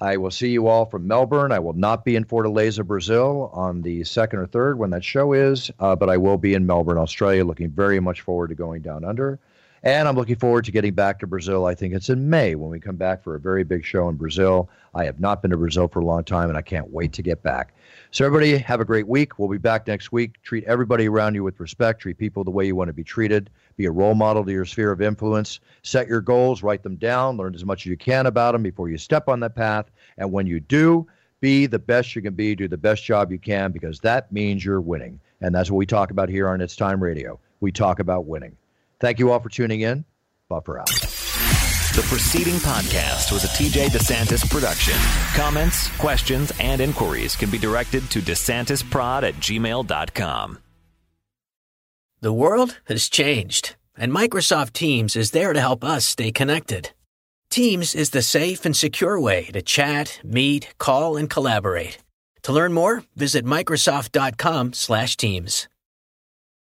I 0.00 0.16
will 0.16 0.30
see 0.30 0.50
you 0.50 0.68
all 0.68 0.86
from 0.86 1.08
Melbourne. 1.08 1.50
I 1.50 1.58
will 1.58 1.72
not 1.72 2.04
be 2.04 2.14
in 2.14 2.24
Fortaleza, 2.24 2.86
Brazil 2.86 3.50
on 3.52 3.82
the 3.82 4.04
second 4.04 4.38
or 4.38 4.46
third 4.46 4.78
when 4.78 4.90
that 4.90 5.04
show 5.04 5.32
is, 5.32 5.72
uh, 5.80 5.96
but 5.96 6.08
I 6.08 6.16
will 6.16 6.38
be 6.38 6.54
in 6.54 6.66
Melbourne, 6.66 6.98
Australia. 6.98 7.44
Looking 7.44 7.68
very 7.68 7.98
much 7.98 8.20
forward 8.20 8.48
to 8.48 8.54
going 8.54 8.80
down 8.80 9.04
under. 9.04 9.40
And 9.82 10.06
I'm 10.06 10.16
looking 10.16 10.36
forward 10.36 10.66
to 10.66 10.72
getting 10.72 10.92
back 10.92 11.18
to 11.20 11.26
Brazil. 11.26 11.64
I 11.64 11.74
think 11.74 11.94
it's 11.94 12.10
in 12.10 12.28
May 12.28 12.54
when 12.54 12.70
we 12.70 12.80
come 12.80 12.96
back 12.96 13.22
for 13.22 13.34
a 13.34 13.40
very 13.40 13.64
big 13.64 13.82
show 13.82 14.10
in 14.10 14.16
Brazil. 14.16 14.68
I 14.94 15.04
have 15.04 15.20
not 15.20 15.40
been 15.40 15.52
to 15.52 15.56
Brazil 15.56 15.88
for 15.88 16.00
a 16.00 16.04
long 16.04 16.22
time, 16.22 16.50
and 16.50 16.58
I 16.58 16.60
can't 16.60 16.90
wait 16.90 17.14
to 17.14 17.22
get 17.22 17.42
back. 17.42 17.72
So, 18.10 18.26
everybody, 18.26 18.58
have 18.58 18.80
a 18.80 18.84
great 18.84 19.08
week. 19.08 19.38
We'll 19.38 19.48
be 19.48 19.56
back 19.56 19.86
next 19.86 20.12
week. 20.12 20.42
Treat 20.42 20.64
everybody 20.64 21.08
around 21.08 21.34
you 21.34 21.44
with 21.44 21.58
respect. 21.60 22.02
Treat 22.02 22.18
people 22.18 22.44
the 22.44 22.50
way 22.50 22.66
you 22.66 22.76
want 22.76 22.88
to 22.88 22.92
be 22.92 23.04
treated. 23.04 23.48
Be 23.78 23.86
a 23.86 23.90
role 23.90 24.14
model 24.14 24.44
to 24.44 24.52
your 24.52 24.66
sphere 24.66 24.92
of 24.92 25.00
influence. 25.00 25.60
Set 25.82 26.08
your 26.08 26.20
goals, 26.20 26.62
write 26.62 26.82
them 26.82 26.96
down, 26.96 27.38
learn 27.38 27.54
as 27.54 27.64
much 27.64 27.82
as 27.82 27.86
you 27.86 27.96
can 27.96 28.26
about 28.26 28.52
them 28.52 28.62
before 28.62 28.90
you 28.90 28.98
step 28.98 29.28
on 29.28 29.40
that 29.40 29.54
path. 29.54 29.86
And 30.18 30.30
when 30.30 30.46
you 30.46 30.60
do, 30.60 31.06
be 31.40 31.64
the 31.64 31.78
best 31.78 32.14
you 32.14 32.20
can 32.20 32.34
be, 32.34 32.54
do 32.54 32.68
the 32.68 32.76
best 32.76 33.02
job 33.02 33.32
you 33.32 33.38
can, 33.38 33.72
because 33.72 34.00
that 34.00 34.30
means 34.30 34.62
you're 34.62 34.82
winning. 34.82 35.18
And 35.40 35.54
that's 35.54 35.70
what 35.70 35.78
we 35.78 35.86
talk 35.86 36.10
about 36.10 36.28
here 36.28 36.48
on 36.48 36.60
It's 36.60 36.76
Time 36.76 37.02
Radio. 37.02 37.40
We 37.60 37.72
talk 37.72 37.98
about 37.98 38.26
winning. 38.26 38.56
Thank 39.00 39.18
you 39.18 39.32
all 39.32 39.40
for 39.40 39.48
tuning 39.48 39.80
in. 39.80 40.04
Buffer 40.48 40.78
out. 40.78 40.86
The 40.88 42.02
preceding 42.02 42.54
podcast 42.56 43.32
was 43.32 43.42
a 43.42 43.48
TJ 43.48 43.88
DeSantis 43.88 44.48
production. 44.48 44.94
Comments, 45.34 45.88
questions, 45.98 46.52
and 46.60 46.80
inquiries 46.80 47.34
can 47.34 47.50
be 47.50 47.58
directed 47.58 48.08
to 48.10 48.20
DeSantisProd 48.20 49.24
at 49.24 49.34
gmail.com. 49.34 50.58
The 52.20 52.32
world 52.32 52.78
has 52.84 53.08
changed, 53.08 53.74
and 53.96 54.12
Microsoft 54.12 54.74
Teams 54.74 55.16
is 55.16 55.32
there 55.32 55.52
to 55.52 55.60
help 55.60 55.82
us 55.82 56.04
stay 56.04 56.30
connected. 56.30 56.92
Teams 57.50 57.96
is 57.96 58.10
the 58.10 58.22
safe 58.22 58.64
and 58.64 58.76
secure 58.76 59.18
way 59.18 59.46
to 59.46 59.62
chat, 59.62 60.20
meet, 60.22 60.72
call, 60.78 61.16
and 61.16 61.28
collaborate. 61.28 61.98
To 62.42 62.52
learn 62.52 62.72
more, 62.72 63.02
visit 63.16 63.44
Microsoft.com/Teams. 63.44 65.68